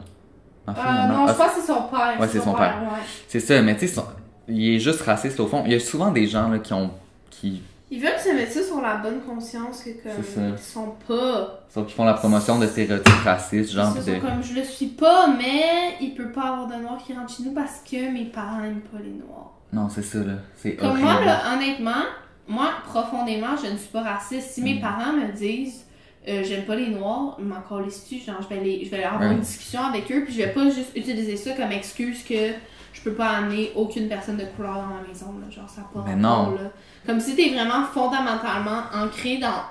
Ma 0.66 0.74
Euh, 0.74 0.76
ma 0.84 1.08
non, 1.10 1.28
je 1.28 1.32
Ah, 1.32 1.36
pense 1.36 1.48
que 1.56 1.62
c'est 1.62 1.68
son 1.68 1.84
père. 1.84 2.16
Ouais, 2.20 2.28
c'est 2.28 2.40
son 2.42 2.54
père. 2.54 2.78
ouais. 2.82 3.00
c'est 3.28 3.40
ça, 3.40 3.62
mais 3.62 3.76
tu 3.78 3.88
sais, 3.88 3.94
son- 3.96 4.06
il 4.48 4.76
est 4.76 4.80
juste 4.80 5.02
raciste 5.02 5.40
au 5.40 5.48
fond. 5.48 5.64
Il 5.66 5.72
y 5.74 5.76
a 5.76 5.80
souvent 5.80 6.12
des 6.12 6.28
gens 6.28 6.50
là, 6.50 6.60
qui 6.60 6.74
ont. 6.74 6.90
qui. 7.30 7.62
Ils 7.92 8.02
veulent 8.02 8.18
se 8.20 8.30
mettre 8.30 8.52
ça 8.52 8.64
sur 8.64 8.82
la 8.82 8.96
bonne 8.98 9.22
conscience 9.22 9.84
que 9.84 9.90
comme 10.04 10.52
ils 10.54 10.58
sont 10.58 10.96
pas. 11.08 11.66
sauf 11.70 11.86
qu'ils 11.86 11.96
font 11.96 12.06
la 12.06 12.16
promotion 12.16 12.58
de 12.58 12.66
stéréotypes 12.66 13.14
racistes, 13.24 13.72
genre. 13.74 13.94
Ils 14.08 14.16
de... 14.16 14.20
comme 14.20 14.42
je 14.44 14.54
le 14.56 14.64
suis 14.64 14.88
pas, 14.88 15.28
mais 15.28 15.94
il 16.02 16.16
peut 16.16 16.32
pas 16.32 16.50
avoir 16.54 16.68
de 16.68 16.76
noirs 16.82 16.98
qui 17.06 17.14
rentrent 17.14 17.36
chez 17.36 17.44
nous 17.44 17.54
parce 17.54 17.82
que 17.90 18.12
mes 18.12 18.26
parents 18.26 18.64
aiment 18.64 18.82
pas 18.82 18.98
les 19.04 19.12
noirs. 19.12 19.52
Non, 19.72 19.88
c'est 19.90 20.02
ça, 20.04 20.20
là. 20.20 20.34
C'est 20.56 20.76
Comme 20.76 20.90
horrible. 20.92 21.04
moi, 21.06 21.26
là, 21.26 21.54
honnêtement, 21.54 22.04
moi, 22.48 22.70
profondément, 22.86 23.56
je 23.64 23.72
ne 23.72 23.78
suis 23.78 23.90
pas 23.90 24.02
raciste. 24.02 24.50
Si 24.52 24.62
mes 24.64 24.76
Mm. 24.76 24.82
parents 24.82 25.14
me 25.14 25.32
disent 25.32 25.86
euh, 26.28 26.44
j'aime 26.44 26.64
pas 26.66 26.76
les 26.76 26.90
noirs, 26.90 27.38
m'en 27.40 27.62
calisse-tu, 27.62 28.18
genre, 28.18 28.42
je 28.42 28.48
vais, 28.56 28.60
les, 28.64 28.84
je 28.84 28.90
vais 28.90 29.04
avoir 29.04 29.22
Ouais. 29.22 29.34
une 29.36 29.42
discussion 29.42 29.82
avec 29.84 30.12
eux, 30.12 30.24
puis 30.26 30.34
je 30.34 30.40
vais 30.42 30.54
pas 30.54 30.64
juste 30.72 30.96
utiliser 30.96 31.38
ça 31.38 31.52
comme 31.52 31.72
excuse 31.72 32.24
que 32.24 32.52
je 32.96 33.02
peux 33.02 33.14
pas 33.14 33.30
amener 33.30 33.72
aucune 33.76 34.08
personne 34.08 34.38
de 34.38 34.46
couleur 34.56 34.76
dans 34.76 34.88
ma 34.88 35.08
maison, 35.08 35.34
là. 35.40 35.50
Genre, 35.50 35.70
ça 35.70 35.82
pas 35.94 36.04
Mais 36.08 36.16
non. 36.16 36.52
là. 36.52 36.72
Comme 37.06 37.20
si 37.20 37.36
t'es 37.36 37.50
vraiment 37.50 37.84
fondamentalement 37.86 38.84
ancré 38.94 39.38
dans, 39.38 39.64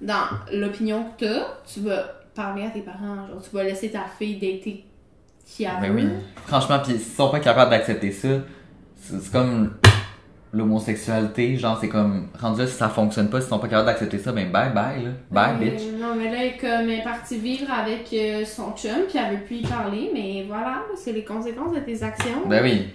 dans 0.00 0.24
l'opinion 0.52 1.04
que 1.18 1.24
t'as, 1.26 1.46
tu 1.72 1.80
vas 1.80 2.02
parler 2.34 2.64
à 2.64 2.70
tes 2.70 2.80
parents, 2.80 3.26
genre, 3.28 3.42
tu 3.42 3.54
vas 3.54 3.64
laisser 3.64 3.90
ta 3.90 4.04
fille 4.18 4.34
dater 4.36 4.84
qui 5.44 5.66
a 5.66 5.76
Ben 5.80 5.94
oui. 5.94 6.08
Franchement, 6.46 6.78
pis 6.80 6.92
s'ils 6.92 7.00
sont 7.00 7.30
pas 7.30 7.40
capables 7.40 7.70
d'accepter 7.70 8.12
ça, 8.12 8.28
c'est 8.96 9.30
comme. 9.30 9.74
L'homosexualité, 10.52 11.56
genre 11.56 11.78
c'est 11.80 11.88
comme 11.88 12.26
rendu 12.40 12.60
là 12.60 12.66
si 12.66 12.74
ça 12.74 12.88
fonctionne 12.88 13.28
pas, 13.30 13.40
si 13.40 13.46
ils 13.46 13.50
sont 13.50 13.58
pas 13.58 13.68
capables 13.68 13.86
d'accepter 13.86 14.18
ça, 14.18 14.32
ben 14.32 14.50
bye 14.50 14.70
bye 14.72 15.04
là. 15.04 15.10
Bye 15.30 15.54
Euh, 15.54 15.70
bitch. 15.70 15.82
Non, 16.00 16.14
mais 16.16 16.30
là, 16.30 16.38
elle 16.40 16.46
est 16.48 16.56
comme 16.58 16.68
elle 16.88 17.00
est 17.00 17.02
partie 17.04 17.38
vivre 17.38 17.66
avec 17.72 18.08
euh, 18.12 18.44
son 18.44 18.72
chum, 18.72 19.02
puis 19.08 19.18
elle 19.18 19.36
veut 19.36 19.44
plus 19.44 19.56
y 19.56 19.62
parler, 19.66 20.10
mais 20.12 20.44
voilà, 20.48 20.82
c'est 20.96 21.12
les 21.12 21.24
conséquences 21.24 21.74
de 21.74 21.80
tes 21.80 22.02
actions. 22.02 22.42
Ben 22.46 22.62
oui. 22.62 22.88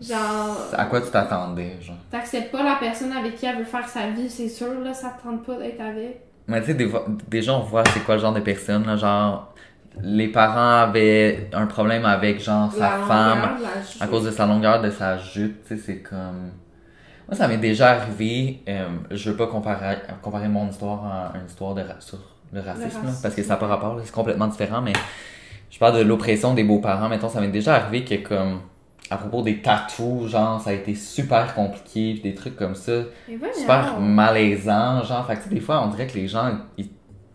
Genre, 0.00 0.56
À 0.76 0.84
quoi 0.84 1.00
tu 1.00 1.10
t'attendais, 1.10 1.72
genre? 1.80 1.96
t'acceptes 2.10 2.52
pas 2.52 2.62
la 2.62 2.76
personne 2.78 3.10
avec 3.12 3.34
qui 3.34 3.46
elle 3.46 3.58
veut 3.58 3.64
faire 3.64 3.88
sa 3.88 4.06
vie, 4.10 4.30
c'est 4.30 4.48
sûr, 4.48 4.78
là, 4.84 4.94
ça 4.94 5.16
te 5.18 5.24
tente 5.26 5.44
pas 5.44 5.56
d'être 5.58 5.80
avec. 5.80 6.20
Mais 6.46 6.60
tu 6.60 6.68
sais, 6.68 6.74
des 6.74 6.88
déjà, 7.28 7.54
on 7.54 7.60
voit 7.60 7.82
c'est 7.92 8.04
quoi 8.04 8.14
le 8.14 8.20
genre 8.20 8.32
de 8.32 8.38
personne, 8.40 8.86
là, 8.86 8.94
genre, 8.94 9.52
les 10.00 10.28
parents 10.28 10.82
avaient 10.88 11.50
un 11.52 11.66
problème 11.66 12.04
avec, 12.04 12.40
genre, 12.40 12.72
sa 12.72 12.78
La 12.78 12.90
femme 13.08 13.38
longueur 13.40 13.68
à 14.00 14.06
cause 14.06 14.24
de 14.24 14.30
sa 14.30 14.46
longueur 14.46 14.80
de 14.80 14.90
sa 14.90 15.18
jupe, 15.18 15.64
tu 15.66 15.76
sais, 15.76 15.82
c'est 15.84 15.98
comme... 15.98 16.52
Moi, 17.28 17.36
ça 17.36 17.46
m'est 17.46 17.58
déjà 17.58 17.90
arrivé, 17.90 18.62
euh, 18.68 18.88
je 19.10 19.30
veux 19.30 19.36
pas 19.36 19.46
comparer, 19.46 19.96
comparer 20.22 20.48
mon 20.48 20.70
histoire 20.70 21.04
à 21.04 21.38
une 21.38 21.44
histoire 21.44 21.74
de 21.74 21.82
sur 22.00 22.18
le 22.52 22.60
racisme, 22.60 23.02
parce 23.22 23.34
que 23.34 23.42
ça 23.42 23.50
n'a 23.50 23.56
pas 23.56 23.66
rapport, 23.66 24.00
c'est 24.02 24.10
complètement 24.10 24.46
différent, 24.46 24.80
mais 24.80 24.94
je 25.68 25.78
parle 25.78 25.98
de 25.98 26.02
l'oppression 26.02 26.54
des 26.54 26.64
beaux-parents, 26.64 27.10
mettons, 27.10 27.28
ça 27.28 27.42
m'est 27.42 27.48
déjà 27.48 27.74
arrivé 27.74 28.02
que, 28.02 28.26
comme, 28.26 28.60
à 29.10 29.18
propos 29.18 29.42
des 29.42 29.60
tatous, 29.60 30.28
genre, 30.30 30.58
ça 30.58 30.70
a 30.70 30.72
été 30.72 30.94
super 30.94 31.54
compliqué, 31.54 32.14
des 32.22 32.34
trucs 32.34 32.56
comme 32.56 32.74
ça, 32.74 33.02
super 33.54 34.00
malaisant, 34.00 35.02
genre, 35.02 35.26
fait 35.26 35.36
que, 35.36 35.50
des 35.50 35.60
fois, 35.60 35.82
on 35.84 35.88
dirait 35.88 36.06
que 36.06 36.14
les 36.14 36.28
gens, 36.28 36.50
ils, 36.78 36.88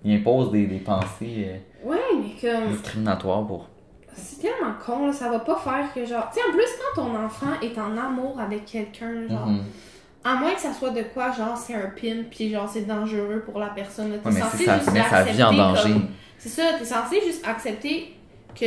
ils 0.03 0.15
imposent 0.15 0.51
des, 0.51 0.65
des 0.65 0.79
pensées 0.79 1.49
euh, 1.49 1.87
Ouais, 1.87 1.97
mais 2.15 2.31
comme. 2.41 2.71
discriminatoires 2.71 3.45
pour... 3.45 3.69
C'est 4.15 4.41
con, 4.85 5.07
là, 5.07 5.13
ça 5.13 5.29
va 5.29 5.39
pas 5.39 5.55
faire 5.57 5.93
que 5.93 6.05
genre. 6.05 6.29
Tu 6.33 6.39
sais, 6.39 6.45
en 6.47 6.51
plus, 6.51 6.65
quand 6.95 7.03
ton 7.03 7.15
enfant 7.25 7.47
est 7.61 7.77
en 7.79 7.95
amour 7.97 8.39
avec 8.39 8.65
quelqu'un, 8.65 9.27
genre. 9.29 9.47
Mhm. 9.47 9.63
À 10.25 10.35
moins 10.35 10.53
que 10.53 10.61
ça 10.61 10.73
soit 10.73 10.91
de 10.91 11.03
quoi, 11.13 11.31
genre, 11.31 11.57
c'est 11.57 11.75
un 11.75 11.89
pin, 11.99 12.23
puis 12.31 12.49
genre, 12.51 12.69
c'est 12.69 12.87
dangereux 12.87 13.41
pour 13.45 13.59
la 13.59 13.67
personne. 13.67 14.09
T'es 14.11 14.27
Ouais, 14.27 14.33
mais 14.33 14.39
censé 14.41 14.65
ça 14.65 14.77
juste 14.79 14.91
met 14.93 15.03
sa 15.09 15.23
vie 15.23 15.43
en 15.43 15.53
danger. 15.53 15.95
C'est 16.37 16.49
ça, 16.49 16.63
t'es 16.79 16.85
censé 16.85 17.21
juste 17.25 17.45
accepter 17.47 18.15
que. 18.59 18.65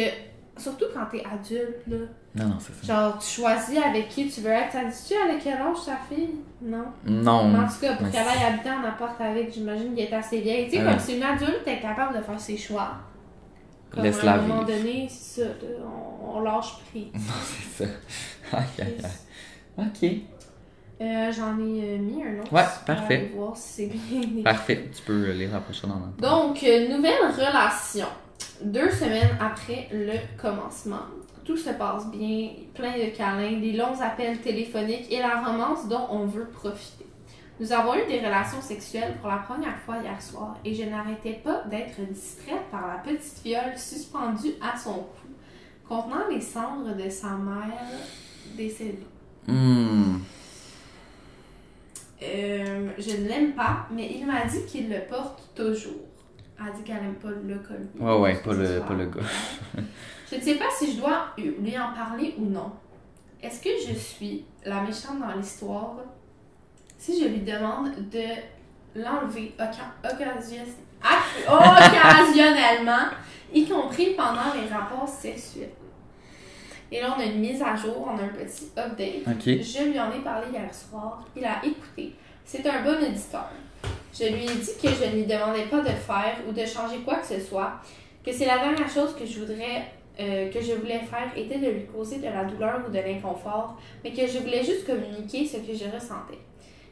Surtout 0.58 0.86
quand 0.94 1.04
t'es 1.10 1.22
adulte, 1.22 1.76
là. 1.86 1.96
Non, 2.34 2.46
non, 2.46 2.56
c'est 2.58 2.72
ça. 2.86 2.94
Genre, 2.94 3.18
tu 3.18 3.40
choisis 3.40 3.78
avec 3.78 4.08
qui 4.08 4.26
tu 4.30 4.40
veux 4.40 4.50
être. 4.50 4.72
Ça 4.72 4.84
dit-tu 4.84 5.14
avec 5.14 5.42
quel 5.44 5.52
âge 5.54 5.84
ta 5.84 5.96
fille? 6.08 6.30
Non. 6.62 6.84
Non. 7.06 7.48
Mais 7.48 7.58
en 7.58 7.66
tout 7.66 7.74
cas, 7.80 7.94
pour 7.94 8.06
mais 8.06 8.10
qu'elle 8.12 8.26
aille 8.26 8.52
habiter 8.54 8.70
en 8.70 8.82
appart 8.88 9.20
avec, 9.20 9.52
j'imagine 9.52 9.94
qu'elle 9.94 10.06
est 10.06 10.14
assez 10.14 10.40
vieille. 10.40 10.64
Tu 10.70 10.76
sais, 10.78 10.82
Ouais. 10.82 10.90
comme 10.90 10.98
c'est 10.98 11.16
une 11.18 11.22
adulte, 11.22 11.60
t'es 11.64 11.78
capable 11.78 12.16
de 12.16 12.22
faire 12.22 12.40
ses 12.40 12.56
choix. 12.56 12.88
Comme 13.96 14.04
Laisse-la 14.04 14.32
à 14.32 14.34
un 14.36 14.42
moment 14.42 14.64
vivre. 14.64 14.78
donné, 14.78 15.08
c'est 15.10 15.42
ça, 15.42 15.48
on, 15.84 16.36
on 16.36 16.40
lâche 16.40 16.74
prise. 16.90 17.06
Non, 17.14 17.20
c'est 17.44 17.84
ça. 17.84 17.90
Aïe, 18.52 18.64
aïe, 18.78 18.96
aïe. 19.02 19.86
Ok. 19.88 20.10
Euh, 21.00 21.32
J'en 21.32 21.58
ai 21.58 21.96
euh, 21.96 21.98
mis 21.98 22.22
un 22.22 22.40
autre. 22.40 22.52
Ouais, 22.52 22.62
parfait. 22.86 23.16
aller 23.16 23.32
voir 23.34 23.56
si 23.56 23.68
c'est 23.68 23.86
bien 23.86 24.22
écrit. 24.22 24.42
Parfait. 24.42 24.88
Tu 24.94 25.02
peux 25.02 25.32
lire 25.32 25.50
la 25.52 25.60
prochaine 25.60 25.90
en 25.90 25.96
même 25.96 26.12
temps. 26.20 26.48
Donc, 26.48 26.62
euh, 26.62 26.88
nouvelle 26.88 27.30
relation. 27.36 28.06
Deux 28.62 28.90
semaines 28.90 29.36
après 29.40 29.88
le 29.92 30.12
commencement. 30.40 31.02
Tout 31.44 31.56
se 31.56 31.70
passe 31.70 32.06
bien, 32.10 32.50
plein 32.74 32.92
de 32.98 33.14
câlins, 33.16 33.60
des 33.60 33.72
longs 33.72 34.00
appels 34.00 34.40
téléphoniques 34.40 35.10
et 35.12 35.18
la 35.18 35.42
romance 35.42 35.88
dont 35.88 36.06
on 36.10 36.26
veut 36.26 36.46
profiter. 36.46 37.05
Nous 37.58 37.72
avons 37.72 37.94
eu 37.94 38.06
des 38.06 38.18
relations 38.18 38.60
sexuelles 38.60 39.16
pour 39.20 39.30
la 39.30 39.38
première 39.38 39.78
fois 39.78 39.96
hier 39.98 40.20
soir 40.20 40.58
et 40.62 40.74
je 40.74 40.82
n'arrêtais 40.84 41.40
pas 41.42 41.62
d'être 41.64 42.00
distraite 42.10 42.70
par 42.70 42.86
la 42.86 42.96
petite 42.96 43.38
fiole 43.42 43.76
suspendue 43.76 44.54
à 44.60 44.76
son 44.76 44.94
cou, 44.94 45.28
contenant 45.88 46.28
les 46.30 46.40
cendres 46.40 46.94
de 46.94 47.08
sa 47.08 47.30
mère 47.30 47.72
décédée. 48.56 49.06
Hmm. 49.46 50.18
Euh, 52.22 52.90
je 52.98 53.16
ne 53.16 53.28
l'aime 53.28 53.52
pas, 53.52 53.86
mais 53.90 54.16
il 54.18 54.26
m'a 54.26 54.44
dit 54.44 54.64
qu'il 54.66 54.90
le 54.90 55.00
porte 55.08 55.42
toujours. 55.54 56.04
Elle 56.58 56.68
a 56.68 56.70
dit 56.72 56.82
qu'elle 56.82 57.02
n'aime 57.02 57.14
pas 57.14 57.28
le 57.30 57.58
collier. 57.58 57.88
Ouais, 57.98 58.18
ouais, 58.18 58.34
pas 58.42 58.52
le, 58.52 58.80
pas 58.80 58.94
le 58.94 59.06
gars. 59.06 59.20
Je 60.30 60.36
ne 60.36 60.40
sais 60.40 60.54
pas 60.56 60.64
si 60.76 60.92
je 60.92 61.00
dois 61.00 61.28
lui 61.38 61.78
en 61.78 61.92
parler 61.94 62.34
ou 62.36 62.46
non. 62.46 62.72
Est-ce 63.40 63.62
que 63.62 63.70
je 63.86 63.96
suis 63.96 64.44
la 64.64 64.82
méchante 64.82 65.20
dans 65.20 65.32
l'histoire? 65.36 65.98
Si 66.98 67.22
je 67.22 67.28
lui 67.28 67.40
demande 67.40 67.90
de 68.10 69.00
l'enlever 69.00 69.54
occasionnellement, 71.48 73.10
y 73.52 73.66
compris 73.66 74.14
pendant 74.14 74.54
les 74.54 74.68
rapports 74.68 75.08
sexuels? 75.08 75.70
Et 76.90 77.00
là, 77.00 77.14
on 77.16 77.20
a 77.20 77.24
une 77.24 77.40
mise 77.40 77.62
à 77.62 77.74
jour, 77.74 78.06
on 78.06 78.16
a 78.16 78.22
un 78.22 78.28
petit 78.28 78.70
update. 78.76 79.24
Je 79.62 79.90
lui 79.90 79.98
en 79.98 80.12
ai 80.12 80.20
parlé 80.20 80.46
hier 80.52 80.72
soir. 80.72 81.24
Il 81.36 81.44
a 81.44 81.64
écouté. 81.64 82.14
C'est 82.44 82.64
un 82.66 82.82
bon 82.82 82.96
auditeur. 82.96 83.50
Je 84.18 84.24
lui 84.24 84.44
ai 84.44 84.54
dit 84.54 84.70
que 84.80 84.88
je 84.88 85.10
ne 85.10 85.16
lui 85.16 85.26
demandais 85.26 85.64
pas 85.64 85.80
de 85.80 85.88
faire 85.88 86.36
ou 86.48 86.52
de 86.52 86.64
changer 86.64 86.98
quoi 87.04 87.16
que 87.16 87.26
ce 87.26 87.40
soit, 87.40 87.80
que 88.24 88.32
c'est 88.32 88.46
la 88.46 88.58
dernière 88.58 88.88
chose 88.88 89.14
que 89.14 89.26
je 89.26 89.40
voudrais, 89.40 89.92
euh, 90.18 90.50
que 90.50 90.60
je 90.60 90.72
voulais 90.72 91.00
faire 91.00 91.30
était 91.36 91.58
de 91.58 91.70
lui 91.70 91.86
causer 91.86 92.18
de 92.18 92.24
la 92.24 92.44
douleur 92.44 92.80
ou 92.86 92.90
de 92.90 92.98
l'inconfort, 92.98 93.76
mais 94.02 94.12
que 94.12 94.26
je 94.26 94.38
voulais 94.38 94.64
juste 94.64 94.86
communiquer 94.86 95.44
ce 95.44 95.58
que 95.58 95.74
je 95.74 95.84
ressentais. 95.92 96.38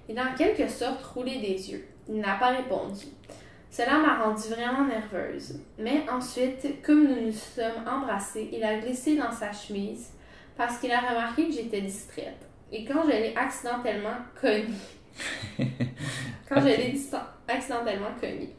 Et 0.09 0.15
dans 0.15 0.35
quelque 0.37 0.69
sorte 0.69 1.03
rouler 1.03 1.41
des 1.41 1.71
yeux. 1.71 1.85
Il 2.09 2.21
n'a 2.21 2.35
pas 2.35 2.51
répondu. 2.51 3.07
Cela 3.71 3.99
m'a 3.99 4.23
rendue 4.23 4.49
vraiment 4.49 4.87
nerveuse. 4.87 5.59
Mais 5.79 6.05
ensuite, 6.09 6.83
comme 6.83 7.09
nous 7.09 7.27
nous 7.27 7.33
sommes 7.33 7.83
embrassés, 7.89 8.49
il 8.53 8.63
a 8.63 8.79
glissé 8.79 9.17
dans 9.17 9.33
sa 9.33 9.53
chemise 9.53 10.11
parce 10.57 10.79
qu'il 10.79 10.93
a 10.93 11.01
remarqué 11.01 11.49
que 11.49 11.53
j'étais 11.53 11.81
distraite. 11.81 12.47
Et 12.71 12.85
quand 12.85 13.03
je 13.05 13.11
l'ai 13.11 13.35
accidentellement 13.37 14.17
cogné, 14.41 14.67
quand 16.49 16.61
je 16.61 16.67
l'ai 16.67 17.01
accidentellement 17.49 18.15
cogné, 18.21 18.55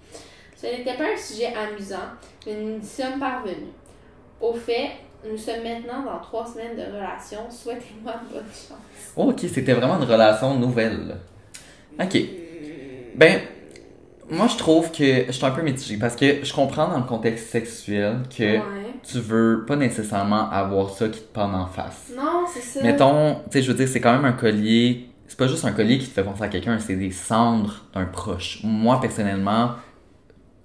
ce 0.56 0.68
n'était 0.68 0.96
pas 0.96 1.14
un 1.14 1.18
sujet 1.18 1.54
amusant, 1.54 2.10
mais 2.46 2.56
nous 2.56 2.80
y 2.80 2.86
sommes 2.86 3.20
parvenus. 3.20 3.74
Au 4.42 4.54
fait, 4.54 4.92
nous 5.30 5.38
sommes 5.38 5.64
maintenant 5.64 6.04
dans 6.04 6.20
trois 6.20 6.46
semaines 6.46 6.76
de 6.76 6.84
relation. 6.94 7.50
Souhaitez-moi 7.50 8.14
bonne 8.32 8.44
chance. 8.44 9.14
Ok, 9.16 9.40
c'était 9.40 9.74
vraiment 9.74 9.98
une 9.98 10.10
relation 10.10 10.56
nouvelle. 10.56 11.18
Ok. 12.02 12.18
Ben, 13.16 13.40
moi, 14.30 14.48
je 14.48 14.58
trouve 14.58 14.92
que 14.92 15.26
je 15.28 15.32
suis 15.32 15.46
un 15.46 15.52
peu 15.52 15.62
mitigée 15.62 15.98
parce 15.98 16.16
que 16.16 16.44
je 16.44 16.54
comprends 16.54 16.88
dans 16.88 16.98
le 16.98 17.04
contexte 17.04 17.50
sexuel 17.50 18.18
que 18.36 18.44
Ouais. 18.58 18.62
tu 19.08 19.20
veux 19.20 19.66
pas 19.68 19.76
nécessairement 19.76 20.50
avoir 20.50 20.90
ça 20.90 21.08
qui 21.10 21.20
te 21.22 21.32
pend 21.34 21.54
en 21.54 21.68
face. 21.68 22.12
Non, 22.16 22.46
c'est 22.52 22.62
ça. 22.62 22.84
Mettons, 22.84 23.36
tu 23.36 23.42
sais, 23.52 23.62
je 23.62 23.72
veux 23.72 23.78
dire, 23.78 23.88
c'est 23.88 24.02
quand 24.02 24.14
même 24.14 24.26
un 24.26 24.34
collier. 24.34 25.10
C'est 25.28 25.38
pas 25.38 25.48
juste 25.48 25.66
un 25.66 25.72
collier 25.72 25.98
qui 25.98 26.08
te 26.08 26.14
fait 26.14 26.24
penser 26.24 26.44
à 26.44 26.48
quelqu'un, 26.48 26.78
c'est 26.80 26.96
des 26.96 27.12
cendres 27.12 27.84
d'un 27.94 28.06
proche. 28.06 28.60
Moi, 28.64 29.00
personnellement, 29.02 29.72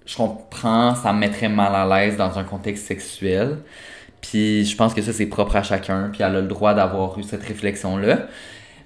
je 0.05 0.15
comprends, 0.17 0.93
ça 0.95 1.13
me 1.13 1.19
mettrait 1.19 1.49
mal 1.49 1.73
à 1.73 1.85
l'aise 1.87 2.17
dans 2.17 2.37
un 2.37 2.43
contexte 2.43 2.85
sexuel. 2.85 3.57
Puis 4.21 4.65
je 4.65 4.75
pense 4.77 4.93
que 4.93 5.01
ça, 5.01 5.13
c'est 5.13 5.25
propre 5.25 5.55
à 5.55 5.63
chacun, 5.63 6.09
puis 6.13 6.21
elle 6.21 6.35
a 6.35 6.41
le 6.41 6.47
droit 6.47 6.73
d'avoir 6.75 7.17
eu 7.17 7.23
cette 7.23 7.43
réflexion-là. 7.43 8.27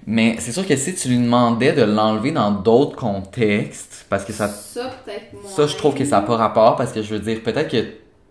Mais 0.08 0.36
c'est 0.38 0.52
sûr 0.52 0.66
que 0.66 0.76
si 0.76 0.94
tu 0.94 1.08
lui 1.08 1.18
demandais 1.18 1.72
de 1.72 1.82
l'enlever 1.82 2.30
dans 2.30 2.52
d'autres 2.52 2.94
contextes, 2.94 4.06
parce 4.08 4.24
que 4.24 4.32
ça 4.32 4.46
Ça, 4.48 4.88
peut-être 5.04 5.32
moins. 5.32 5.50
ça, 5.50 5.66
je 5.66 5.76
trouve 5.76 5.94
que 5.94 6.04
ça 6.04 6.20
n'a 6.20 6.26
pas 6.26 6.36
rapport 6.36 6.76
parce 6.76 6.92
que 6.92 7.02
je 7.02 7.14
veux 7.14 7.18
dire, 7.20 7.42
peut-être 7.42 7.68
que 7.70 7.84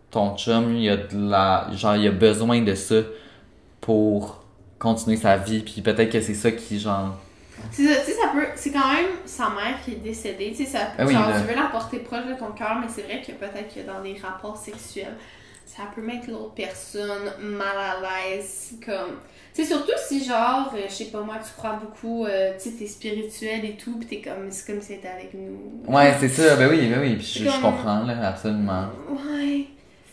ton 0.10 0.38
chum, 0.38 0.74
il 0.74 0.90
a 0.90 0.96
de 0.98 1.30
la. 1.30 1.68
Genre, 1.74 1.98
il 1.98 2.08
a 2.08 2.12
besoin 2.12 2.62
de 2.62 2.74
ça 2.76 2.96
pour 3.82 4.44
continuer 4.80 5.18
sa 5.18 5.38
vie, 5.38 5.60
puis 5.62 5.82
peut-être 5.82 6.12
que 6.12 6.22
c'est 6.22 6.34
ça 6.34 6.52
qui, 6.52 6.80
genre. 6.80 7.16
C'est 7.72 7.86
ça, 7.88 8.00
tu 8.02 8.12
sais, 8.12 8.18
ça 8.18 8.28
peut. 8.34 8.46
C'est 8.56 8.72
quand 8.72 8.94
même 8.94 9.08
sa 9.26 9.50
mère 9.50 9.82
qui 9.84 9.92
est 9.92 9.96
décédée. 10.04 10.54
Tu 10.56 10.64
sais, 10.66 10.72
ça, 10.72 10.80
Ah 10.98 11.06
oui, 11.06 11.14
genre, 11.14 11.28
tu 11.28 11.48
veux 11.48 11.56
la 11.56 11.68
porter 11.70 12.00
proche 12.00 12.26
de 12.26 12.34
ton 12.38 12.52
cœur, 12.52 12.78
mais 12.80 12.88
c'est 12.90 13.02
vrai 13.04 13.22
que 13.22 13.32
peut-être 13.34 13.74
que 13.74 13.86
dans 13.86 14.00
les 14.02 14.18
rapports 14.18 14.58
sexuels, 14.58 15.16
ça 15.76 15.84
peut 15.94 16.02
mettre 16.02 16.30
l'autre 16.30 16.54
personne 16.56 17.32
mal 17.40 17.76
à 17.78 17.96
l'aise. 18.02 18.74
Comme. 18.86 19.18
Sais, 19.54 19.64
surtout 19.66 19.92
si, 20.08 20.24
genre, 20.24 20.72
euh, 20.76 20.82
je 20.88 20.94
sais 20.94 21.06
pas 21.06 21.22
moi, 21.22 21.36
tu 21.44 21.52
crois 21.58 21.80
beaucoup, 21.82 22.26
euh, 22.26 22.54
tu 22.62 22.70
sais, 22.70 22.76
t'es 22.78 22.88
spirituel 22.88 23.64
et 23.66 23.78
tout, 23.78 23.98
pis 24.00 24.06
t'es 24.06 24.22
comme. 24.22 24.52
C'est 24.52 24.72
comme 24.72 24.82
si 24.82 24.90
t'étais 24.90 25.08
avec 25.08 25.34
nous. 25.34 25.82
Ouais, 25.88 26.14
c'est 26.20 26.28
ça, 26.30 26.56
ben 26.58 26.70
oui, 26.70 26.88
ben 26.88 27.00
oui, 27.02 27.16
puis 27.16 27.26
je, 27.26 27.62
comprends, 27.62 28.04
là, 28.04 28.28
absolument. 28.30 28.86
Ouais. 29.10 29.66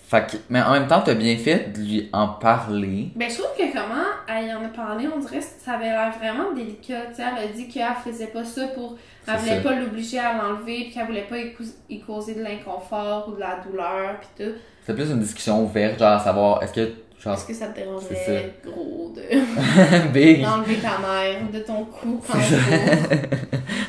Fait 0.09 0.27
que, 0.31 0.37
mais 0.51 0.61
en 0.61 0.73
même 0.73 0.87
temps, 0.87 1.01
t'as 1.01 1.15
bien 1.15 1.37
fait 1.39 1.73
de 1.73 1.81
lui 1.81 2.11
en 2.13 2.29
parler. 2.29 3.09
Ben, 3.17 3.31
je 3.31 3.37
trouve 3.39 3.57
que 3.57 3.73
comment 3.73 4.05
elle 4.29 4.47
y 4.49 4.53
en 4.53 4.63
a 4.65 4.69
parlé, 4.69 5.09
on 5.09 5.19
dirait 5.19 5.39
que 5.39 5.45
ça 5.65 5.73
avait 5.73 5.87
l'air 5.87 6.13
vraiment 6.19 6.53
délicat. 6.53 7.07
Tu 7.09 7.15
sais, 7.17 7.23
elle 7.23 7.45
a 7.45 7.47
dit 7.49 7.67
qu'elle 7.69 7.87
faisait 8.05 8.27
pas 8.27 8.45
ça 8.45 8.67
pour. 8.69 8.99
Elle 9.27 9.35
C'est 9.35 9.41
voulait 9.41 9.57
ça. 9.63 9.69
pas 9.71 9.75
l'obliger 9.75 10.19
à 10.19 10.35
l'enlever, 10.35 10.83
puis 10.85 10.91
qu'elle 10.93 11.07
voulait 11.07 11.23
pas 11.23 11.39
y, 11.39 11.55
cau- 11.55 11.65
y 11.89 12.01
causer 12.01 12.35
de 12.35 12.43
l'inconfort 12.43 13.29
ou 13.31 13.37
de 13.37 13.41
la 13.41 13.57
douleur, 13.67 14.21
puis 14.21 14.45
tout. 14.45 14.53
C'est 14.85 14.95
plus 14.95 15.11
une 15.11 15.21
discussion 15.21 15.63
ouverte, 15.65 15.99
genre 15.99 16.13
à 16.13 16.19
savoir, 16.19 16.63
est-ce 16.63 16.73
que, 16.73 16.91
genre, 17.23 17.35
Est-ce 17.35 17.47
que 17.47 17.55
ça 17.55 17.69
te 17.69 17.77
dérangerait, 17.81 18.55
gros, 18.65 19.13
de 19.15 20.09
big. 20.13 20.43
d'enlever 20.43 20.77
ta 20.77 20.99
mère 20.99 21.39
de 21.53 21.61
ton 21.61 21.85
cou 21.85 22.21
quand 22.27 22.39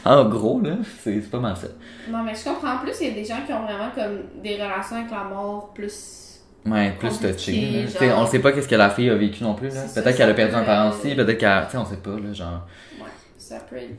en 0.06 0.26
gros, 0.30 0.62
là, 0.62 0.76
c'est 1.04 1.20
c'est 1.22 1.32
pas 1.32 1.40
mal 1.40 1.56
ça. 1.58 1.68
Non, 2.10 2.24
mais 2.24 2.34
je 2.36 2.44
comprends. 2.44 2.76
En 2.76 2.78
plus, 2.80 2.94
il 3.02 3.08
y 3.08 3.12
a 3.12 3.14
des 3.16 3.26
gens 3.26 3.40
qui 3.46 3.54
ont 3.54 3.64
vraiment 3.64 3.90
comme 3.96 4.42
des 4.44 4.56
relations 4.56 4.98
avec 4.98 5.10
la 5.12 5.24
mort 5.24 5.72
plus. 5.74 6.20
Ouais, 6.66 6.94
plus 6.98 7.20
touché. 7.20 7.86
là. 8.00 8.08
genre. 8.08 8.22
On 8.22 8.26
sait 8.28 8.40
pas 8.40 8.52
qu'est-ce 8.52 8.68
que 8.70 8.76
la 8.76 8.90
fille 8.90 9.10
a 9.10 9.16
vécu 9.16 9.44
non 9.44 9.54
plus, 9.56 9.70
là. 9.70 9.82
Peut-être 9.94 10.16
qu'elle 10.16 10.30
a 10.30 10.34
perdu 10.34 10.56
un 10.56 10.64
parent 10.64 10.90
aussi, 10.92 11.16
peut-être 11.16 11.38
qu'elle. 11.40 11.66
Tu 11.66 11.72
sais, 11.72 11.78
on 11.78 11.86
sait 11.86 11.98
pas, 11.98 12.12
là, 12.12 12.32
genre. 12.34 12.68
Ouais. 13.00 13.10
ça 13.38 13.58
peut 13.70 13.78
être 13.78 13.96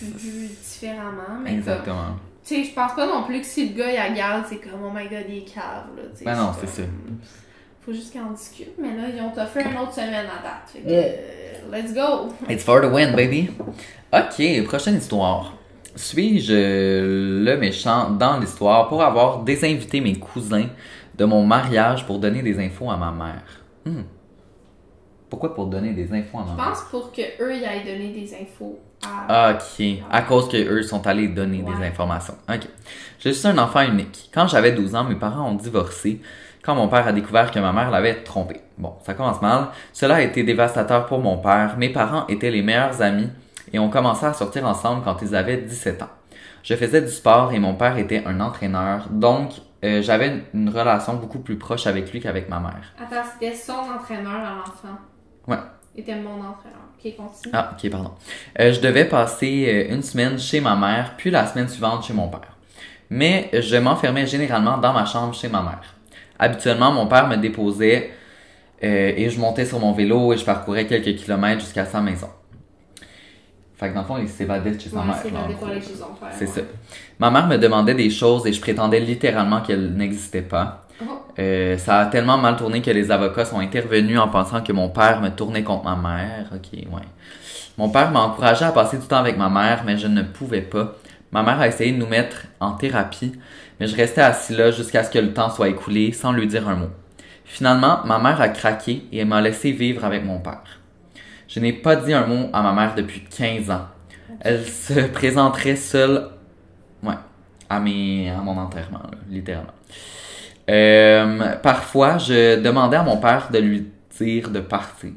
vu 0.00 0.48
différemment. 0.48 1.38
Mais 1.42 1.50
comme, 1.50 1.58
Exactement. 1.58 2.16
Tu 2.46 2.54
sais, 2.54 2.64
je 2.64 2.72
pense 2.74 2.92
pas 2.94 3.06
non 3.06 3.24
plus 3.24 3.40
que 3.40 3.46
si 3.46 3.68
le 3.70 3.74
gars 3.76 3.90
il 3.92 4.12
regarde, 4.12 4.44
c'est 4.48 4.56
comme 4.58 4.80
oh 4.84 4.90
my 4.94 5.04
god, 5.08 5.24
il 5.28 5.38
est 5.38 5.40
cave, 5.42 5.88
là. 5.96 6.02
tu 6.12 6.18
sais, 6.18 6.24
Ben 6.24 6.36
non, 6.36 6.52
c'est 6.60 6.68
ça. 6.68 6.82
Faut 7.80 7.92
juste 7.92 8.12
qu'on 8.12 8.30
discute. 8.32 8.72
Mais 8.78 8.96
là, 8.96 9.08
ils 9.14 9.20
ont 9.20 9.32
offert 9.32 9.66
une 9.70 9.78
autre 9.78 9.92
semaine 9.94 10.14
à 10.26 10.42
date. 10.42 10.68
Fait 10.72 10.80
que, 10.80 10.88
Yeah. 10.88 11.04
euh, 11.04 11.70
let's 11.72 11.92
go! 11.94 12.32
It's 12.50 12.64
for 12.64 12.80
the 12.80 12.92
win, 12.92 13.14
baby. 13.14 13.50
Ok, 14.12 14.64
prochaine 14.66 14.96
histoire. 14.96 15.52
Suis-je 15.94 17.42
le 17.44 17.56
méchant 17.56 18.10
dans 18.10 18.38
l'histoire 18.38 18.88
pour 18.88 19.02
avoir 19.02 19.38
désinvité 19.44 20.00
mes 20.00 20.18
cousins 20.18 20.66
de 21.16 21.24
mon 21.24 21.44
mariage 21.46 22.04
pour 22.06 22.18
donner 22.18 22.42
des 22.42 22.58
infos 22.58 22.90
à 22.90 22.96
ma 22.96 23.10
mère? 23.10 23.62
Hmm. 23.86 24.02
Pourquoi 25.30 25.54
pour 25.54 25.66
donner 25.66 25.92
des 25.92 26.12
infos 26.12 26.38
à 26.38 26.44
ma 26.44 26.50
Je 26.52 26.56
mère? 26.56 26.64
pense 26.66 26.82
pour 26.90 27.12
que 27.12 27.22
eux 27.40 27.56
ils 27.56 27.64
aillent 27.64 27.84
donner 27.84 28.08
des 28.12 28.34
infos. 28.34 28.78
Ok, 29.04 29.84
à 30.10 30.22
cause 30.22 30.48
que 30.48 30.56
eux 30.56 30.82
sont 30.82 31.06
allés 31.06 31.28
donner 31.28 31.62
des 31.62 31.86
informations. 31.86 32.34
Ok. 32.48 32.68
Je 33.18 33.30
suis 33.30 33.48
un 33.48 33.58
enfant 33.58 33.82
unique. 33.82 34.30
Quand 34.32 34.46
j'avais 34.46 34.72
12 34.72 34.94
ans, 34.94 35.04
mes 35.04 35.16
parents 35.16 35.50
ont 35.50 35.54
divorcé 35.54 36.20
quand 36.62 36.74
mon 36.74 36.88
père 36.88 37.06
a 37.06 37.12
découvert 37.12 37.50
que 37.50 37.58
ma 37.58 37.72
mère 37.72 37.90
l'avait 37.90 38.22
trompé. 38.22 38.60
Bon, 38.78 38.94
ça 39.04 39.14
commence 39.14 39.40
mal. 39.40 39.68
Cela 39.92 40.16
a 40.16 40.20
été 40.20 40.42
dévastateur 40.42 41.06
pour 41.06 41.20
mon 41.20 41.38
père. 41.38 41.76
Mes 41.78 41.90
parents 41.90 42.26
étaient 42.28 42.50
les 42.50 42.62
meilleurs 42.62 43.02
amis 43.02 43.28
et 43.72 43.78
ont 43.78 43.90
commencé 43.90 44.26
à 44.26 44.32
sortir 44.32 44.66
ensemble 44.66 45.02
quand 45.04 45.22
ils 45.22 45.34
avaient 45.34 45.58
17 45.58 46.02
ans. 46.02 46.10
Je 46.62 46.74
faisais 46.74 47.00
du 47.00 47.08
sport 47.08 47.52
et 47.52 47.60
mon 47.60 47.74
père 47.74 47.96
était 47.96 48.24
un 48.26 48.40
entraîneur, 48.40 49.08
donc 49.10 49.52
euh, 49.84 50.02
j'avais 50.02 50.42
une 50.52 50.68
relation 50.68 51.14
beaucoup 51.14 51.38
plus 51.38 51.56
proche 51.56 51.86
avec 51.86 52.12
lui 52.12 52.20
qu'avec 52.20 52.48
ma 52.48 52.58
mère. 52.58 52.92
Attends, 53.00 53.28
c'était 53.32 53.54
son 53.54 53.72
entraîneur 53.72 54.34
à 54.34 54.56
l'enfant? 54.56 54.98
Ouais. 55.46 55.58
Était 55.94 56.16
mon 56.16 56.40
entraîneur. 56.40 56.85
Ok, 57.04 57.16
continue. 57.16 57.52
Ah, 57.52 57.72
ok, 57.72 57.90
pardon. 57.90 58.10
Euh, 58.60 58.72
je 58.72 58.80
devais 58.80 59.04
passer 59.04 59.66
euh, 59.68 59.94
une 59.94 60.02
semaine 60.02 60.38
chez 60.38 60.60
ma 60.60 60.76
mère, 60.76 61.14
puis 61.16 61.30
la 61.30 61.46
semaine 61.46 61.68
suivante 61.68 62.04
chez 62.04 62.14
mon 62.14 62.28
père. 62.28 62.56
Mais 63.10 63.50
je 63.52 63.76
m'enfermais 63.76 64.26
généralement 64.26 64.78
dans 64.78 64.92
ma 64.92 65.04
chambre 65.04 65.34
chez 65.34 65.48
ma 65.48 65.62
mère. 65.62 65.94
Habituellement, 66.38 66.92
mon 66.92 67.06
père 67.06 67.28
me 67.28 67.36
déposait 67.36 68.10
euh, 68.82 69.12
et 69.16 69.30
je 69.30 69.38
montais 69.40 69.64
sur 69.64 69.78
mon 69.78 69.92
vélo 69.92 70.32
et 70.32 70.36
je 70.36 70.44
parcourais 70.44 70.86
quelques 70.86 71.16
kilomètres 71.16 71.60
jusqu'à 71.60 71.86
sa 71.86 72.00
maison. 72.00 72.28
Fait 73.76 73.90
que 73.90 73.94
dans 73.94 74.00
le 74.00 74.06
fond, 74.06 74.18
il 74.18 74.28
s'évadait 74.28 74.70
de 74.70 74.80
chez 74.80 74.88
sa 74.88 75.02
mère. 75.02 75.16
c'est 76.32 76.44
ouais. 76.44 76.46
ça. 76.46 76.60
Ma 77.18 77.30
mère 77.30 77.46
me 77.46 77.58
demandait 77.58 77.94
des 77.94 78.10
choses 78.10 78.46
et 78.46 78.52
je 78.52 78.60
prétendais 78.60 79.00
littéralement 79.00 79.60
qu'elles 79.60 79.92
n'existaient 79.92 80.42
pas. 80.42 80.85
Euh, 81.38 81.76
ça 81.76 82.00
a 82.00 82.06
tellement 82.06 82.38
mal 82.38 82.56
tourné 82.56 82.80
que 82.80 82.90
les 82.90 83.10
avocats 83.10 83.44
sont 83.44 83.58
intervenus 83.58 84.18
en 84.18 84.28
pensant 84.28 84.62
que 84.62 84.72
mon 84.72 84.88
père 84.88 85.20
me 85.20 85.28
tournait 85.28 85.62
contre 85.62 85.84
ma 85.84 85.96
mère. 85.96 86.50
Ok, 86.54 86.72
ouais. 86.72 87.02
Mon 87.76 87.90
père 87.90 88.10
m'a 88.10 88.20
encouragé 88.20 88.64
à 88.64 88.72
passer 88.72 88.96
du 88.96 89.06
temps 89.06 89.18
avec 89.18 89.36
ma 89.36 89.50
mère, 89.50 89.82
mais 89.84 89.98
je 89.98 90.06
ne 90.06 90.22
pouvais 90.22 90.62
pas. 90.62 90.94
Ma 91.30 91.42
mère 91.42 91.60
a 91.60 91.68
essayé 91.68 91.92
de 91.92 91.98
nous 91.98 92.06
mettre 92.06 92.46
en 92.60 92.72
thérapie, 92.72 93.32
mais 93.78 93.86
je 93.86 93.96
restais 93.96 94.22
assis 94.22 94.54
là 94.54 94.70
jusqu'à 94.70 95.04
ce 95.04 95.10
que 95.10 95.18
le 95.18 95.34
temps 95.34 95.50
soit 95.50 95.68
écoulé 95.68 96.12
sans 96.12 96.32
lui 96.32 96.46
dire 96.46 96.66
un 96.68 96.76
mot. 96.76 96.90
Finalement, 97.44 98.00
ma 98.04 98.18
mère 98.18 98.40
a 98.40 98.48
craqué 98.48 99.06
et 99.12 99.24
m'a 99.24 99.40
laissé 99.42 99.72
vivre 99.72 100.04
avec 100.04 100.24
mon 100.24 100.38
père. 100.38 100.80
Je 101.48 101.60
n'ai 101.60 101.72
pas 101.72 101.96
dit 101.96 102.12
un 102.12 102.26
mot 102.26 102.48
à 102.52 102.62
ma 102.62 102.72
mère 102.72 102.94
depuis 102.94 103.22
15 103.24 103.70
ans. 103.70 103.86
Elle 104.40 104.64
se 104.64 105.00
présenterait 105.08 105.76
seule, 105.76 106.28
ouais, 107.02 107.14
à, 107.68 107.78
mes, 107.78 108.30
à 108.30 108.38
mon 108.38 108.56
enterrement, 108.58 108.98
là, 108.98 109.18
littéralement. 109.28 109.75
Euh, 110.68 111.54
parfois, 111.62 112.18
je 112.18 112.60
demandais 112.60 112.96
à 112.96 113.02
mon 113.02 113.18
père 113.18 113.48
de 113.52 113.58
lui 113.58 113.86
dire 114.20 114.50
de 114.50 114.60
partir. 114.60 115.10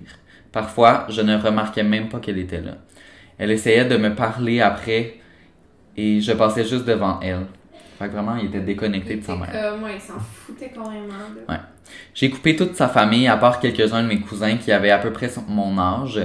Parfois, 0.51 1.05
je 1.09 1.21
ne 1.21 1.37
remarquais 1.37 1.83
même 1.83 2.09
pas 2.09 2.19
qu'elle 2.19 2.37
était 2.37 2.61
là. 2.61 2.73
Elle 3.37 3.51
essayait 3.51 3.85
de 3.85 3.97
me 3.97 4.13
parler 4.15 4.61
après 4.61 5.15
et 5.95 6.21
je 6.21 6.31
passais 6.33 6.65
juste 6.65 6.85
devant 6.85 7.19
elle. 7.21 7.45
Fait 7.97 8.07
que 8.07 8.11
vraiment, 8.13 8.35
il 8.35 8.45
était 8.47 8.59
déconnecté 8.61 9.13
Il 9.13 9.19
de 9.21 9.25
sa 9.25 9.35
mère. 9.35 9.49
comme, 9.51 9.83
ouais, 9.83 9.95
il 9.95 10.01
s'en 10.01 10.19
foutait 10.19 10.69
carrément. 10.69 11.07
là. 11.47 11.53
Ouais. 11.55 11.59
J'ai 12.13 12.29
coupé 12.29 12.55
toute 12.55 12.75
sa 12.75 12.87
famille, 12.87 13.27
à 13.27 13.35
part 13.37 13.59
quelques-uns 13.59 14.03
de 14.03 14.07
mes 14.07 14.19
cousins 14.19 14.55
qui 14.57 14.71
avaient 14.71 14.91
à 14.91 14.99
peu 14.99 15.11
près 15.11 15.29
mon 15.47 15.77
âge. 15.79 16.19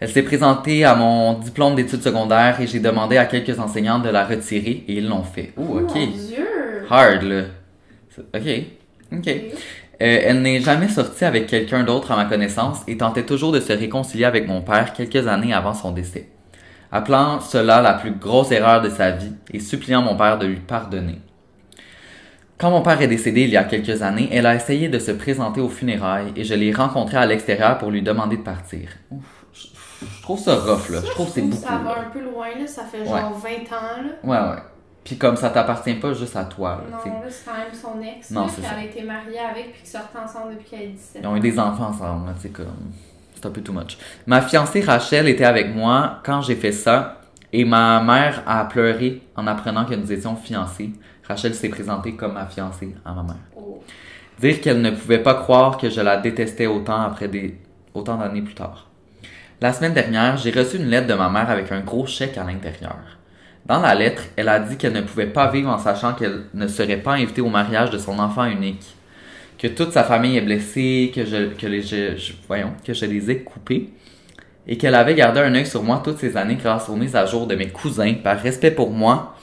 Elle 0.00 0.08
s'est 0.08 0.22
présentée 0.22 0.84
à 0.84 0.94
mon 0.94 1.34
diplôme 1.34 1.74
d'études 1.74 2.02
secondaires 2.02 2.58
et 2.60 2.66
j'ai 2.66 2.80
demandé 2.80 3.18
à 3.18 3.26
quelques 3.26 3.58
enseignants 3.60 3.98
de 3.98 4.08
la 4.08 4.24
retirer 4.24 4.84
et 4.88 4.94
ils 4.94 5.06
l'ont 5.08 5.22
fait. 5.22 5.52
Oh, 5.58 5.80
ok. 5.82 5.94
Mon 5.94 6.06
Dieu! 6.06 6.46
Hard, 6.88 7.22
là. 7.22 7.42
Ok. 8.34 8.48
Ok. 9.12 9.28
Euh, 10.02 10.20
elle 10.24 10.40
n'est 10.40 10.60
jamais 10.60 10.88
sortie 10.88 11.24
avec 11.24 11.46
quelqu'un 11.46 11.84
d'autre 11.84 12.10
à 12.12 12.16
ma 12.16 12.24
connaissance 12.24 12.78
et 12.88 12.96
tentait 12.96 13.24
toujours 13.26 13.52
de 13.52 13.60
se 13.60 13.72
réconcilier 13.72 14.24
avec 14.24 14.48
mon 14.48 14.62
père 14.62 14.94
quelques 14.94 15.26
années 15.28 15.52
avant 15.52 15.74
son 15.74 15.92
décès. 15.92 16.28
Appelant 16.92 17.40
cela 17.40 17.82
la 17.82 17.94
plus 17.94 18.12
grosse 18.12 18.50
erreur 18.50 18.80
de 18.80 18.88
sa 18.88 19.10
vie 19.10 19.32
et 19.52 19.60
suppliant 19.60 20.02
mon 20.02 20.16
père 20.16 20.38
de 20.38 20.46
lui 20.46 20.56
pardonner. 20.56 21.20
Quand 22.58 22.70
mon 22.70 22.82
père 22.82 23.00
est 23.00 23.08
décédé 23.08 23.42
il 23.42 23.50
y 23.50 23.56
a 23.56 23.64
quelques 23.64 24.02
années, 24.02 24.28
elle 24.32 24.46
a 24.46 24.54
essayé 24.54 24.88
de 24.88 24.98
se 24.98 25.10
présenter 25.10 25.60
aux 25.60 25.68
funérailles 25.68 26.32
et 26.36 26.44
je 26.44 26.54
l'ai 26.54 26.72
rencontré 26.72 27.16
à 27.16 27.26
l'extérieur 27.26 27.78
pour 27.78 27.90
lui 27.90 28.02
demander 28.02 28.36
de 28.36 28.42
partir. 28.42 28.88
Ouf, 29.10 29.24
je, 29.54 30.22
trouve 30.22 30.38
ça 30.38 30.56
rough, 30.56 30.90
là. 30.90 31.00
Je 31.04 31.10
trouve 31.10 31.26
que 31.26 31.32
c'est 31.32 31.42
beaucoup. 31.42 31.62
Ça 31.62 31.78
va 31.78 31.94
là. 31.94 32.04
un 32.06 32.10
peu 32.10 32.20
loin, 32.20 32.48
là. 32.58 32.66
Ça 32.66 32.84
fait 32.84 33.00
Ouais. 33.00 33.06
genre 33.06 33.32
20 33.32 33.48
ans, 33.74 34.02
là. 34.02 34.12
Ouais, 34.24 34.54
ouais. 34.54 34.62
Puis 35.04 35.16
comme 35.16 35.36
ça 35.36 35.50
t'appartient 35.50 35.94
pas 35.94 36.12
juste 36.12 36.36
à 36.36 36.44
toi, 36.44 36.82
là, 36.90 36.98
tu 36.98 37.04
sais. 37.04 37.14
Non, 37.14 37.20
là, 37.22 37.26
c'est 37.30 37.44
quand 37.50 37.56
même 37.56 37.74
son 37.74 38.02
ex. 38.02 38.30
Non, 38.30 38.42
là, 38.42 38.46
c'est 38.48 38.60
puis 38.60 38.64
ça. 38.64 38.76
Elle 38.76 38.82
a 38.82 38.90
été 38.90 39.02
mariée 39.02 39.38
avec, 39.38 39.72
puis 39.72 39.80
qu'ils 39.80 39.90
sortent 39.90 40.14
ensemble 40.16 40.54
depuis 40.54 40.68
qu'elle 40.68 40.82
a 40.82 40.92
17 40.92 41.22
Ils 41.22 41.26
ont 41.26 41.36
eu 41.36 41.40
des 41.40 41.58
enfants 41.58 41.88
ensemble, 41.88 42.26
là, 42.26 42.32
tu 42.36 42.42
sais, 42.42 42.48
comme. 42.50 42.92
C'est 43.34 43.46
un 43.46 43.50
peu 43.50 43.62
too 43.62 43.72
much. 43.72 43.96
Ma 44.26 44.42
fiancée 44.42 44.82
Rachel 44.82 45.26
était 45.26 45.46
avec 45.46 45.74
moi 45.74 46.20
quand 46.24 46.42
j'ai 46.42 46.56
fait 46.56 46.72
ça 46.72 47.22
et 47.52 47.64
ma 47.64 48.02
mère 48.02 48.42
a 48.46 48.66
pleuré 48.66 49.22
en 49.34 49.46
apprenant 49.46 49.86
que 49.86 49.94
nous 49.94 50.12
étions 50.12 50.36
fiancés. 50.36 50.90
Rachel 51.26 51.54
s'est 51.54 51.70
présentée 51.70 52.16
comme 52.16 52.34
ma 52.34 52.44
fiancée 52.44 52.94
à 53.02 53.14
ma 53.14 53.22
mère. 53.22 53.36
Oh. 53.56 53.82
Dire 54.38 54.60
qu'elle 54.60 54.82
ne 54.82 54.90
pouvait 54.90 55.22
pas 55.22 55.34
croire 55.34 55.78
que 55.78 55.88
je 55.88 56.02
la 56.02 56.18
détestais 56.18 56.66
autant 56.66 57.00
après 57.00 57.28
des 57.28 57.58
autant 57.94 58.18
d'années 58.18 58.42
plus 58.42 58.54
tard. 58.54 58.88
La 59.60 59.72
semaine 59.72 59.92
dernière, 59.92 60.36
j'ai 60.36 60.50
reçu 60.50 60.76
une 60.76 60.86
lettre 60.86 61.06
de 61.06 61.14
ma 61.14 61.28
mère 61.28 61.50
avec 61.50 61.70
un 61.72 61.80
gros 61.80 62.06
chèque 62.06 62.38
à 62.38 62.44
l'intérieur. 62.44 62.96
Dans 63.70 63.78
la 63.78 63.94
lettre, 63.94 64.24
elle 64.34 64.48
a 64.48 64.58
dit 64.58 64.76
qu'elle 64.76 64.94
ne 64.94 65.00
pouvait 65.00 65.28
pas 65.28 65.48
vivre 65.48 65.70
en 65.70 65.78
sachant 65.78 66.14
qu'elle 66.14 66.40
ne 66.54 66.66
serait 66.66 66.96
pas 66.96 67.12
invitée 67.12 67.40
au 67.40 67.50
mariage 67.50 67.90
de 67.90 67.98
son 67.98 68.18
enfant 68.18 68.44
unique, 68.44 68.84
que 69.60 69.68
toute 69.68 69.92
sa 69.92 70.02
famille 70.02 70.36
est 70.36 70.40
blessée, 70.40 71.12
que 71.14 71.24
je, 71.24 71.66
les, 71.68 73.06
les 73.06 73.30
ai 73.30 73.38
coupés, 73.44 73.90
et 74.66 74.76
qu'elle 74.76 74.96
avait 74.96 75.14
gardé 75.14 75.38
un 75.38 75.54
œil 75.54 75.66
sur 75.66 75.84
moi 75.84 76.02
toutes 76.04 76.18
ces 76.18 76.36
années 76.36 76.56
grâce 76.56 76.88
aux 76.88 76.96
mises 76.96 77.14
à 77.14 77.26
jour 77.26 77.46
de 77.46 77.54
mes 77.54 77.68
cousins 77.68 78.14
par 78.14 78.40
respect 78.40 78.72
pour 78.72 78.90
moi, 78.90 79.36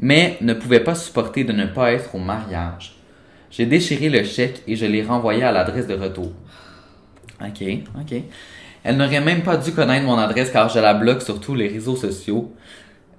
mais 0.00 0.38
ne 0.40 0.54
pouvait 0.54 0.80
pas 0.80 0.96
supporter 0.96 1.44
de 1.44 1.52
ne 1.52 1.66
pas 1.66 1.92
être 1.92 2.16
au 2.16 2.18
mariage. 2.18 2.96
J'ai 3.48 3.66
déchiré 3.66 4.08
le 4.08 4.24
chèque 4.24 4.60
et 4.66 4.74
je 4.74 4.86
l'ai 4.86 5.04
renvoyé 5.04 5.44
à 5.44 5.52
l'adresse 5.52 5.86
de 5.86 5.94
retour. 5.94 6.32
Ok, 7.40 7.62
ok. 8.00 8.22
Elle 8.82 8.96
n'aurait 8.96 9.20
même 9.20 9.42
pas 9.42 9.56
dû 9.56 9.70
connaître 9.70 10.04
mon 10.04 10.18
adresse 10.18 10.50
car 10.50 10.68
je 10.68 10.80
la 10.80 10.94
bloque 10.94 11.22
sur 11.22 11.38
tous 11.40 11.54
les 11.54 11.68
réseaux 11.68 11.94
sociaux. 11.94 12.52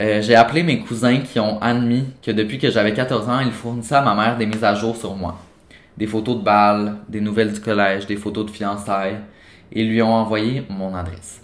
Euh, 0.01 0.21
j'ai 0.21 0.35
appelé 0.35 0.63
mes 0.63 0.79
cousins 0.79 1.17
qui 1.17 1.39
ont 1.39 1.61
admis 1.61 2.05
que 2.23 2.31
depuis 2.31 2.57
que 2.57 2.71
j'avais 2.71 2.93
14 2.93 3.27
ans, 3.27 3.39
ils 3.41 3.51
fournissaient 3.51 3.95
à 3.95 4.01
ma 4.01 4.15
mère 4.15 4.37
des 4.37 4.45
mises 4.45 4.63
à 4.63 4.73
jour 4.73 4.95
sur 4.95 5.15
moi. 5.15 5.37
Des 5.97 6.07
photos 6.07 6.37
de 6.37 6.41
balles, 6.41 6.95
des 7.09 7.19
nouvelles 7.19 7.51
du 7.51 7.59
collège, 7.59 8.05
des 8.05 8.15
photos 8.15 8.45
de 8.45 8.51
fiançailles, 8.51 9.17
et 9.73 9.83
lui 9.83 10.01
ont 10.01 10.13
envoyé 10.13 10.63
mon 10.69 10.95
adresse. 10.95 11.41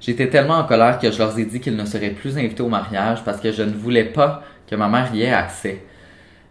J'étais 0.00 0.28
tellement 0.28 0.56
en 0.56 0.64
colère 0.64 0.98
que 0.98 1.10
je 1.10 1.18
leur 1.18 1.38
ai 1.38 1.44
dit 1.44 1.60
qu'ils 1.60 1.76
ne 1.76 1.84
seraient 1.84 2.10
plus 2.10 2.36
invités 2.38 2.62
au 2.62 2.68
mariage 2.68 3.22
parce 3.24 3.40
que 3.40 3.52
je 3.52 3.62
ne 3.62 3.72
voulais 3.72 4.04
pas 4.04 4.42
que 4.66 4.74
ma 4.74 4.88
mère 4.88 5.14
y 5.14 5.22
ait 5.22 5.32
accès. 5.32 5.84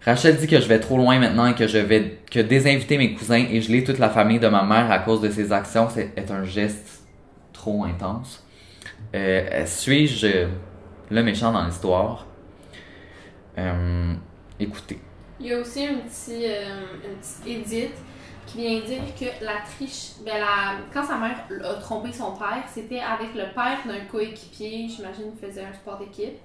Rachel 0.06 0.38
dit 0.38 0.48
que 0.48 0.60
je 0.60 0.68
vais 0.68 0.80
trop 0.80 0.98
loin 0.98 1.20
maintenant 1.20 1.48
et 1.48 1.54
que 1.54 1.68
je 1.68 1.78
vais 1.78 2.20
que 2.30 2.40
désinviter 2.40 2.98
mes 2.98 3.14
cousins 3.14 3.46
et 3.52 3.62
geler 3.62 3.84
toute 3.84 4.00
la 4.00 4.10
famille 4.10 4.40
de 4.40 4.48
ma 4.48 4.64
mère 4.64 4.90
à 4.90 5.00
cause 5.00 5.22
de 5.22 5.30
ses 5.30 5.52
actions 5.52 5.90
c'est 5.90 6.12
est 6.16 6.32
un 6.32 6.44
geste 6.44 7.02
trop 7.52 7.84
intense. 7.84 8.44
Euh, 9.14 9.64
Suis-je 9.66 10.48
le 11.12 11.24
méchant 11.24 11.52
dans 11.52 11.66
l'histoire? 11.66 12.26
Euh, 13.58 14.14
écoutez. 14.60 15.00
Il 15.40 15.48
y 15.48 15.54
a 15.54 15.60
aussi 15.60 15.86
un 15.86 15.96
petit, 15.96 16.46
euh, 16.46 16.86
une 17.06 17.18
petite 17.18 17.48
édite 17.48 17.96
qui 18.48 18.58
vient 18.60 18.80
dire 18.80 19.02
que 19.20 19.46
la 19.46 19.58
triche, 19.66 20.14
ben 20.26 20.40
la, 20.40 20.78
quand 20.94 21.06
sa 21.06 21.18
mère 21.18 21.46
a 21.64 21.74
trompé 21.76 22.12
son 22.14 22.32
père, 22.32 22.64
c'était 22.74 23.00
avec 23.00 23.34
le 23.36 23.54
père 23.54 23.80
d'un 23.86 24.06
coéquipier, 24.10 24.88
j'imagine 24.88 25.32
qu'il 25.32 25.50
faisait 25.50 25.66
un 25.66 25.74
sport 25.74 25.98
d'équipe, 25.98 26.38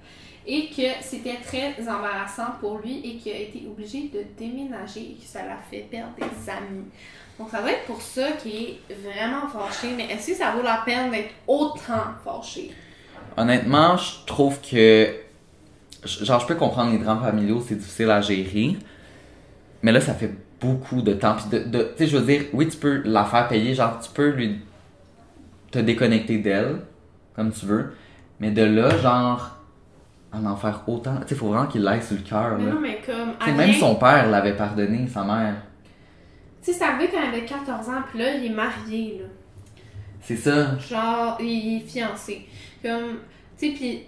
et 0.45 0.69
que 0.69 1.01
c'était 1.01 1.37
très 1.43 1.75
embarrassant 1.87 2.51
pour 2.59 2.79
lui 2.79 2.99
et 3.03 3.17
qu'il 3.17 3.33
a 3.33 3.39
été 3.39 3.65
obligé 3.67 4.09
de 4.09 4.23
déménager 4.37 5.01
et 5.01 5.15
que 5.21 5.25
ça 5.25 5.45
l'a 5.45 5.57
fait 5.57 5.87
perdre 5.89 6.13
des 6.15 6.49
amis. 6.49 6.85
Donc 7.39 7.49
ça 7.49 7.61
doit 7.61 7.71
être 7.71 7.85
pour 7.85 8.01
ça 8.01 8.31
qu'il 8.33 8.53
est 8.53 8.79
vraiment 8.93 9.47
fâché, 9.47 9.93
mais 9.95 10.05
est-ce 10.05 10.31
que 10.31 10.37
ça 10.37 10.51
vaut 10.51 10.63
la 10.63 10.81
peine 10.85 11.11
d'être 11.11 11.33
autant 11.47 12.15
fâché? 12.23 12.73
Honnêtement, 13.37 13.97
je 13.97 14.25
trouve 14.25 14.59
que. 14.61 15.07
Genre, 16.03 16.39
je 16.39 16.47
peux 16.47 16.55
comprendre 16.55 16.91
les 16.91 16.97
drames 16.99 17.21
familiaux, 17.21 17.63
c'est 17.67 17.75
difficile 17.75 18.09
à 18.11 18.21
gérer. 18.21 18.75
Mais 19.81 19.91
là, 19.91 20.01
ça 20.01 20.13
fait 20.13 20.31
beaucoup 20.59 21.01
de 21.01 21.13
temps. 21.13 21.35
Puis 21.35 21.59
de, 21.59 21.63
de- 21.65 21.83
tu 21.95 21.97
sais, 21.97 22.07
je 22.07 22.17
veux 22.17 22.25
dire, 22.25 22.43
oui, 22.53 22.67
tu 22.67 22.77
peux 22.77 23.01
la 23.03 23.25
faire 23.25 23.47
payer. 23.47 23.73
Genre, 23.75 23.99
tu 23.99 24.09
peux 24.11 24.29
lui. 24.29 24.59
te 25.71 25.79
déconnecter 25.79 26.37
d'elle. 26.39 26.77
comme 27.35 27.51
tu 27.51 27.65
veux. 27.65 27.93
Mais 28.39 28.51
de 28.51 28.63
là, 28.63 28.89
genre, 28.97 29.57
à 30.31 30.37
en 30.39 30.55
faire 30.55 30.83
autant. 30.87 31.17
Tu 31.21 31.29
sais, 31.29 31.35
faut 31.35 31.47
vraiment 31.47 31.67
qu'il 31.67 31.81
l'aille 31.83 32.01
sur 32.03 32.15
le 32.15 32.21
cœur, 32.23 32.57
non, 32.57 32.79
mais 32.81 33.01
comme. 33.05 33.33
Tu 33.39 33.45
sais, 33.45 33.51
elle 33.51 33.55
même 33.57 33.73
son 33.73 33.95
père 33.95 34.29
l'avait 34.29 34.55
pardonné, 34.55 35.07
sa 35.07 35.23
mère. 35.23 35.55
Tu 36.61 36.71
sais, 36.71 36.79
c'est 36.79 36.83
arrivé 36.85 37.09
quand 37.11 37.19
il 37.21 37.27
avait 37.29 37.45
14 37.45 37.89
ans, 37.89 38.01
puis 38.09 38.19
là, 38.19 38.35
il 38.35 38.45
est 38.45 38.55
marié, 38.55 39.19
là. 39.21 39.27
C'est 40.21 40.35
ça. 40.35 40.77
Genre, 40.79 41.37
il 41.39 41.77
est 41.77 41.87
fiancé. 41.87 42.45
Comme, 42.83 43.19
tu 43.57 43.69
sais, 43.69 43.73
puis. 43.73 44.03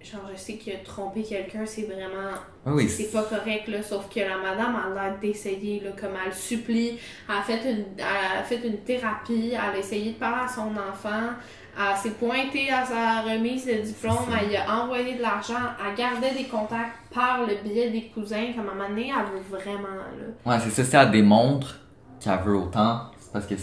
Genre, 0.00 0.30
je 0.32 0.38
sais 0.38 0.54
qu'il 0.54 0.72
a 0.72 0.78
trompé 0.78 1.22
quelqu'un, 1.24 1.66
c'est 1.66 1.82
vraiment. 1.82 2.30
Oui. 2.64 2.88
C'est 2.88 3.10
pas 3.12 3.24
correct, 3.24 3.66
là. 3.66 3.82
Sauf 3.82 4.08
que 4.08 4.20
la 4.20 4.38
madame 4.38 4.76
a 4.76 4.94
l'air 4.94 5.18
d'essayer, 5.20 5.80
là. 5.80 5.90
Comme 6.00 6.12
elle 6.24 6.32
supplie. 6.32 6.98
Elle 7.28 7.34
a, 7.34 7.42
fait 7.42 7.70
une, 7.70 7.84
elle 7.98 8.38
a 8.38 8.42
fait 8.44 8.60
une 8.64 8.78
thérapie. 8.78 9.50
Elle 9.52 9.76
a 9.76 9.76
essayé 9.76 10.12
de 10.12 10.16
parler 10.18 10.44
à 10.44 10.48
son 10.48 10.70
enfant. 10.70 11.34
Elle 11.76 11.96
s'est 11.96 12.10
pointée 12.10 12.70
à 12.70 12.84
sa 12.84 13.22
remise 13.22 13.66
de 13.66 13.74
diplôme. 13.74 14.16
Elle 14.40 14.56
a 14.56 14.82
envoyé 14.82 15.16
de 15.16 15.22
l'argent. 15.22 15.54
Elle 15.84 15.96
gardait 15.96 16.32
des 16.32 16.44
contacts 16.44 16.96
par 17.12 17.44
le 17.46 17.56
biais 17.62 17.90
des 17.90 18.04
cousins. 18.14 18.52
Comme 18.54 18.68
à 18.68 18.72
un 18.72 18.74
moment 18.74 18.88
donné, 18.88 19.10
elle 19.10 19.32
veut 19.32 19.58
vraiment, 19.58 19.88
là. 19.88 20.50
Ouais, 20.50 20.60
c'est 20.64 20.70
ça. 20.70 20.84
Si 20.84 20.96
elle 20.96 21.10
démontre 21.10 21.80
qu'elle 22.20 22.38
veut 22.38 22.56
autant, 22.56 23.10
c'est 23.18 23.32
parce 23.32 23.46
que. 23.46 23.54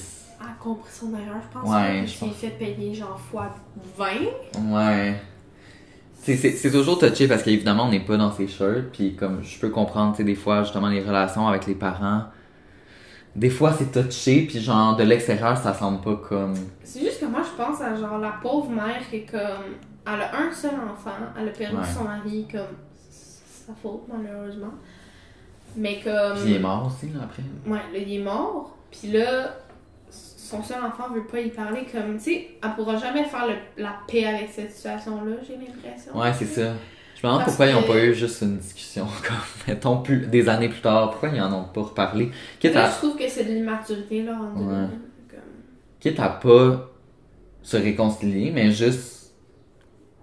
Compris 0.66 0.92
son 0.92 1.12
erreur, 1.14 1.42
je 1.42 1.60
pense. 1.60 1.70
Ouais, 1.70 2.02
puis 2.04 2.12
je 2.12 2.20
pense. 2.26 2.36
fait 2.36 2.50
payer 2.50 2.94
genre 2.94 3.20
fois 3.20 3.54
20. 3.98 4.06
Ouais. 4.76 5.16
C'est- 6.16 6.36
C'est 6.38 6.52
c'est 6.52 6.72
toujours 6.72 6.98
touché 7.00 7.28
parce 7.28 7.44
qu'évidemment, 7.44 7.86
on 7.86 7.90
n'est 7.92 8.00
pas 8.00 8.18
dans 8.18 8.32
ses 8.32 8.48
shirts. 8.48 8.92
Puis 8.92 9.16
comme 9.16 9.44
je 9.44 9.60
peux 9.60 9.70
comprendre, 9.70 10.12
tu 10.14 10.18
sais, 10.18 10.24
des 10.24 10.36
fois, 10.36 10.64
justement, 10.64 10.90
les 10.90 11.02
relations 11.02 11.48
avec 11.48 11.68
les 11.68 11.76
parents. 11.76 12.24
Des 13.36 13.50
fois, 13.50 13.74
c'est 13.74 13.92
touché. 13.92 14.42
Puis 14.48 14.60
genre, 14.60 14.96
de 14.96 15.04
l'extérieur, 15.04 15.58
ça 15.58 15.74
semble 15.74 16.02
pas 16.02 16.16
comme. 16.16 16.56
C'est 16.84 17.02
juste 17.02 17.20
que 17.20 17.26
moi, 17.26 17.42
je 17.44 17.62
pense 17.64 17.80
à 17.82 17.96
genre 17.96 18.18
la 18.18 18.32
pauvre 18.42 18.70
mère 18.72 19.08
qui 19.10 19.18
est 19.18 19.26
comme. 19.30 19.76
Elle 20.08 20.22
a 20.22 20.36
un 20.36 20.52
seul 20.54 20.72
enfant, 20.76 21.12
elle 21.40 21.48
a 21.50 21.52
perdu 21.52 21.78
Ouais. 21.78 21.84
son 21.96 22.04
mari 22.06 22.48
comme. 22.52 22.76
Sa 23.10 23.74
faute, 23.82 24.04
malheureusement. 24.08 24.74
Mais 25.76 26.00
comme. 26.04 26.38
Puis 26.40 26.52
il 26.52 26.56
est 26.56 26.60
mort 26.60 26.88
aussi, 26.88 27.10
là, 27.14 27.22
après. 27.24 27.44
Ouais, 27.68 27.80
là, 27.94 28.00
il 28.06 28.14
est 28.20 28.24
mort. 28.24 28.78
Puis 28.92 29.12
là, 29.12 29.54
son 30.46 30.62
seul 30.64 30.78
enfant 30.84 31.12
veut 31.14 31.26
pas 31.26 31.40
y 31.40 31.50
parler. 31.50 31.86
Comme, 31.92 32.18
tu 32.18 32.24
sais, 32.24 32.48
elle 32.64 32.70
pourra 32.76 32.98
jamais 32.98 33.24
faire 33.26 33.48
le- 33.48 33.82
la 33.84 33.96
paix 34.08 34.26
avec 34.26 34.50
cette 34.52 34.72
situation-là, 34.72 35.36
j'ai 35.48 35.54
l'impression. 35.58 36.18
Ouais, 36.18 36.32
c'est 36.34 36.46
ça. 36.46 36.74
Je 37.16 37.26
me 37.26 37.32
demande 37.32 37.46
pourquoi 37.46 37.66
ils 37.68 37.74
n'ont 37.74 37.84
pas 37.84 37.98
eu 38.04 38.14
juste 38.14 38.42
une 38.42 38.58
discussion, 38.58 39.06
comme, 39.28 39.36
mettons, 39.68 39.98
plus, 40.02 40.28
des 40.28 40.48
années 40.50 40.70
plus 40.70 40.82
tard. 40.82 41.12
Pourquoi 41.12 41.30
ils 41.30 41.42
en 41.42 41.52
ont 41.54 41.64
pas 41.64 41.82
reparlé? 41.82 42.30
Quitte 42.60 42.74
Là, 42.76 42.88
à, 42.88 42.92
je 42.92 42.96
trouve 42.98 43.16
que 43.18 43.28
c'est 43.28 43.46
de 43.46 43.54
l'immaturité, 43.54 44.24
là, 44.24 44.34
en. 44.34 44.60
Ouais. 44.60 44.88
Comme... 45.30 45.40
quitte 46.00 46.20
à 46.20 46.30
pas 46.30 46.90
se 47.64 47.78
réconcilier, 47.78 48.52
mais 48.54 48.72
juste 48.72 49.34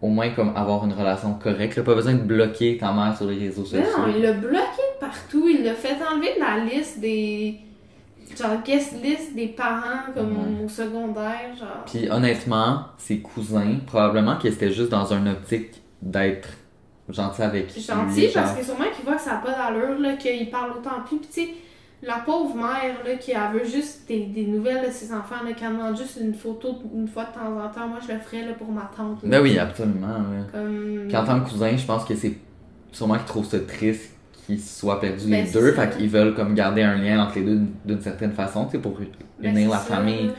au 0.00 0.08
moins 0.08 0.30
comme 0.30 0.52
avoir 0.56 0.84
une 0.84 0.92
relation 0.92 1.34
correcte. 1.34 1.76
là. 1.76 1.82
Pas 1.82 1.94
besoin 1.94 2.14
de 2.14 2.22
bloquer 2.22 2.76
ta 2.76 2.92
mère 2.92 3.16
sur 3.16 3.26
les 3.26 3.38
réseaux 3.38 3.64
sociaux. 3.64 3.80
non, 3.98 4.12
il 4.14 4.22
l'a 4.22 4.32
bloqué 4.32 4.56
de 4.94 5.00
partout. 5.00 5.48
Il 5.48 5.64
l'a 5.64 5.74
fait 5.74 5.96
enlever 6.08 6.34
de 6.34 6.40
la 6.40 6.64
liste 6.64 7.00
des. 7.00 7.58
Genre, 8.38 8.62
guest 8.64 8.94
list 9.02 9.34
des 9.34 9.48
parents, 9.48 10.12
comme 10.14 10.30
Mhm. 10.32 10.64
au 10.64 10.68
secondaire. 10.68 11.54
Genre. 11.58 11.84
Puis 11.86 12.10
honnêtement, 12.10 12.86
ses 12.98 13.18
cousins, 13.20 13.76
probablement 13.86 14.36
qu'ils 14.36 14.52
étaient 14.52 14.72
juste 14.72 14.90
dans 14.90 15.12
une 15.12 15.28
optique 15.28 15.82
d'être 16.00 16.48
gentil 17.08 17.42
avec 17.42 17.68
gentil 17.78 18.28
parce 18.32 18.52
que 18.56 18.64
sûrement 18.64 18.84
qu'il 18.94 19.04
voit 19.04 19.16
que 19.16 19.20
ça 19.22 19.32
n'a 19.32 19.38
pas 19.38 19.50
d'allure, 19.52 19.98
là, 19.98 20.14
qu'il 20.14 20.50
parle 20.50 20.72
autant 20.72 21.00
plus. 21.06 21.18
Puis 21.18 21.28
tu 21.32 21.40
sais, 21.42 21.48
la 22.04 22.14
pauvre 22.24 22.56
mère, 22.56 22.96
là, 23.04 23.14
qui 23.20 23.32
elle 23.32 23.58
veut 23.60 23.64
juste 23.64 24.08
des, 24.08 24.20
des 24.26 24.46
nouvelles 24.46 24.86
de 24.86 24.90
ses 24.90 25.12
enfants, 25.12 25.42
là, 25.44 25.52
qui 25.52 25.64
en 25.66 25.70
demande 25.72 25.96
juste 25.96 26.18
une 26.20 26.34
photo 26.34 26.76
une 26.94 27.06
fois 27.06 27.24
de 27.26 27.34
temps 27.34 27.64
en 27.64 27.68
temps. 27.68 27.86
Moi, 27.88 27.98
je 28.06 28.12
le 28.12 28.18
ferais 28.18 28.44
là, 28.46 28.54
pour 28.54 28.68
ma 28.72 28.90
tante. 28.96 29.22
là. 29.22 29.28
Ben 29.28 29.42
oui, 29.42 29.58
absolument. 29.58 30.06
là. 30.08 30.46
Comme... 30.50 31.04
Puis 31.08 31.16
en 31.16 31.24
tant 31.24 31.40
que 31.40 31.48
cousin, 31.50 31.76
je 31.76 31.84
pense 31.86 32.04
que 32.04 32.14
c'est 32.16 32.36
sûrement 32.90 33.14
qu'ils 33.16 33.26
trouvent 33.26 33.46
ça 33.46 33.60
triste 33.60 34.16
qu'ils 34.46 34.60
soient 34.60 35.00
perdus 35.00 35.26
Ben, 35.28 35.44
les 35.44 35.50
deux. 35.52 35.74
ça. 35.74 35.86
Fait 35.88 35.96
qu'ils 35.96 36.08
veulent 36.10 36.34
comme 36.34 36.54
garder 36.54 36.82
un 36.82 36.96
lien 36.96 37.22
entre 37.24 37.36
les 37.38 37.44
deux 37.44 37.60
d'une- 37.84 38.00
certaine 38.00 38.32
façon, 38.32 38.64
tu 38.66 38.72
sais, 38.72 38.78
pour 38.78 38.98
Ben, 38.98 39.50
unir 39.56 39.70
la 39.70 39.78
ça, 39.78 39.96
famille. 39.96 40.30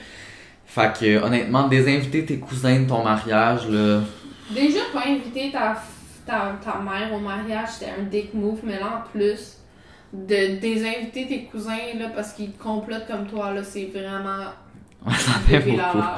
Fait 0.66 0.92
que 1.00 1.24
honnêtement, 1.24 1.68
désinviter 1.68 2.26
tes 2.26 2.38
cousins 2.40 2.80
de 2.82 2.88
ton 2.88 3.04
mariage, 3.04 3.68
là. 3.70 4.02
Déjà, 4.54 4.80
pas 4.94 5.04
inviter 5.08 5.52
ta, 5.52 5.76
ta, 6.26 6.56
ta 6.64 6.80
mère 6.82 7.14
au 7.14 7.20
mariage, 7.20 7.70
c'était 7.80 7.92
un 8.00 8.04
dick 8.04 8.34
move, 8.34 8.60
mais 8.64 8.80
là, 8.80 9.04
en 9.06 9.10
plus, 9.18 9.58
de 10.14 10.60
désinviter 10.60 11.28
tes 11.28 11.44
cousins, 11.46 11.78
là, 11.98 12.10
parce 12.16 12.34
qu'ils 12.34 12.54
complotent 12.54 13.08
comme 13.08 13.26
toi, 13.28 13.52
là, 13.54 13.64
c'est 13.64 13.86
vraiment 13.94 14.46
Ça 15.12 15.32
fait 15.48 15.60
bébé 15.60 15.72
beaucoup. 15.72 15.78
lala, 15.98 16.18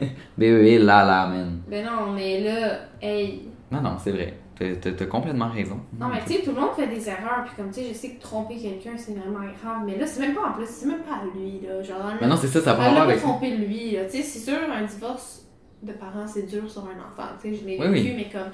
là. 0.00 0.06
Bébé, 0.38 0.78
là, 0.78 1.04
là, 1.04 1.26
man. 1.26 1.60
Ben 1.68 1.84
non, 1.84 2.12
mais 2.14 2.40
là, 2.40 2.78
hey. 3.00 3.42
Non, 3.70 3.80
non, 3.82 3.96
c'est 4.02 4.10
vrai. 4.12 4.34
T'as- 4.58 5.06
complètement 5.06 5.48
raison. 5.48 5.80
Non, 5.98 6.08
mais 6.08 6.20
tu 6.26 6.34
sais, 6.34 6.42
tout 6.42 6.50
le 6.52 6.60
monde 6.60 6.72
fait 6.76 6.86
des 6.86 7.08
erreurs, 7.08 7.44
puis 7.46 7.54
comme, 7.56 7.68
tu 7.70 7.80
sais, 7.80 7.88
je 7.88 7.94
sais 7.94 8.10
que 8.10 8.20
tromper 8.20 8.56
quelqu'un, 8.56 8.92
c'est 8.96 9.12
vraiment 9.14 9.40
grave, 9.40 9.82
mais 9.86 9.96
là, 9.98 10.06
c'est 10.06 10.20
même 10.20 10.34
pas 10.34 10.48
en 10.48 10.52
plus, 10.52 10.66
c'est 10.68 10.86
même 10.86 11.00
pas 11.00 11.14
à 11.16 11.24
lui, 11.36 11.60
là. 11.66 11.82
Genre, 11.82 11.96
Mais 12.20 12.26
non, 12.28 12.36
c'est 12.36 12.46
ça, 12.48 12.60
ça 12.60 12.74
prend 12.74 12.94
pas 12.94 13.02
avec. 13.02 13.18
trompé 13.20 13.56
lui, 13.56 13.92
là. 13.92 14.04
Tu 14.04 14.18
sais, 14.18 14.22
c'est 14.22 14.38
sûr, 14.50 14.58
un 14.72 14.82
divorce 14.84 15.46
de 15.82 15.92
parents, 15.92 16.26
c'est 16.26 16.42
dur 16.46 16.70
sur 16.70 16.82
un 16.82 16.98
enfant, 17.08 17.28
tu 17.42 17.50
sais, 17.50 17.60
je 17.60 17.66
l'ai 17.66 17.78
Oui, 17.80 17.88
vécu, 17.88 18.08
oui. 18.10 18.14
mais 18.16 18.30
comme, 18.30 18.50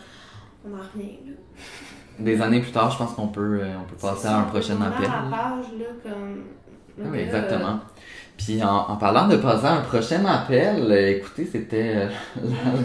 on 0.64 0.74
en 0.74 0.80
revient, 0.82 1.18
là. 1.26 1.32
Des 2.20 2.40
années 2.40 2.60
plus 2.60 2.72
tard, 2.72 2.90
je 2.90 2.98
pense 2.98 3.12
qu'on 3.12 3.28
peut, 3.28 3.60
euh, 3.62 3.74
on 3.80 3.84
peut 3.84 3.96
passer 4.00 4.26
à 4.28 4.38
un 4.38 4.42
prochain 4.44 4.80
appel. 4.80 5.06
à 5.06 5.24
la 5.30 5.36
page, 5.36 5.66
là, 5.78 5.86
comme. 6.02 6.44
Ah 7.00 7.04
Oui, 7.12 7.18
Là, 7.18 7.22
exactement. 7.24 7.80
Puis 8.38 8.62
en, 8.62 8.86
en 8.92 8.96
parlant 8.96 9.26
de 9.28 9.36
passer 9.36 9.66
à 9.66 9.72
un 9.74 9.80
prochain 9.80 10.24
appel, 10.24 10.86
euh, 10.90 11.10
écoutez, 11.18 11.46
c'était 11.50 11.92
euh, 11.96 12.06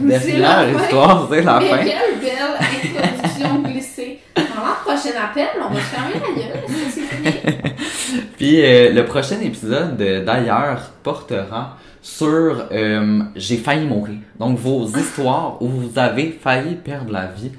la 0.06 0.20
C'est 0.20 0.32
dernière 0.34 0.66
la 0.66 0.74
fin. 0.80 0.84
histoire, 0.84 1.28
c'est 1.32 1.41
la 1.43 1.60
Mais 1.60 1.70
fin. 1.70 1.78
quelle 1.78 2.20
belle 2.20 2.97
introduction 3.06 3.60
glissée. 3.62 4.20
Pendant 4.36 4.70
le 4.70 4.84
prochain 4.84 5.16
appel, 5.24 5.47
on 5.64 5.74
va 5.74 5.80
se 5.80 5.86
fermer 5.86 6.14
la 6.16 6.41
gueule. 6.41 6.64
ça, 6.68 6.91
C'est 6.91 7.01
fini. 7.01 8.24
Puis 8.38 8.62
euh, 8.66 8.91
le 8.93 9.06
prochain 9.06 9.39
épisode, 9.41 9.95
d'ailleurs, 10.26 10.91
portera 11.04 11.78
sur 12.01 12.66
euh, 12.72 13.22
J'ai 13.36 13.58
failli 13.58 13.86
mourir. 13.86 14.18
Donc 14.39 14.58
vos 14.58 14.88
histoires 14.88 15.62
où 15.62 15.68
vous 15.70 15.97
avez 15.99 16.38
failli 16.43 16.76
perdre 16.76 17.12
la 17.14 17.28
vie. 17.28 17.51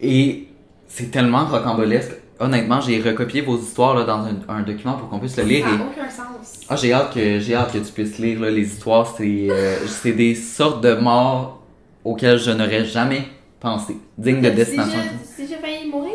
Et 0.00 0.46
c'est 0.86 1.10
tellement 1.10 1.46
rocambolesque. 1.46 2.12
Honnêtement, 2.40 2.80
j'ai 2.80 3.00
recopié 3.02 3.42
vos 3.42 3.58
histoires 3.58 3.94
là, 3.94 4.04
dans 4.04 4.24
un, 4.24 4.36
un 4.48 4.62
document 4.62 4.94
pour 4.94 5.10
qu'on 5.10 5.18
puisse 5.18 5.36
le 5.36 5.44
lire. 5.44 5.66
Ça 5.66 5.70
et- 5.74 5.76
n'a 5.76 5.84
aucun 5.84 6.08
sens. 6.10 6.60
Ah, 6.70 6.76
j'ai 6.76 6.92
hâte 6.92 7.12
que 7.12 7.38
j'ai 7.38 7.54
hâte 7.54 7.72
que 7.72 7.78
tu 7.78 7.92
puisses 7.92 8.18
lire 8.18 8.40
là, 8.40 8.50
les 8.50 8.66
histoires. 8.66 9.14
C'est 9.16 9.48
euh, 9.50 9.86
c'est 9.86 10.12
des 10.12 10.34
sortes 10.34 10.82
de 10.82 10.94
morts 10.94 11.62
auxquelles 12.04 12.38
je 12.38 12.50
n'aurais 12.50 12.84
jamais 12.86 13.24
pensé, 13.60 13.96
dignes 14.16 14.40
de 14.40 14.48
destination. 14.50 15.00
Si 15.36 15.46
j'ai 15.46 15.56
failli 15.56 15.90
mourir? 15.90 16.12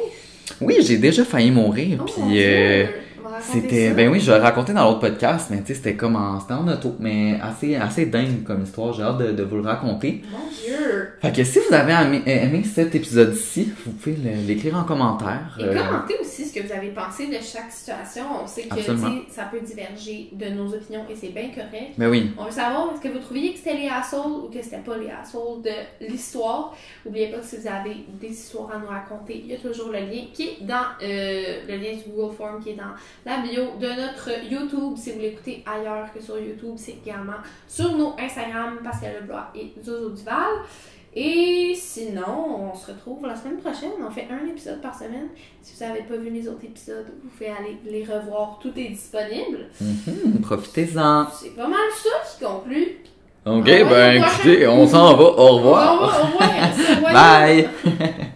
Oui, 0.61 0.78
j'ai 0.82 0.97
déjà 0.97 1.23
failli 1.23 1.51
mourir. 1.51 1.99
Oh, 2.01 2.05
puis 2.05 2.43
euh, 2.43 2.86
c'était 3.52 3.91
ben 3.91 4.10
oui, 4.10 4.20
je 4.20 4.32
l'ai 4.32 4.38
raconté 4.39 4.74
dans 4.74 4.86
l'autre 4.86 5.00
podcast, 5.00 5.48
mais 5.52 5.60
tu 5.62 5.68
sais 5.68 5.74
c'était 5.76 5.96
comme 5.96 6.16
en 6.16 6.39
c'était 6.39 6.54
en 6.54 6.68
auto, 6.68 6.96
mais 7.00 7.39
assez 7.41 7.76
assez 7.76 8.06
dingue 8.08 8.43
comme 8.43 8.64
histoire. 8.64 8.93
J'ai 8.93 9.04
hâte 9.04 9.18
de, 9.20 9.32
de 9.32 9.43
vous 9.43 9.58
le 9.58 9.64
raconter. 9.64 10.22
Mon 10.32 10.38
Dieu. 10.50 11.10
Fait 11.22 11.32
que 11.32 11.43
si 11.43 11.60
vous 11.60 11.74
avez 11.74 11.93
aimé, 11.93 12.22
aimé 12.26 12.64
cet 12.64 12.93
épisode-ci, 12.96 13.74
vous 13.86 13.91
pouvez 13.93 14.16
l'écrire 14.48 14.76
en 14.78 14.84
commentaire. 14.84 15.58
Et 15.60 15.64
Euh, 15.64 15.74
commentez 15.76 16.16
aussi 16.22 16.46
ce 16.46 16.54
que 16.54 16.66
vous 16.66 16.72
avez 16.74 16.89
pensé 16.89 17.28
de 17.28 17.34
chaque 17.34 17.72
situation. 17.72 18.24
On 18.43 18.48
sait 18.48 18.64
que 18.64 18.76
ça 19.30 19.43
peut 19.52 19.60
diverger 19.60 20.30
de 20.34 20.50
nos 20.50 20.68
opinions 20.74 21.04
et 21.10 21.16
c'est 21.16 21.30
bien 21.30 21.50
correct. 21.50 21.93
ben 21.98 22.10
oui. 22.10 22.32
On 22.38 22.46
veut 22.46 22.52
savoir, 22.52 22.89
est-ce 22.93 23.02
que 23.02 23.14
vous 23.14 23.20
trouviez 23.24 23.52
que 23.54 23.58
c'était 23.60 23.76
les 23.78 23.89
assholes 23.89 24.43
ou 24.46 24.50
que 24.50 24.62
c'était 24.62 24.78
pas 24.78 24.98
les 24.98 25.10
assholes 25.10 25.62
de 25.64 26.06
l'histoire? 26.08 26.76
N'oubliez 27.06 27.28
pas 27.28 27.38
que 27.39 27.46
si 27.46 27.58
vous 27.58 27.68
avez 27.68 27.96
des 28.22 28.30
histoires 28.30 28.72
à 28.76 28.78
nous 28.80 28.88
raconter, 28.88 29.41
il 29.46 29.52
y 29.52 29.56
a 29.56 29.58
toujours 29.58 29.89
le 29.89 30.00
lien 30.00 30.24
qui 30.34 30.43
est 30.43 30.58
dans 30.62 30.88
euh, 31.04 31.60
le 31.68 31.76
lien 31.78 31.93
du 31.93 32.10
Google 32.10 32.36
Form 32.36 32.62
qui 32.64 32.72
est 32.72 32.76
dans 32.76 32.93
la 33.26 33.34
bio 33.41 33.63
de 33.79 33.88
notre 33.88 34.29
YouTube. 34.49 34.93
Si 34.97 35.11
vous 35.11 35.19
l'écoutez 35.19 35.63
ailleurs 35.65 36.07
que 36.13 36.21
sur 36.21 36.38
YouTube, 36.39 36.73
c'est 36.77 36.97
également 37.05 37.38
sur 37.67 37.95
nos 37.95 38.13
Instagram, 38.19 38.79
Pascal 38.83 39.15
Leblanc 39.21 39.43
et 39.55 39.73
Zozo 39.83 40.09
Duval. 40.09 40.53
Et 41.17 41.73
sinon, 41.75 42.71
on 42.71 42.75
se 42.75 42.91
retrouve 42.91 43.25
la 43.25 43.36
semaine 43.38 43.57
prochaine. 43.57 43.91
On 44.05 44.11
fait 44.11 44.27
un 44.29 44.45
épisode 44.49 44.81
par 44.81 44.93
semaine. 44.93 45.29
Si 45.61 45.73
vous 45.77 45.86
n'avez 45.86 46.01
pas 46.01 46.17
vu 46.17 46.29
les 46.29 46.45
autres 46.49 46.65
épisodes, 46.65 47.05
vous 47.23 47.29
pouvez 47.29 47.49
aller 47.49 47.77
les 47.86 48.03
revoir. 48.03 48.59
Tout 48.61 48.73
est 48.77 48.89
disponible. 48.89 49.69
Mhm, 49.79 50.41
Profitez-en. 50.41 51.27
C'est 51.31 51.55
pas 51.55 51.67
mal 51.67 51.79
ça 51.93 52.09
qui 52.38 52.43
conclut. 52.43 52.97
Ok, 53.45 53.63
ben 53.63 54.21
écoutez, 54.23 54.67
on 54.67 54.86
s'en 54.88 55.15
va. 55.15 55.23
Au 55.23 55.55
revoir. 55.57 56.01
Au 56.01 56.05
revoir. 56.07 56.49
Au 56.91 56.95
revoir. 56.95 57.13
Bye. 57.13 57.69